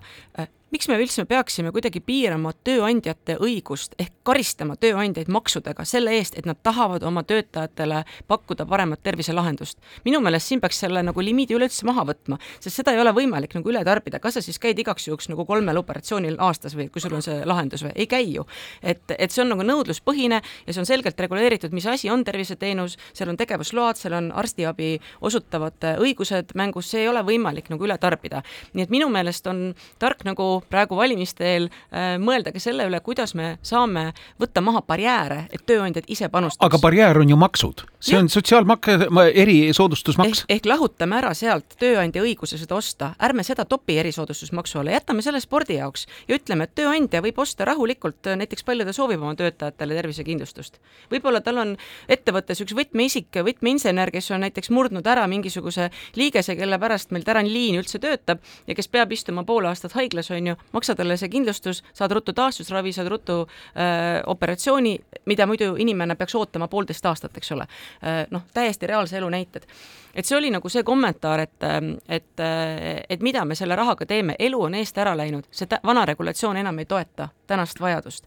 miks 0.73 0.87
me 0.89 0.97
üldse 0.99 1.23
peaksime 1.29 1.71
kuidagi 1.71 2.01
piirama 2.03 2.51
tööandjate 2.65 3.37
õigust 3.43 3.93
ehk 4.01 4.13
karistama 4.25 4.75
tööandjaid 4.81 5.29
maksudega 5.31 5.85
selle 5.85 6.15
eest, 6.17 6.37
et 6.39 6.47
nad 6.49 6.57
tahavad 6.65 7.03
oma 7.05 7.21
töötajatele 7.23 8.01
pakkuda 8.27 8.65
paremat 8.65 9.03
terviselahendust. 9.05 9.77
minu 10.05 10.19
meelest 10.25 10.49
siin 10.49 10.61
peaks 10.61 10.79
selle 10.81 11.03
nagu 11.05 11.21
limiidi 11.21 11.55
üleüldse 11.55 11.85
maha 11.85 12.05
võtma, 12.09 12.39
sest 12.59 12.81
seda 12.81 12.95
ei 12.95 12.99
ole 12.99 13.13
võimalik 13.13 13.53
nagu 13.55 13.69
üle 13.69 13.83
tarbida, 13.85 14.19
kas 14.19 14.39
sa 14.39 14.41
siis 14.41 14.59
käid 14.59 14.79
igaks 14.81 15.07
juhuks 15.07 15.29
nagu 15.29 15.45
kolmel 15.45 15.77
operatsioonil 15.77 16.39
aastas 16.39 16.75
või 16.75 16.89
kui 16.89 17.03
sul 17.03 17.13
on 17.13 17.21
see 17.21 17.45
lahendus 17.45 17.85
või 17.85 17.93
ei 17.95 18.09
käi 18.09 18.33
ju. 18.33 18.47
et, 18.81 19.03
et 19.17 19.31
see 19.31 19.45
on 19.45 19.53
nagu 19.53 19.63
nõudluspõhine 19.63 20.41
ja 20.41 20.73
see 20.73 20.81
on 20.81 20.89
selgelt 20.89 21.19
reguleeritud, 21.19 21.71
mis 21.71 21.85
asi 21.85 22.09
on 22.09 22.23
terviseteenus, 22.25 22.97
seal 23.13 23.29
on 23.29 23.37
tegevusload, 23.37 24.01
seal 24.01 24.17
on 24.17 24.31
arstiabi 24.33 24.97
osutavate 25.21 25.95
õigused 26.01 26.55
mängus, 26.55 26.89
see 26.89 27.05
ei 27.05 27.13
ole 27.13 27.21
võimalik 27.23 27.69
nagu 27.69 27.85
üle 27.85 27.97
tarbida. 28.01 28.41
nii 28.73 28.89
et 28.89 28.89
minu 28.89 29.09
meelest 29.13 29.47
on 29.47 29.73
tark 29.99 30.25
nagu 30.25 30.54
praegu 30.69 30.97
valimiste 30.97 31.45
eel 31.47 31.67
äh, 31.69 32.15
mõelda 32.21 32.53
ka 32.55 32.61
selle 32.63 32.87
üle, 32.89 32.99
kuidas 33.05 33.35
me 33.37 33.55
saame 33.65 34.11
võtta 34.41 34.63
maha 34.65 34.81
barjääre, 34.87 35.45
et 35.53 35.65
tööandjad 35.67 36.07
ise 36.11 36.29
panustaks. 36.29 36.65
aga 36.65 36.79
barjäär 36.81 37.19
on 37.21 37.29
ju 37.29 37.37
maksud, 37.39 37.85
see 37.99 38.15
ja. 38.15 38.21
on 38.23 38.29
sotsiaalmak-, 38.31 38.91
erisoodustusmaks. 39.33 40.45
ehk, 40.49 40.69
lahutame 40.69 41.19
ära 41.19 41.33
sealt 41.37 41.77
tööandja 41.79 42.23
õiguse 42.25 42.59
seda 42.61 42.77
osta, 42.77 43.13
ärme 43.21 43.43
seda 43.47 43.65
topi 43.65 43.97
erisoodustusmaksu 44.03 44.81
alla, 44.81 44.95
jätame 44.97 45.25
selle 45.25 45.41
spordi 45.43 45.79
jaoks 45.79 46.07
ja 46.27 46.39
ütleme, 46.39 46.67
et 46.67 46.75
tööandja 46.77 47.23
võib 47.25 47.39
osta 47.43 47.67
rahulikult 47.69 48.31
äh, 48.31 48.39
näiteks 48.41 48.65
palju 48.67 48.85
ta 48.87 48.93
soovib 48.95 49.21
oma 49.21 49.35
töötajatele 49.39 49.97
tervisekindlustust. 49.99 50.79
võib-olla 51.11 51.41
tal 51.45 51.61
on 51.63 51.75
ettevõttes 52.09 52.61
üks 52.65 52.75
võtmeisik, 52.77 53.31
võtmeinsener, 53.45 54.11
kes 54.13 54.31
on 54.31 54.45
näiteks 54.45 54.71
murdnud 54.73 55.07
ära 55.07 55.27
mingisuguse 55.31 55.89
liigese, 56.15 56.55
kelle 56.55 56.79
pärast 56.79 57.11
meil 57.15 57.25
täranliin 57.27 57.79
üldse 57.79 57.99
töötab 58.01 58.43
ja 58.67 58.75
kes 58.77 58.89
peab 58.91 59.11
istuma 59.15 59.43
pool 59.47 59.67
aastat 59.69 59.95
haiglas, 59.97 60.31
on 60.31 60.44
ju, 60.47 60.55
ju, 60.55 60.69
maksa 60.71 60.95
talle 60.95 61.17
see 61.17 61.29
kindlustus, 61.29 61.83
saad 61.93 62.11
ruttu 62.11 62.33
taastusravi, 62.33 62.93
saad 62.93 63.07
ruttu 63.11 63.41
äh, 63.45 64.21
operatsiooni, 64.25 64.97
mida 65.25 65.47
muidu 65.47 65.75
inimene 65.81 66.15
peaks 66.15 66.35
ootama 66.35 66.67
poolteist 66.67 67.05
aastat, 67.05 67.37
eks 67.37 67.51
ole 67.51 67.67
äh,. 67.67 68.25
noh, 68.31 68.45
täiesti 68.53 68.87
reaalse 68.87 69.17
elu 69.17 69.29
näited. 69.29 69.65
et 70.15 70.25
see 70.25 70.37
oli 70.37 70.51
nagu 70.51 70.69
see 70.69 70.83
kommentaar, 70.83 71.39
et, 71.39 71.65
et, 72.09 72.43
et 73.09 73.21
mida 73.21 73.45
me 73.45 73.55
selle 73.55 73.75
rahaga 73.75 74.05
teeme, 74.05 74.35
elu 74.39 74.61
on 74.61 74.75
eest 74.75 74.97
ära 74.97 75.17
läinud, 75.17 75.47
see 75.51 75.67
vana 75.83 76.05
regulatsioon 76.05 76.57
enam 76.57 76.79
ei 76.79 76.85
toeta 76.85 77.29
tänast 77.47 77.81
vajadust 77.81 78.25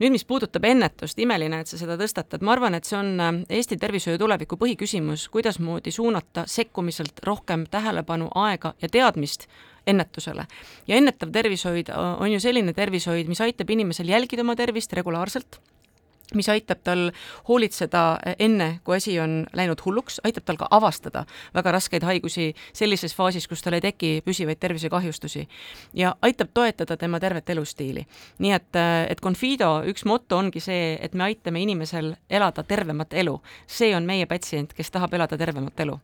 nüüd, 0.00 0.14
mis 0.14 0.24
puudutab 0.24 0.64
ennetust, 0.64 1.18
imeline, 1.20 1.60
et 1.60 1.70
sa 1.70 1.78
seda 1.80 1.96
tõstatad, 2.00 2.40
ma 2.44 2.54
arvan, 2.54 2.76
et 2.76 2.88
see 2.88 2.96
on 2.98 3.12
äh, 3.20 3.32
Eesti 3.58 3.76
tervishoiu 3.80 4.20
tuleviku 4.20 4.56
põhiküsimus, 4.60 5.26
kuidasmoodi 5.32 5.92
suunata 5.94 6.46
sekkumiselt 6.48 7.20
rohkem 7.26 7.66
tähelepanu, 7.70 8.30
aega 8.34 8.74
ja 8.82 8.88
teadmist 8.88 9.46
ennetusele. 9.86 10.46
ja 10.86 10.96
ennetav 10.96 11.32
tervishoid 11.32 11.90
on 11.94 12.32
ju 12.32 12.40
selline 12.40 12.72
tervishoid, 12.72 13.28
mis 13.28 13.40
aitab 13.40 13.70
inimesel 13.70 14.08
jälgida 14.08 14.42
oma 14.42 14.56
tervist 14.56 14.92
regulaarselt 14.92 15.60
mis 16.34 16.48
aitab 16.48 16.82
tal 16.84 17.10
hoolitseda 17.48 18.02
äh, 18.12 18.34
enne, 18.38 18.80
kui 18.84 18.96
asi 18.96 19.16
on 19.20 19.46
läinud 19.56 19.80
hulluks, 19.84 20.20
aitab 20.24 20.46
tal 20.46 20.58
ka 20.60 20.68
avastada 20.70 21.24
väga 21.54 21.72
raskeid 21.74 22.06
haigusi 22.06 22.50
sellises 22.72 23.14
faasis, 23.16 23.48
kus 23.48 23.62
tal 23.62 23.76
ei 23.78 23.84
teki 23.84 24.12
püsivaid 24.26 24.60
tervisekahjustusi 24.60 25.46
ja 25.94 26.14
aitab 26.22 26.52
toetada 26.54 26.96
tema 26.96 27.20
tervet 27.20 27.50
elustiili. 27.50 28.06
nii 28.38 28.52
et, 28.52 28.76
äh, 28.76 29.06
et 29.10 29.20
Confido 29.20 29.82
üks 29.86 30.04
moto 30.04 30.38
ongi 30.38 30.60
see, 30.60 30.98
et 31.00 31.14
me 31.14 31.24
aitame 31.24 31.62
inimesel 31.62 32.14
elada 32.30 32.62
tervemat 32.62 33.12
elu. 33.12 33.40
see 33.66 33.94
on 33.96 34.06
meie 34.06 34.26
patsient, 34.26 34.72
kes 34.74 34.90
tahab 34.90 35.14
elada 35.14 35.38
tervemat 35.38 35.80
elu 35.80 36.00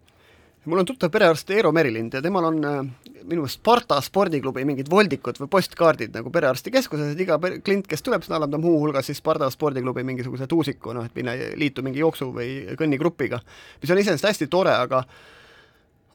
mul 0.67 0.83
on 0.83 0.89
tuttav 0.89 1.11
perearst 1.15 1.51
Eero 1.55 1.71
Merilind 1.75 2.15
ja 2.17 2.23
temal 2.23 2.49
on 2.49 2.59
äh, 2.65 2.81
minu 3.27 3.43
meelest 3.43 3.61
Sparta 3.61 3.99
spordiklubi 4.03 4.65
mingid 4.69 4.91
voldikud 4.91 5.39
või 5.43 5.51
postkaardid 5.53 6.15
nagu 6.17 6.33
perearstikeskuses, 6.35 7.15
et 7.15 7.23
iga 7.23 7.39
klient, 7.39 7.87
kes 7.91 8.05
tuleb, 8.07 8.25
sinna 8.27 8.41
annab 8.41 8.55
ta 8.55 8.61
muuhulgas 8.63 9.11
siis 9.11 9.21
Sparta 9.23 9.49
spordiklubi 9.53 10.05
mingisuguse 10.07 10.49
tuusiku, 10.51 10.95
noh, 10.97 11.07
et 11.07 11.15
minna 11.19 11.37
liitu 11.59 11.85
mingi 11.87 12.03
jooksu- 12.03 12.33
või 12.35 12.51
kõnnikgrupiga, 12.79 13.41
mis 13.83 13.95
on 13.95 14.03
iseenesest 14.03 14.31
hästi 14.31 14.51
tore, 14.53 14.75
aga 14.75 15.05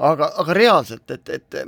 aga, 0.02 0.32
aga 0.42 0.54
reaalselt, 0.58 1.12
et, 1.14 1.30
et 1.30 1.60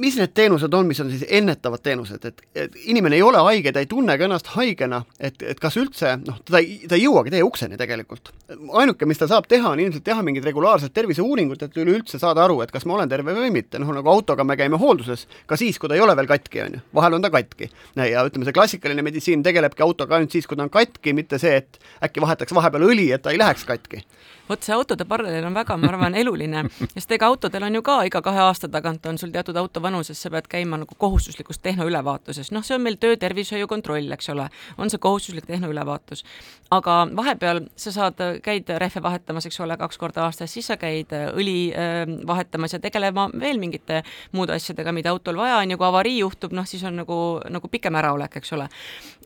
mis 0.00 0.16
need 0.16 0.32
teenused 0.34 0.74
on, 0.74 0.88
mis 0.88 1.00
on 1.02 1.10
siis 1.12 1.24
ennetavad 1.28 1.82
teenused, 1.84 2.24
et, 2.24 2.42
et 2.56 2.76
inimene 2.92 3.18
ei 3.18 3.24
ole 3.24 3.40
haige, 3.44 3.72
ta 3.72 3.82
ei 3.82 3.88
tunne 3.90 4.16
ka 4.18 4.26
ennast 4.26 4.50
haigena, 4.54 5.02
et, 5.20 5.42
et 5.42 5.60
kas 5.60 5.76
üldse 5.80 6.14
noh, 6.22 6.38
ta 6.46 6.60
ei, 6.60 6.78
ta 6.88 6.96
ei 6.96 7.04
jõuagi 7.04 7.34
teie 7.34 7.44
ukseni 7.46 7.78
tegelikult. 7.80 8.32
ainuke, 8.80 9.08
mis 9.08 9.20
ta 9.20 9.28
saab 9.30 9.48
teha, 9.50 9.74
on 9.74 9.82
ilmselt 9.82 10.04
teha 10.06 10.24
mingit 10.26 10.46
regulaarset 10.48 10.94
terviseuuringut, 10.96 11.62
et 11.66 11.80
üleüldse 11.82 12.20
saada 12.22 12.44
aru, 12.46 12.60
et 12.64 12.72
kas 12.74 12.86
ma 12.88 12.96
olen 12.96 13.12
terve 13.12 13.36
või 13.36 13.52
mitte, 13.54 13.80
noh 13.82 13.92
nagu 13.96 14.12
autoga 14.12 14.46
me 14.46 14.56
käime 14.60 14.80
hoolduses, 14.80 15.26
ka 15.46 15.58
siis, 15.60 15.78
kui 15.78 15.90
ta 15.90 15.98
ei 15.98 16.04
ole 16.04 16.16
veel 16.16 16.30
katki, 16.30 16.64
on 16.64 16.78
ju, 16.78 16.84
vahel 16.96 17.18
on 17.18 17.26
ta 17.26 17.32
katki. 17.34 17.70
ja 18.00 18.24
ütleme, 18.26 18.48
see 18.48 18.56
klassikaline 18.56 19.04
meditsiin 19.04 19.44
tegelebki 19.44 19.84
autoga 19.84 20.16
ainult 20.16 20.32
siis, 20.32 20.48
kui 20.48 20.56
ta 20.56 20.66
on 20.66 20.72
katki, 20.72 21.14
mitte 21.16 21.38
see, 21.42 21.60
et 21.60 21.80
äkki 22.04 22.24
vahetaks 22.24 22.56
vahepeal 22.56 22.88
õli, 22.88 23.10
et 23.14 23.22
ta 23.22 23.34
ei 23.34 23.40
läheks 23.40 23.68
katki 23.68 24.04
vot 24.50 24.66
see 24.66 24.74
autode 24.74 25.06
paralleel 25.08 25.46
on 25.46 25.54
väga, 25.54 25.76
ma 25.78 25.90
arvan, 25.92 26.16
eluline, 26.22 26.64
sest 26.94 27.14
ega 27.16 27.28
autodel 27.30 27.68
on 27.68 27.78
ju 27.78 27.82
ka 27.86 28.00
iga 28.08 28.22
kahe 28.24 28.42
aasta 28.46 28.70
tagant 28.72 29.06
on 29.06 29.18
sul 29.20 29.32
teatud 29.34 29.56
auto 29.60 29.82
vanuses, 29.90 30.22
sa 30.22 30.30
pead 30.30 30.48
käima 30.50 30.78
nagu 30.80 30.96
kohustuslikus 30.98 31.58
tehnoülevaatuses, 31.64 32.52
noh, 32.54 32.64
see 32.66 32.76
on 32.78 32.84
meil 32.84 32.98
töötervishoiu 33.00 33.68
kontroll, 33.70 34.10
eks 34.14 34.30
ole, 34.32 34.46
on 34.78 34.90
see 34.90 35.02
kohustuslik 35.02 35.48
tehnoülevaatus. 35.50 36.24
aga 36.70 37.08
vahepeal 37.16 37.64
sa 37.76 37.92
saad, 37.92 38.20
käid 38.42 38.68
rehve 38.78 39.02
vahetamas, 39.02 39.46
eks 39.46 39.60
ole, 39.60 39.76
kaks 39.76 39.98
korda 39.98 40.24
aastas, 40.28 40.52
siis 40.54 40.68
sa 40.70 40.76
käid 40.78 41.10
õli 41.10 41.72
äh, 41.74 42.04
vahetamas 42.26 42.76
ja 42.76 42.80
tegelema 42.80 43.28
veel 43.40 43.58
mingite 43.58 44.02
muude 44.32 44.54
asjadega, 44.54 44.92
mida 44.92 45.10
autol 45.10 45.36
vaja 45.36 45.58
on. 45.58 45.70
Ja 45.70 45.76
kui 45.80 45.86
avarii 45.86 46.18
juhtub, 46.18 46.54
noh, 46.54 46.66
siis 46.66 46.84
on 46.86 47.00
nagu, 47.02 47.40
nagu 47.50 47.68
pikem 47.68 47.98
äraolek, 47.98 48.38
eks 48.40 48.52
ole. 48.52 48.68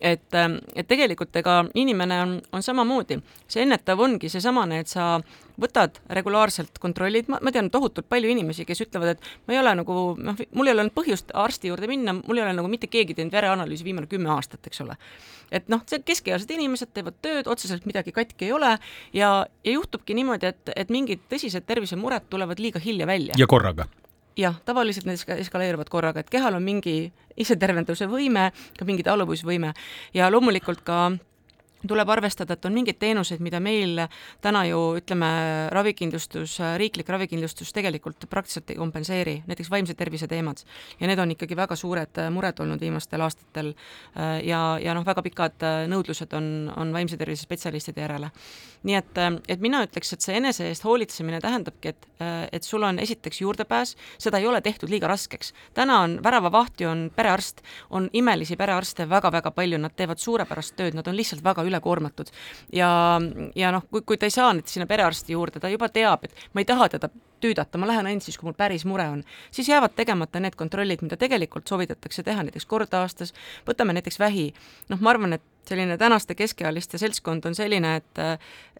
et, 0.00 0.34
et 0.74 0.88
tegelikult 0.88 1.36
ega 1.36 1.64
inimene 1.74 2.20
on, 2.22 2.38
on 2.52 2.62
samamoodi, 2.62 3.20
see 3.48 3.62
ennetav 3.62 4.00
ongi 4.00 4.28
seesamane, 4.32 4.80
et 4.80 4.90
sa 4.90 5.18
võtad 5.60 6.00
regulaarselt 6.18 6.78
kontrollid, 6.82 7.28
ma, 7.32 7.38
ma 7.42 7.52
tean 7.54 7.70
tohutult 7.72 8.08
palju 8.10 8.30
inimesi, 8.32 8.66
kes 8.68 8.84
ütlevad, 8.86 9.14
et 9.14 9.28
ma 9.46 9.54
ei 9.54 9.60
ole 9.60 9.74
nagu 9.80 9.98
noh, 10.18 10.44
mul 10.56 10.70
ei 10.70 10.74
ole 10.74 10.84
olnud 10.84 10.96
põhjust 10.96 11.34
arsti 11.38 11.70
juurde 11.70 11.90
minna, 11.90 12.16
mul 12.18 12.40
ei 12.40 12.46
ole 12.46 12.54
nagu 12.58 12.70
mitte 12.70 12.90
keegi 12.90 13.16
teinud 13.18 13.34
vereanalüüsi 13.34 13.86
viimane 13.86 14.10
kümme 14.10 14.32
aastat, 14.34 14.66
eks 14.66 14.82
ole. 14.84 14.96
et 15.54 15.68
noh, 15.72 15.82
see 15.90 16.02
keskealised 16.06 16.50
inimesed 16.50 16.94
teevad 16.94 17.18
tööd, 17.22 17.50
otseselt 17.50 17.86
midagi 17.86 18.14
katki 18.14 18.48
ei 18.48 18.54
ole 18.56 18.76
ja, 19.12 19.34
ja 19.46 19.76
juhtubki 19.76 20.16
niimoodi, 20.18 20.50
et, 20.50 20.72
et 20.76 20.90
mingid 20.94 21.26
tõsised 21.30 21.66
tervisemured 21.68 22.30
tulevad 22.30 22.62
liiga 22.62 22.82
hilja 22.82 23.06
välja. 23.06 23.38
ja 23.38 23.46
korraga 23.46 23.86
jah, 24.38 24.56
tavaliselt 24.66 25.06
need 25.06 25.22
eskaleeruvad 25.38 25.90
korraga, 25.92 26.24
et 26.24 26.30
kehal 26.32 26.56
on 26.58 26.64
mingi 26.64 27.12
isetervenduse 27.38 28.08
võime, 28.10 28.50
ka 28.78 28.86
mingi 28.86 29.06
taluvusvõime 29.06 29.72
ja 30.14 30.30
loomulikult 30.32 30.82
ka 30.86 30.98
tuleb 31.88 32.08
arvestada, 32.08 32.56
et 32.56 32.64
on 32.64 32.74
mingeid 32.74 32.98
teenuseid, 33.00 33.42
mida 33.44 33.60
meil 33.60 34.00
täna 34.44 34.64
ju 34.68 34.80
ütleme, 34.98 35.30
ravikindlustus, 35.74 36.58
riiklik 36.80 37.08
ravikindlustus 37.12 37.72
tegelikult 37.76 38.26
praktiliselt 38.30 38.70
ei 38.72 38.78
kompenseeri, 38.80 39.36
näiteks 39.48 39.70
vaimse 39.70 39.94
tervise 39.94 40.28
teemad. 40.28 40.62
ja 41.00 41.06
need 41.06 41.18
on 41.18 41.30
ikkagi 41.30 41.56
väga 41.56 41.76
suured 41.76 42.20
mured 42.30 42.60
olnud 42.60 42.80
viimastel 42.80 43.20
aastatel 43.20 43.74
ja, 44.44 44.60
ja 44.80 44.94
noh, 44.94 45.04
väga 45.06 45.22
pikad 45.22 45.66
nõudlused 45.90 46.32
on, 46.36 46.70
on 46.76 46.92
vaimse 46.92 47.16
tervise 47.16 47.42
spetsialistide 47.42 48.00
järele. 48.00 48.30
nii 48.84 48.96
et, 48.96 49.20
et 49.48 49.60
mina 49.60 49.82
ütleks, 49.84 50.12
et 50.12 50.20
see 50.20 50.36
enese 50.36 50.68
eest 50.68 50.84
hoolitsemine 50.84 51.40
tähendabki, 51.40 51.94
et, 51.94 52.08
et 52.52 52.62
sul 52.64 52.82
on 52.84 52.98
esiteks 52.98 53.40
juurdepääs, 53.40 53.96
seda 54.18 54.38
ei 54.38 54.46
ole 54.46 54.60
tehtud 54.60 54.90
liiga 54.92 55.08
raskeks. 55.08 55.52
täna 55.74 56.00
on 56.00 56.18
väravavaht 56.22 56.80
ju 56.80 56.88
on 56.88 57.10
perearst, 57.16 57.62
on 57.90 58.08
imelisi 58.12 58.56
perearste 58.56 59.08
väga-väga 59.08 59.50
palju, 59.50 59.78
nad 59.78 59.94
teevad 59.96 60.20
suurepärast 60.22 60.76
tööd, 60.76 60.94
nad 60.94 61.08
on 61.08 61.16
lihtsalt 61.16 61.44
väga 61.44 61.64
üle 61.66 61.73
ülekoormatud. 61.74 62.32
ja, 62.72 63.20
ja 63.58 63.74
noh, 63.74 63.84
kui, 63.90 64.02
kui 64.06 64.18
ta 64.20 64.30
ei 64.30 64.34
saa 64.34 64.54
nüüd 64.54 64.70
sinna 64.70 64.88
perearsti 64.90 65.36
juurde, 65.36 65.60
ta 65.60 65.72
juba 65.72 65.90
teab, 65.92 66.24
et 66.24 66.48
ma 66.54 66.62
ei 66.62 66.68
taha 66.68 66.88
teda 66.96 67.10
tüüdata, 67.44 67.78
ma 67.78 67.88
lähen 67.90 68.08
ainult 68.08 68.24
siis, 68.24 68.38
kui 68.40 68.48
mul 68.48 68.56
päris 68.56 68.86
mure 68.88 69.06
on, 69.16 69.24
siis 69.52 69.68
jäävad 69.68 69.96
tegemata 69.96 70.40
need 70.40 70.56
kontrollid, 70.56 71.02
mida 71.04 71.18
tegelikult 71.20 71.68
soovitatakse 71.68 72.24
teha 72.24 72.46
näiteks 72.46 72.66
kord 72.70 72.94
aastas, 72.96 73.34
võtame 73.68 73.96
näiteks 73.98 74.18
vähi, 74.22 74.48
noh, 74.92 75.02
ma 75.04 75.12
arvan, 75.12 75.36
et 75.36 75.44
selline 75.68 75.98
tänaste 76.00 76.36
keskealiste 76.38 77.00
seltskond 77.00 77.46
on 77.48 77.56
selline, 77.56 77.96
et 78.00 78.24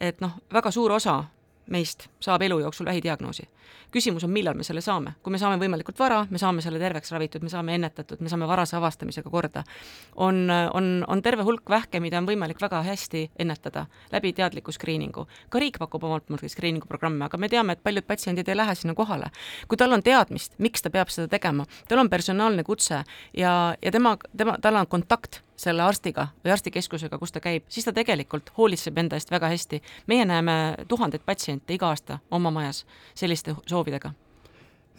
et 0.00 0.20
noh, 0.24 0.38
väga 0.52 0.70
suur 0.74 0.92
osa 0.96 1.22
meist 1.70 2.08
saab 2.20 2.42
elu 2.42 2.58
jooksul 2.60 2.86
vähidiagnoosi. 2.86 3.48
küsimus 3.94 4.24
on, 4.24 4.30
millal 4.30 4.54
me 4.54 4.64
selle 4.66 4.80
saame. 4.80 5.14
kui 5.22 5.30
me 5.30 5.38
saame 5.38 5.58
võimalikult 5.58 5.98
vara, 5.98 6.26
me 6.30 6.38
saame 6.38 6.62
selle 6.62 6.78
terveks 6.78 7.12
ravitud, 7.12 7.42
me 7.42 7.48
saame 7.48 7.74
ennetatud, 7.74 8.20
me 8.20 8.28
saame 8.28 8.46
varase 8.46 8.76
avastamisega 8.76 9.30
korda. 9.30 9.64
on, 10.16 10.50
on, 10.74 11.04
on 11.08 11.22
terve 11.22 11.42
hulk 11.42 11.70
vähke, 11.70 12.00
mida 12.00 12.18
on 12.18 12.26
võimalik 12.26 12.60
väga 12.60 12.82
hästi 12.82 13.30
ennetada 13.38 13.86
läbi 14.12 14.32
teadliku 14.32 14.72
skriiningu. 14.72 15.26
ka 15.48 15.58
riik 15.58 15.78
pakub 15.78 16.04
omalt 16.04 16.26
poolt 16.26 16.50
skriiningu 16.50 16.86
programme, 16.86 17.24
aga 17.24 17.36
me 17.38 17.48
teame, 17.48 17.72
et 17.72 17.82
paljud 17.82 18.04
patsiendid 18.06 18.48
ei 18.48 18.56
lähe 18.56 18.74
sinna 18.74 18.94
kohale. 18.94 19.30
kui 19.68 19.76
tal 19.76 19.92
on 19.92 20.02
teadmist, 20.02 20.54
miks 20.58 20.82
ta 20.82 20.90
peab 20.90 21.08
seda 21.08 21.28
tegema, 21.28 21.66
tal 21.88 21.98
on 21.98 22.10
personaalne 22.10 22.64
kutse 22.64 23.04
ja, 23.34 23.76
ja 23.82 23.90
tema, 23.90 24.16
tema, 24.36 24.58
tal 24.60 24.76
on 24.76 24.86
kontakt 24.86 25.42
selle 25.56 25.82
arstiga 25.82 26.28
või 26.44 26.52
arstikeskusega, 26.54 27.18
kus 27.18 27.32
ta 27.32 27.40
käib, 27.40 27.64
siis 27.68 27.86
ta 27.86 27.92
tegelikult 27.92 28.52
hoolitseb 28.58 28.98
enda 28.98 29.16
eest 29.16 29.30
väga 29.30 29.48
hästi. 29.48 29.82
meie 30.06 30.24
näeme 30.24 30.74
tuhandeid 30.88 31.22
patsiente 31.26 31.74
iga 31.74 31.88
aasta 31.88 32.18
oma 32.30 32.50
majas 32.50 32.84
selliste 33.14 33.54
soovidega 33.66 34.12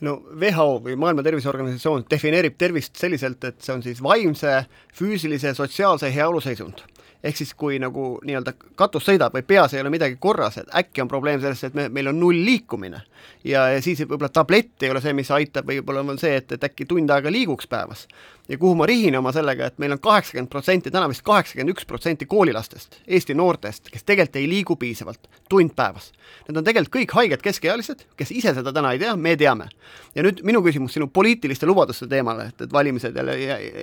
no 0.02 0.18
WHO 0.42 0.82
või 0.84 0.96
Maailma 0.96 1.24
Terviseorganisatsioon 1.24 2.06
defineerib 2.12 2.58
tervist 2.58 2.96
selliselt, 2.96 3.44
et 3.44 3.62
see 3.62 3.74
on 3.74 3.84
siis 3.84 4.04
vaimse, 4.04 4.66
füüsilise, 4.94 5.54
sotsiaalse 5.54 6.14
heaolu 6.16 6.42
seisund 6.42 6.84
ehk 7.26 7.38
siis 7.40 7.54
kui 7.58 7.80
nagu 7.82 8.20
nii-öelda 8.26 8.54
katus 8.78 9.08
sõidab 9.08 9.34
või 9.34 9.46
peas 9.48 9.74
ei 9.74 9.82
ole 9.82 9.90
midagi 9.94 10.18
korras, 10.22 10.60
et 10.62 10.70
äkki 10.78 11.02
on 11.02 11.10
probleem 11.10 11.42
selles, 11.42 11.64
et 11.66 11.78
me, 11.78 11.88
meil 11.90 12.12
on 12.12 12.20
null 12.20 12.44
liikumine. 12.46 13.02
ja, 13.44 13.68
ja 13.74 13.82
siis 13.82 14.04
võib-olla 14.04 14.30
tablett 14.30 14.84
ei 14.84 14.92
ole 14.94 15.02
see, 15.02 15.14
mis 15.18 15.32
aitab, 15.32 15.66
võib-olla 15.70 16.06
on 16.06 16.22
see, 16.22 16.36
et, 16.38 16.52
et 16.52 16.68
äkki 16.70 16.86
tund 16.86 17.10
aega 17.10 17.32
liiguks 17.32 17.68
päevas. 17.68 18.06
Ja 18.50 18.58
kuhu 18.58 18.76
ma 18.76 18.86
rihin 18.86 19.18
oma 19.18 19.32
sellega, 19.34 19.70
et 19.70 19.78
meil 19.82 19.96
on 19.96 20.00
kaheksakümmend 20.02 20.50
protsenti, 20.52 20.92
täna 20.94 21.10
vist 21.10 21.24
kaheksakümmend 21.26 21.74
üks 21.74 21.86
protsenti 21.90 22.28
koolilastest, 22.30 23.00
Eesti 23.08 23.34
noortest, 23.38 23.90
kes 23.92 24.04
tegelikult 24.04 24.40
ei 24.42 24.50
liigu 24.50 24.76
piisavalt, 24.80 25.30
tund 25.50 25.74
päevas. 25.76 26.12
Need 26.48 26.60
on 26.62 26.68
tegelikult 26.68 26.96
kõik 26.96 27.16
haiged 27.20 27.46
keskealised, 27.46 28.06
kes 28.18 28.34
ise 28.36 28.54
seda 28.58 28.74
täna 28.76 28.94
ei 28.94 29.02
tea, 29.02 29.16
me 29.16 29.36
teame. 29.40 29.70
ja 30.16 30.24
nüüd 30.24 30.44
minu 30.44 30.62
küsimus 30.64 30.94
sinu 30.94 31.08
poliitiliste 31.08 31.66
lubaduste 31.66 32.08
teemale, 32.08 32.50
et, 32.52 32.62
et 32.62 32.74
valimised 32.74 33.16
jälle 33.16 33.38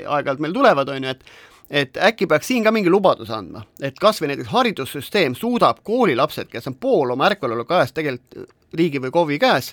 aeg-ajalt 0.07 0.41
meil 0.41 0.53
tulevad, 0.53 0.89
on 0.89 1.05
ju, 1.05 1.17
et 1.17 1.25
et 1.73 1.97
äkki 1.97 2.27
peaks 2.29 2.51
siin 2.51 2.65
ka 2.65 2.71
mingi 2.75 2.91
lubaduse 2.91 3.33
andma, 3.33 3.63
et 3.81 3.97
kas 4.01 4.21
või 4.21 4.33
näiteks 4.33 4.51
haridussüsteem 4.53 5.35
suudab 5.39 5.79
koolilapsed, 5.87 6.51
kes 6.53 6.69
on 6.69 6.75
pool 6.77 7.15
oma 7.15 7.31
ärkvelolu 7.31 7.65
ajast 7.69 7.95
tegelikult 7.97 8.51
riigi 8.77 9.01
või 9.01 9.13
KOV-i 9.15 9.39
käes, 9.41 9.73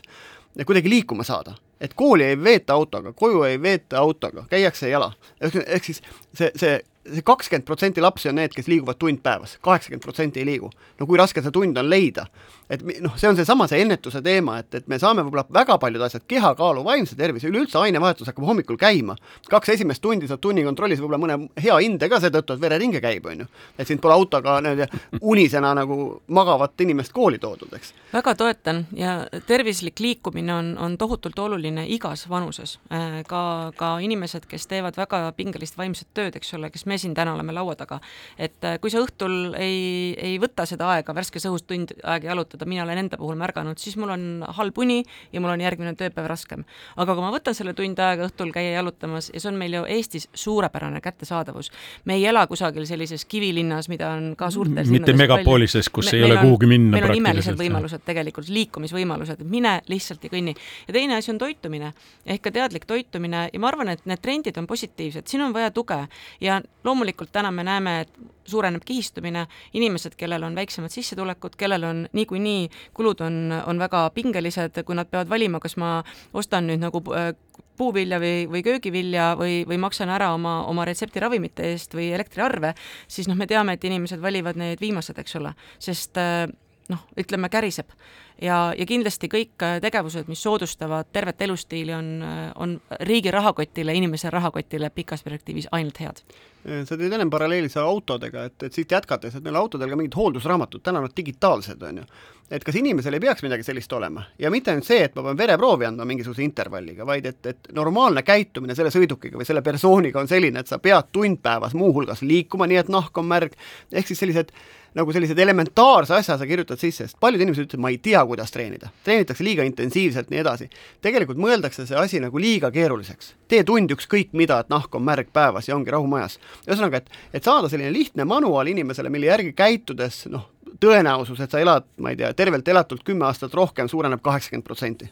kuidagi 0.65 0.89
liikuma 0.89 1.23
saada. 1.27 1.57
Et 1.81 1.93
kooli 1.93 2.23
ei 2.23 2.43
veeta 2.43 2.73
autoga, 2.73 3.13
koju 3.13 3.43
ei 3.43 3.61
veeta 3.61 3.99
autoga, 3.99 4.45
käiakse 4.49 4.89
jala. 4.89 5.11
ehk 5.41 5.83
siis 5.83 6.01
see, 6.33 6.51
see 6.55 6.81
see 7.13 7.25
kakskümmend 7.25 7.65
protsenti 7.67 8.01
lapsi 8.01 8.29
on 8.31 8.39
need, 8.39 8.53
kes 8.55 8.69
liiguvad 8.71 8.99
tund 9.01 9.21
päevas, 9.25 9.57
kaheksakümmend 9.65 10.03
protsenti 10.03 10.43
ei 10.43 10.45
liigu. 10.45 10.71
no 10.99 11.07
kui 11.09 11.17
raske 11.17 11.41
see 11.41 11.51
tund 11.55 11.77
on 11.77 11.89
leida? 11.89 12.27
et 12.69 12.83
noh, 13.01 13.15
see 13.17 13.29
on 13.29 13.37
seesama, 13.37 13.65
see 13.69 13.81
ennetuse 13.81 14.21
teema, 14.21 14.59
et, 14.61 14.69
et 14.77 14.89
me 14.91 14.99
saame 15.01 15.23
võib-olla 15.25 15.45
väga 15.53 15.79
paljud 15.81 16.03
asjad, 16.05 16.23
kehakaalu, 16.29 16.83
vaimse 16.85 17.15
tervise, 17.17 17.49
üleüldse 17.49 17.79
ainevahetus 17.81 18.29
hakkab 18.29 18.45
hommikul 18.45 18.77
käima. 18.77 19.15
kaks 19.49 19.73
esimest 19.73 20.03
tundi 20.03 20.29
saad 20.29 20.41
tunnikontrollis 20.43 21.01
võib-olla 21.01 21.21
mõne 21.21 21.37
hea 21.57 21.77
hinde 21.81 22.09
ka 22.09 22.19
seetõttu, 22.21 22.53
et 22.53 22.61
vereringe 22.61 23.01
käib, 23.01 23.25
on 23.25 23.43
ju. 23.43 23.47
et 23.77 23.89
sind 23.89 24.01
pole 24.03 24.13
autoga 24.13 24.59
nii-öelda 24.61 24.87
unisena 25.21 25.73
nagu 25.77 26.21
magavat 26.27 26.85
inimest 26.85 27.13
kooli 27.13 27.39
toodud, 27.41 27.73
eks. 27.73 27.93
väga 28.13 28.35
toetan 28.37 28.85
ja 28.93 29.17
tervislik 29.49 29.99
liikumine 29.99 30.53
on, 30.53 30.71
on 30.77 30.97
tohutult 30.97 31.39
oluline 31.39 31.87
igas 31.89 32.27
vanuses. 32.29 32.77
Äh, 32.93 33.23
ka, 33.27 33.73
ka 33.75 33.95
inimesed, 34.05 34.45
kes 34.49 34.69
teevad 34.69 34.97
väga 34.99 35.23
pingelist 35.37 35.77
vaimset 35.77 36.09
tööd, 36.13 36.37
eks 36.37 36.53
ole, 36.53 36.69
kes 36.69 36.85
me 36.85 36.98
siin 36.99 37.15
täna 37.17 37.33
oleme 37.33 37.53
laua 37.55 37.75
taga. 37.79 37.99
et 38.37 38.63
äh, 38.63 38.77
kui 38.81 38.91
sa 38.91 39.01
õhtul 39.03 39.55
ei, 39.57 40.15
ei 40.17 40.37
võta 40.41 40.65
seda 40.69 40.89
aega 40.95 41.15
värskes 41.15 41.47
õhus 41.49 41.65
tund 41.67 41.93
aega 42.03 42.31
jalutada, 42.31 42.67
mina 42.69 42.83
olen 42.83 43.05
enda 43.05 43.17
puhul 43.17 43.39
märganud, 43.39 43.79
siis 43.81 43.97
mul 43.97 44.13
on 44.15 44.25
halb 44.59 44.77
uni 44.77 45.01
ja 45.33 45.41
mul 45.41 45.53
on 45.53 45.63
järgmine 45.63 45.95
tööpäev 45.99 46.27
raskem. 46.29 46.65
aga 46.95 47.15
kui 47.15 47.25
ma 47.25 47.31
võtan 47.33 47.57
selle 47.57 47.73
tund 47.77 47.99
aega 47.99 48.27
õhtul 48.29 48.53
käia 48.55 48.77
jalutamas 48.77 49.31
ja 49.33 49.39
see 49.41 49.51
on 49.51 49.59
meil 49.59 49.79
ju 49.79 49.85
Eestis 49.89 50.29
suurepärane 50.33 51.01
kättesaadavus. 51.01 51.71
me 52.05 52.19
ei 52.19 52.25
ela 52.25 52.45
kusagil 52.47 52.85
sellises 52.85 53.25
kivilinnas, 53.25 53.89
mida 53.89 54.11
on 54.17 54.35
ka 54.37 54.51
suurtel 54.51 54.89
mitte 54.89 55.13
megapoolises, 55.13 55.89
kus 55.89 56.11
me, 56.11 56.17
ei 56.17 56.27
ole 56.27 56.39
kuhugi 56.41 56.69
minna 56.69 56.97
meil 56.97 57.09
on 57.09 57.17
imelised 57.21 57.57
võimalused 57.59 58.03
tegelikult, 58.05 58.49
liikumisvõimalused, 58.49 59.43
mine 59.43 59.79
lihtsalt 59.89 60.23
ja 60.23 60.33
kõnni. 60.33 60.55
ja 60.87 60.93
teine 60.95 61.17
asi 61.19 61.31
on 61.33 61.41
toitumine 61.41 61.93
ehk 62.25 62.43
ka 62.45 62.53
teadlik 62.53 62.85
toitumine 62.89 63.47
ja 63.53 63.61
ma 63.61 63.69
arvan, 63.71 63.93
et 63.93 64.05
need 64.09 64.21
trendid 64.23 64.57
on 64.59 64.67
positiivsed, 64.69 65.27
siin 65.29 65.43
on 65.45 65.55
vaja 65.55 65.71
tuge 65.75 65.99
ja 66.43 66.59
loomulikult 66.83 67.31
täna 67.31 67.51
me 67.51 67.63
näeme, 67.63 67.99
et 68.01 68.13
suureneb 68.49 68.83
kihistumine, 68.85 69.45
inimesed, 69.73 70.15
kellel 70.17 70.43
on 70.43 70.55
väiksemad 70.55 70.93
sissetulekud, 70.93 71.57
kellel 71.59 71.83
on 71.83 72.05
niikuinii 72.13 72.69
kulud 72.93 73.21
on, 73.25 73.53
on 73.65 73.79
väga 73.79 74.09
pingelised, 74.15 74.81
kui 74.85 74.97
nad 74.97 75.09
peavad 75.11 75.29
valima, 75.29 75.59
kas 75.59 75.77
ma 75.77 75.99
ostan 76.33 76.69
nüüd 76.69 76.81
nagu 76.83 77.03
äh, 77.15 77.33
puuvilja 77.79 78.19
või, 78.19 78.47
või 78.51 78.63
köögivilja 78.65 79.33
või, 79.39 79.61
või 79.67 79.79
maksan 79.81 80.11
ära 80.11 80.33
oma, 80.35 80.63
oma 80.67 80.87
retseptiravimite 80.87 81.71
eest 81.73 81.93
või 81.95 82.09
elektriarve, 82.15 82.73
siis 83.07 83.29
noh, 83.29 83.37
me 83.39 83.47
teame, 83.47 83.75
et 83.77 83.85
inimesed 83.87 84.21
valivad 84.23 84.59
need 84.59 84.81
viimased, 84.81 85.19
eks 85.19 85.37
ole, 85.39 85.53
sest 85.83 86.19
äh, 86.19 86.47
noh, 86.89 87.05
ütleme 87.19 87.51
käriseb 87.53 87.93
ja, 88.41 88.59
ja 88.77 88.85
kindlasti 88.87 89.29
kõik 89.31 89.65
äh, 89.65 89.77
tegevused, 89.83 90.29
mis 90.31 90.41
soodustavad 90.43 91.09
tervet 91.13 91.41
elustiili, 91.41 91.93
on, 91.95 92.11
äh, 92.25 92.39
on 92.55 92.77
riigi 93.07 93.31
rahakotile, 93.31 93.93
inimese 93.95 94.31
rahakotile 94.33 94.89
pikas 94.95 95.23
perspektiivis 95.23 95.69
ainult 95.71 95.99
head. 95.99 96.23
sa 96.59 96.97
tõid 96.99 97.13
ennem 97.15 97.29
paralleeli 97.31 97.69
seal 97.71 97.87
autodega, 97.87 98.43
et, 98.49 98.63
et 98.67 98.75
siit 98.75 98.91
jätkates, 98.91 99.35
et 99.35 99.43
neil 99.43 99.55
autodel 99.55 99.89
ka 99.89 99.95
mingid 99.95 100.15
hooldusraamatud, 100.15 100.83
täna 100.83 100.99
nad 100.99 101.13
digitaalsed, 101.15 101.83
on 101.87 102.01
ju. 102.01 102.03
et 102.51 102.63
kas 102.63 102.75
inimesel 102.75 103.15
ei 103.15 103.23
peaks 103.23 103.45
midagi 103.45 103.63
sellist 103.63 103.93
olema 103.93 104.25
ja 104.39 104.51
mitte 104.51 104.73
ainult 104.73 104.87
see, 104.87 105.03
et 105.05 105.15
ma 105.15 105.23
pean 105.23 105.37
vereproovi 105.37 105.87
andma 105.87 106.05
mingisuguse 106.09 106.43
intervalliga, 106.43 107.05
vaid 107.07 107.29
et, 107.31 107.45
et 107.45 107.71
normaalne 107.73 108.23
käitumine 108.27 108.75
selle 108.75 108.91
sõidukiga 108.91 109.39
või 109.39 109.47
selle 109.47 109.63
persooniga 109.63 110.19
on 110.19 110.27
selline, 110.27 110.59
et 110.59 110.67
sa 110.67 110.81
pead 110.83 111.13
tund 111.15 111.39
päevas 111.43 111.77
muuhulgas 111.79 112.21
liikuma, 112.21 112.67
nii 112.67 112.83
et 112.83 112.91
nahk 112.91 113.17
on 113.17 113.31
märg, 113.31 113.55
ehk 113.93 114.11
siis 114.11 114.19
sellised 114.19 114.51
nagu 114.97 115.13
sellised 115.13 115.39
elementaarse 115.39 116.15
asja 116.15 116.37
sa 116.37 116.47
kirjutad 116.49 116.81
sisse, 116.81 117.07
sest 117.07 117.19
paljud 117.21 117.41
inimesed 117.41 117.67
ütlevad, 117.67 117.83
ma 117.83 117.91
ei 117.93 117.99
tea, 118.03 118.21
kuidas 118.25 118.53
treenida. 118.53 118.89
treenitakse 119.03 119.43
liiga 119.43 119.65
intensiivselt, 119.67 120.29
nii 120.29 120.41
edasi. 120.41 120.69
tegelikult 121.01 121.39
mõeldakse 121.41 121.85
see 121.87 121.97
asi 121.97 122.19
nagu 122.23 122.39
liiga 122.39 122.71
keeruliseks. 122.71 123.33
tee 123.47 123.63
tund 123.63 123.91
ükskõik 123.95 124.33
mida, 124.33 124.59
et 124.59 124.69
nahk 124.69 124.95
on 124.95 125.03
märg 125.03 125.31
päevas 125.33 125.67
ja 125.67 125.75
ongi 125.75 125.91
rahu 125.91 126.07
majas. 126.07 126.39
ühesõnaga, 126.67 127.03
et, 127.03 127.09
et 127.33 127.43
saada 127.43 127.69
selline 127.69 127.93
lihtne 127.93 128.25
manuaal 128.25 128.67
inimesele, 128.67 129.09
mille 129.09 129.31
järgi 129.31 129.53
käitudes 129.53 130.25
noh, 130.27 130.49
tõenäosus, 130.79 131.41
et 131.43 131.51
sa 131.51 131.59
elad, 131.59 131.87
ma 131.97 132.13
ei 132.13 132.19
tea, 132.19 132.33
tervelt 132.33 132.67
elatult 132.67 133.03
kümme 133.03 133.25
aastat 133.25 133.53
rohkem, 133.53 133.87
suureneb 133.87 134.21
kaheksakümmend 134.21 134.65
protsenti 134.65 135.09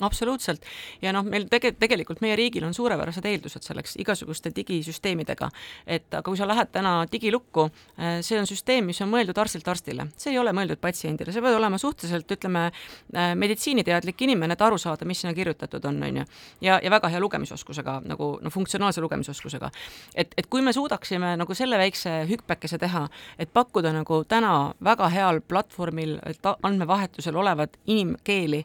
absoluutselt 0.00 0.64
ja 1.02 1.12
noh, 1.14 1.26
meil 1.26 1.48
tege-, 1.50 1.74
tegelikult 1.78 2.22
meie 2.24 2.36
riigil 2.38 2.64
on 2.66 2.74
suurepärased 2.76 3.24
eeldused 3.28 3.66
selleks 3.66 3.96
igasuguste 4.02 4.52
digisüsteemidega, 4.54 5.50
et 5.86 6.08
aga 6.14 6.24
kui 6.26 6.38
sa 6.38 6.46
lähed 6.48 6.70
täna 6.72 6.94
digilukku, 7.12 7.68
eh, 7.98 8.18
see 8.26 8.38
on 8.40 8.48
süsteem, 8.48 8.88
mis 8.90 9.00
on 9.04 9.10
mõeldud 9.12 9.38
arstilt 9.38 9.68
arstile, 9.68 10.08
see 10.16 10.32
ei 10.34 10.40
ole 10.40 10.52
mõeldud 10.56 10.80
patsiendile, 10.82 11.32
sa 11.34 11.42
pead 11.44 11.58
olema 11.58 11.78
suhteliselt, 11.80 12.30
ütleme, 12.38 12.68
eh, 13.14 13.34
meditsiiniteadlik 13.34 14.26
inimene, 14.26 14.56
et 14.58 14.62
aru 14.62 14.78
saada, 14.78 15.06
mis 15.08 15.22
sinna 15.22 15.34
kirjutatud 15.34 15.84
on, 15.88 16.02
on 16.02 16.22
ju. 16.22 16.24
ja, 16.60 16.80
ja 16.82 16.90
väga 16.90 17.08
hea 17.12 17.20
lugemisoskusega 17.20 18.00
nagu 18.06 18.30
noh, 18.42 18.52
funktsionaalse 18.52 19.00
lugemisoskusega. 19.00 19.70
et, 20.14 20.34
et 20.36 20.46
kui 20.46 20.62
me 20.62 20.72
suudaksime 20.72 21.36
nagu 21.36 21.54
selle 21.54 21.78
väikse 21.78 22.26
hüppekese 22.30 22.78
teha, 22.78 23.08
et 23.38 23.52
pakkuda 23.52 23.92
nagu 23.92 24.22
täna 24.28 24.74
väga 24.84 25.08
heal 25.12 25.40
platvormil 25.40 26.18
andmevahetusel 26.62 27.36
olevat 27.36 27.78
inimkeeli 27.86 28.64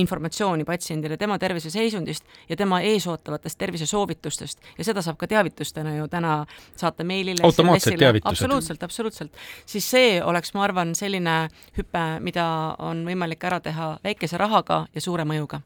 informatsiooni 0.00 0.64
patsiendile 0.64 1.16
tema 1.16 1.38
terviseseisundist 1.38 2.24
ja 2.48 2.56
tema 2.56 2.80
eesootavatest 2.80 3.58
tervisesoovitustest 3.58 4.58
ja 4.78 4.84
seda 4.84 5.02
saab 5.02 5.18
ka 5.18 5.26
teavitustena 5.30 5.96
ju 5.96 6.08
täna 6.08 6.44
saata 6.76 7.04
meilile. 7.04 7.42
automaatsed 7.44 7.98
teavitused. 7.98 8.30
absoluutselt, 8.30 8.82
absoluutselt. 8.82 9.32
siis 9.66 9.90
see 9.90 10.22
oleks, 10.22 10.54
ma 10.54 10.64
arvan, 10.64 10.94
selline 10.94 11.36
hüpe, 11.78 12.04
mida 12.20 12.46
on 12.78 13.04
võimalik 13.06 13.44
ära 13.44 13.60
teha 13.60 13.90
väikese 14.04 14.38
rahaga 14.38 14.84
ja 14.94 15.00
suure 15.00 15.24
mõjuga. 15.28 15.60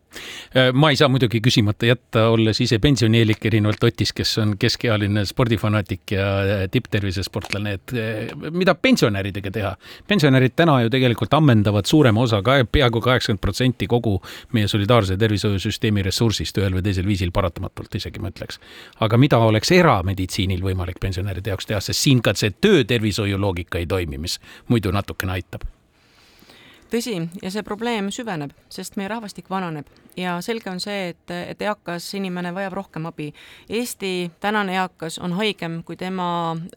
Äh, 0.56 0.72
ma 0.72 0.90
ei 0.90 0.96
saa 0.96 1.08
muidugi 1.12 1.40
küsimata 1.44 1.86
jätta, 1.86 2.28
olles 2.32 2.60
ise 2.60 2.78
pensionieelik, 2.82 3.44
erinevalt 3.46 3.84
Otist, 3.84 4.14
kes 4.16 4.36
on 4.38 4.56
keskealine 4.58 5.24
spordifanaatik 5.28 6.14
ja 6.16 6.26
tipptervisesportlane, 6.70 7.76
et 7.78 7.96
äh, 7.96 8.50
mida 8.50 8.74
pensionäridega 8.74 9.50
teha? 9.50 9.76
pensionärid 10.08 10.54
täna 10.56 10.80
ju 10.82 10.90
tegelikult 10.90 11.34
ammendavad 11.34 11.86
suurema 11.88 12.22
osa 12.22 12.42
peaaegu 12.42 13.00
kaheksakümmend 13.00 13.40
protsenti 13.40 13.86
kogu 13.86 14.21
meie 14.52 14.68
solidaarse 14.68 15.16
tervishoiusüsteemi 15.20 16.02
ressursist 16.02 16.58
ühel 16.58 16.76
või 16.76 16.86
teisel 16.86 17.06
viisil 17.06 17.32
paratamatult 17.32 17.94
isegi 17.94 18.22
ma 18.22 18.32
ütleks. 18.32 18.60
aga 19.00 19.18
mida 19.18 19.38
oleks 19.38 19.72
erameditsiinil 19.72 20.62
võimalik 20.62 21.00
pensionäride 21.00 21.50
jaoks 21.50 21.66
teha, 21.66 21.80
sest 21.80 22.00
siin 22.00 22.22
ka 22.22 22.34
see 22.34 22.50
töötervishoiu 22.50 23.40
loogika 23.40 23.78
ei 23.78 23.86
toimi, 23.86 24.18
mis 24.18 24.40
muidu 24.68 24.92
natukene 24.92 25.38
aitab 25.38 25.66
tõsi, 26.92 27.16
ja 27.42 27.50
see 27.50 27.62
probleem 27.64 28.10
süveneb, 28.12 28.52
sest 28.68 28.98
meie 29.00 29.08
rahvastik 29.08 29.48
vananeb 29.50 29.88
ja 30.16 30.40
selge 30.40 30.70
on 30.70 30.80
see, 30.80 31.12
et, 31.12 31.30
et 31.30 31.62
eakas 31.62 32.06
inimene 32.14 32.52
vajab 32.54 32.76
rohkem 32.76 33.06
abi. 33.08 33.30
Eesti 33.68 34.30
tänane 34.40 34.76
eakas 34.76 35.18
on 35.18 35.36
haigem 35.38 35.80
kui 35.86 35.96
tema 35.96 36.26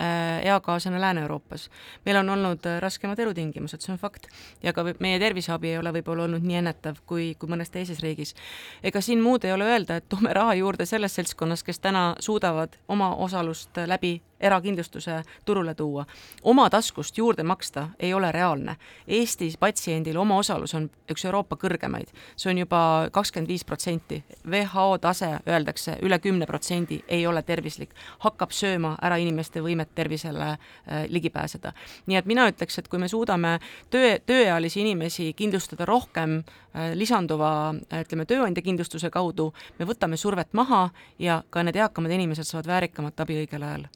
äh, 0.01 0.45
eakaaslane 0.45 1.01
Lääne-Euroopas. 1.01 1.69
meil 2.05 2.17
on 2.17 2.29
olnud 2.29 2.67
raskemad 2.79 3.19
elutingimused, 3.19 3.81
see 3.81 3.93
on 3.93 3.99
fakt. 3.99 4.27
ja 4.63 4.73
ka 4.73 4.83
meie 4.99 5.19
terviseabi 5.19 5.69
ei 5.69 5.77
ole 5.77 5.93
võib-olla 5.93 6.23
olnud 6.23 6.43
nii 6.43 6.61
ennetav 6.61 7.01
kui, 7.05 7.35
kui 7.39 7.49
mõnes 7.49 7.71
teises 7.71 7.99
riigis. 7.99 8.35
ega 8.83 9.01
siin 9.01 9.21
muud 9.21 9.45
ei 9.45 9.51
ole 9.51 9.65
öelda, 9.65 9.97
et 9.97 10.09
toome 10.09 10.33
raha 10.33 10.53
juurde 10.53 10.85
selles 10.85 11.15
seltskonnas, 11.15 11.63
kes 11.63 11.79
täna 11.79 12.15
suudavad 12.19 12.77
oma 12.87 13.15
osalust 13.15 13.77
läbi 13.85 14.21
erakindlustuse 14.39 15.23
turule 15.45 15.75
tuua. 15.75 16.05
oma 16.43 16.69
taskust 16.69 17.17
juurde 17.17 17.43
maksta 17.43 17.89
ei 17.99 18.13
ole 18.13 18.31
reaalne. 18.31 18.75
Eestis 19.07 19.57
patsiendil 19.57 20.17
omaosalus 20.17 20.73
on 20.73 20.89
üks 21.11 21.25
Euroopa 21.25 21.55
kõrgemaid, 21.55 22.11
see 22.35 22.49
on 22.51 22.57
juba 22.57 23.09
kakskümmend 23.11 23.49
viis 23.49 23.65
protsenti. 23.65 24.23
WHO 24.47 24.97
tase, 25.01 25.29
öeldakse, 25.49 25.97
üle 26.01 26.19
kümne 26.19 26.45
protsendi 26.45 27.01
ei 27.07 27.27
ole 27.27 27.41
tervislik, 27.43 27.93
hakkab 28.19 28.51
sööma 28.51 28.95
ära 29.01 29.17
inimeste 29.21 29.61
võimet 29.61 29.93
tervisele 29.95 30.51
äh, 30.51 31.05
ligi 31.09 31.29
pääseda. 31.29 31.73
nii 32.05 32.17
et 32.17 32.25
mina 32.25 32.47
ütleks, 32.49 32.79
et 32.79 32.87
kui 32.87 32.99
me 32.99 33.07
suudame 33.07 33.59
töö, 33.89 34.17
tööealisi 34.25 34.81
inimesi 34.81 35.33
kindlustada 35.33 35.85
rohkem 35.85 36.37
äh, 36.39 36.93
lisanduva 36.93 37.75
äh, 37.91 38.01
ütleme, 38.01 38.25
tööandjakindlustuse 38.25 39.09
kaudu, 39.09 39.53
me 39.79 39.85
võtame 39.85 40.17
survet 40.17 40.53
maha 40.53 40.89
ja 41.19 41.43
ka 41.49 41.63
need 41.63 41.75
eakamad 41.75 42.11
inimesed 42.11 42.47
saavad 42.47 42.67
väärikamat 42.67 43.19
abi 43.19 43.43
õigel 43.43 43.63
ajal 43.63 43.87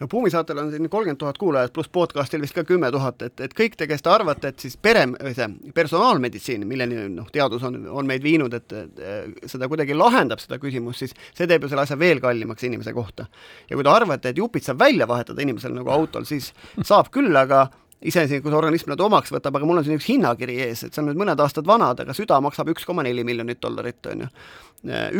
no 0.00 0.08
Buumi 0.08 0.30
saatel 0.30 0.58
on 0.58 0.70
siin 0.72 0.88
kolmkümmend 0.90 1.18
tuhat 1.18 1.38
kuulajat, 1.38 1.72
pluss 1.72 1.88
podcastil 1.92 2.40
vist 2.40 2.56
ka 2.56 2.64
kümme 2.64 2.90
tuhat, 2.92 3.22
et, 3.22 3.40
et 3.44 3.54
kõik 3.56 3.76
te, 3.76 3.88
kes 3.90 4.02
te 4.04 4.12
arvate, 4.12 4.52
et 4.52 4.64
siis 4.64 4.76
pere, 4.80 5.04
see 5.36 5.48
personaalmeditsiin, 5.76 6.64
milleni 6.68 7.04
noh, 7.14 7.28
teadus 7.32 7.64
on, 7.68 7.76
on 8.00 8.08
meid 8.08 8.24
viinud, 8.24 8.54
et, 8.56 8.72
et 8.72 9.50
seda 9.50 9.68
kuidagi 9.70 9.96
lahendab, 9.96 10.40
seda 10.42 10.60
küsimust, 10.62 11.04
siis 11.04 11.14
see 11.36 11.48
teeb 11.50 11.66
ju 11.66 11.72
selle 11.72 11.84
asja 11.84 11.98
veel 12.00 12.22
kallimaks 12.22 12.64
inimese 12.68 12.94
kohta. 12.96 13.28
ja 13.68 13.76
kui 13.76 13.84
te 13.86 13.92
arvate, 13.92 14.32
et 14.32 14.40
jupid 14.40 14.64
saab 14.64 14.80
välja 14.80 15.08
vahetada 15.10 15.44
inimesel 15.44 15.76
nagu 15.76 15.92
autol, 15.92 16.24
siis 16.28 16.52
saab 16.80 17.12
küll, 17.12 17.36
aga 17.36 17.66
iseasi, 18.00 18.40
kui 18.40 18.48
see 18.48 18.56
organism 18.56 18.94
nad 18.94 19.02
omaks 19.04 19.32
võtab, 19.34 19.58
aga 19.58 19.68
mul 19.68 19.82
on 19.82 19.84
siin 19.84 20.00
üks 20.00 20.08
hinnakiri 20.08 20.56
ees, 20.64 20.86
et 20.86 20.94
see 20.94 21.02
on 21.02 21.10
nüüd 21.10 21.20
mõned 21.20 21.40
aastad 21.44 21.68
vanad, 21.68 22.00
aga 22.00 22.16
süda 22.16 22.38
maksab 22.40 22.72
üks 22.72 22.88
koma 22.88 23.04
neli 23.04 23.26
miljonit 23.28 23.60
dollarit, 23.60 24.00
on 24.08 24.24
ju. 24.24 24.30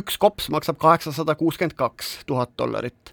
üks 0.00 0.16
kops 0.20 0.48
maksab 0.54 0.80
kaheksasada 0.80 1.36
kuuskümmend 1.36 1.76
kaks 1.76 2.22
tuhat 2.30 2.56
dollarit 2.56 3.12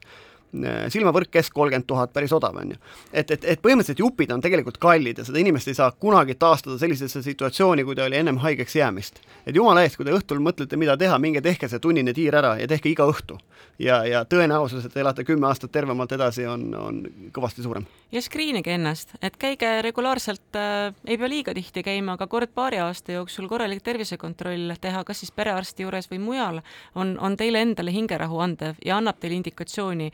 Äh, 0.55 0.85
silmavõrkkest 0.87 1.51
kolmkümmend 1.51 1.83
tuhat, 1.89 2.13
päris 2.15 2.31
odav, 2.31 2.55
on 2.55 2.69
ju. 2.71 2.77
et, 3.11 3.31
et, 3.35 3.43
et 3.43 3.59
põhimõtteliselt 3.59 3.99
jupid 3.99 4.31
on 4.31 4.39
tegelikult 4.39 4.77
kallid 4.79 5.17
ja 5.19 5.25
seda 5.27 5.41
inimest 5.41 5.67
ei 5.67 5.75
saa 5.75 5.89
kunagi 5.91 6.37
taastada 6.39 6.77
sellisesse 6.79 7.19
situatsiooni, 7.25 7.83
kui 7.83 7.97
ta 7.99 8.05
oli 8.07 8.15
ennem 8.15 8.39
haigeks 8.39 8.77
jäämist. 8.79 9.19
et 9.45 9.55
jumala 9.55 9.83
eest, 9.83 9.97
kui 9.99 10.07
te 10.07 10.13
õhtul 10.15 10.39
mõtlete, 10.39 10.79
mida 10.79 10.95
teha, 10.97 11.17
minge 11.19 11.41
tehke 11.43 11.67
see 11.67 11.83
tunnine 11.83 12.13
tiir 12.15 12.35
ära 12.39 12.53
ja 12.61 12.67
tehke 12.67 12.87
iga 12.89 13.03
õhtu. 13.11 13.35
ja, 13.79 14.05
ja 14.07 14.23
tõenäosus, 14.23 14.85
et 14.87 14.93
te 14.93 15.03
elate 15.03 15.25
kümme 15.27 15.49
aastat 15.49 15.71
tervemalt 15.71 16.15
edasi, 16.15 16.45
on, 16.47 16.63
on 16.79 17.03
kõvasti 17.35 17.67
suurem. 17.67 17.83
ja 18.15 18.23
screen 18.23 18.61
ige 18.61 18.71
ennast, 18.79 19.17
et 19.21 19.35
käige 19.35 19.81
regulaarselt 19.83 20.55
äh,, 20.55 20.95
ei 21.05 21.17
pea 21.17 21.27
liiga 21.29 21.53
tihti 21.59 21.83
käima, 21.83 22.15
aga 22.15 22.29
kord 22.31 22.55
paari 22.55 22.79
aasta 22.79 23.17
jooksul 23.19 23.51
korralik 23.51 23.83
tervisekontroll 23.83 24.79
teha, 24.79 25.03
kas 25.03 25.25
siis 25.25 25.35
perearsti 25.35 25.83
juures 25.83 26.07
või 26.07 26.23
mujal, 26.23 26.63
on, 26.95 27.17
on 27.19 27.35
teile 27.35 27.67
endale 27.67 27.91
hingerahu 27.91 28.39
andev 28.39 28.79
ja 28.85 28.95
annab 28.95 29.19
teile 29.19 29.41
indikatsiooni 29.41 30.11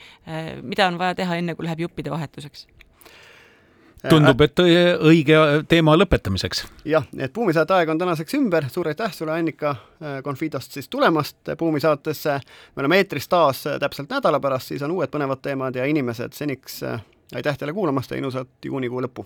mida 0.61 0.87
on 0.87 0.97
vaja 0.97 1.15
teha, 1.15 1.35
enne 1.35 1.55
kui 1.55 1.65
läheb 1.65 1.85
juppide 1.87 2.11
vahetuseks? 2.13 2.67
tundub, 4.09 4.41
et 4.43 4.59
õige 4.59 5.37
teema 5.71 5.95
lõpetamiseks. 5.95 6.65
jah, 6.85 7.05
et 7.17 7.33
Buumi 7.33 7.53
saate 7.55 7.75
aeg 7.77 7.91
on 7.93 7.99
tänaseks 8.01 8.35
ümber, 8.35 8.67
suur 8.71 8.89
aitäh 8.91 9.13
sulle, 9.15 9.31
Annika 9.31 9.69
äh, 9.71 10.17
Confidost 10.23 10.75
siis 10.75 10.89
tulemast 10.89 11.53
Buumi 11.59 11.79
saatesse. 11.79 12.39
me 12.75 12.83
oleme 12.83 12.99
eetris 12.99 13.27
taas 13.27 13.63
täpselt 13.79 14.11
nädala 14.11 14.39
pärast, 14.43 14.73
siis 14.73 14.83
on 14.83 14.91
uued 14.91 15.11
põnevad 15.13 15.41
teemad 15.41 15.75
ja 15.75 15.85
inimesed. 15.85 16.33
seniks 16.33 16.81
aitäh 17.35 17.57
teile 17.57 17.73
kuulamast 17.73 18.11
ja 18.11 18.17
ilusat 18.17 18.65
juunikuu 18.65 19.01
lõppu! 19.07 19.25